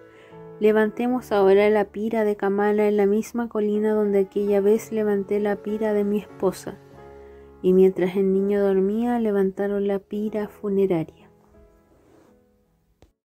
Levantemos 0.61 1.33
ahora 1.33 1.69
la 1.69 1.85
pira 1.85 2.23
de 2.23 2.37
Kamala 2.37 2.87
en 2.87 2.95
la 2.95 3.05
misma 3.05 3.49
colina 3.49 3.93
donde 3.93 4.19
aquella 4.19 4.61
vez 4.61 4.93
levanté 4.93 5.41
la 5.41 5.57
pira 5.57 5.91
de 5.91 6.05
mi 6.05 6.19
esposa. 6.19 6.77
Y 7.61 7.73
mientras 7.73 8.15
el 8.15 8.31
niño 8.31 8.63
dormía, 8.63 9.19
levantaron 9.19 9.87
la 9.87 9.99
pira 9.99 10.47
funeraria. 10.47 11.22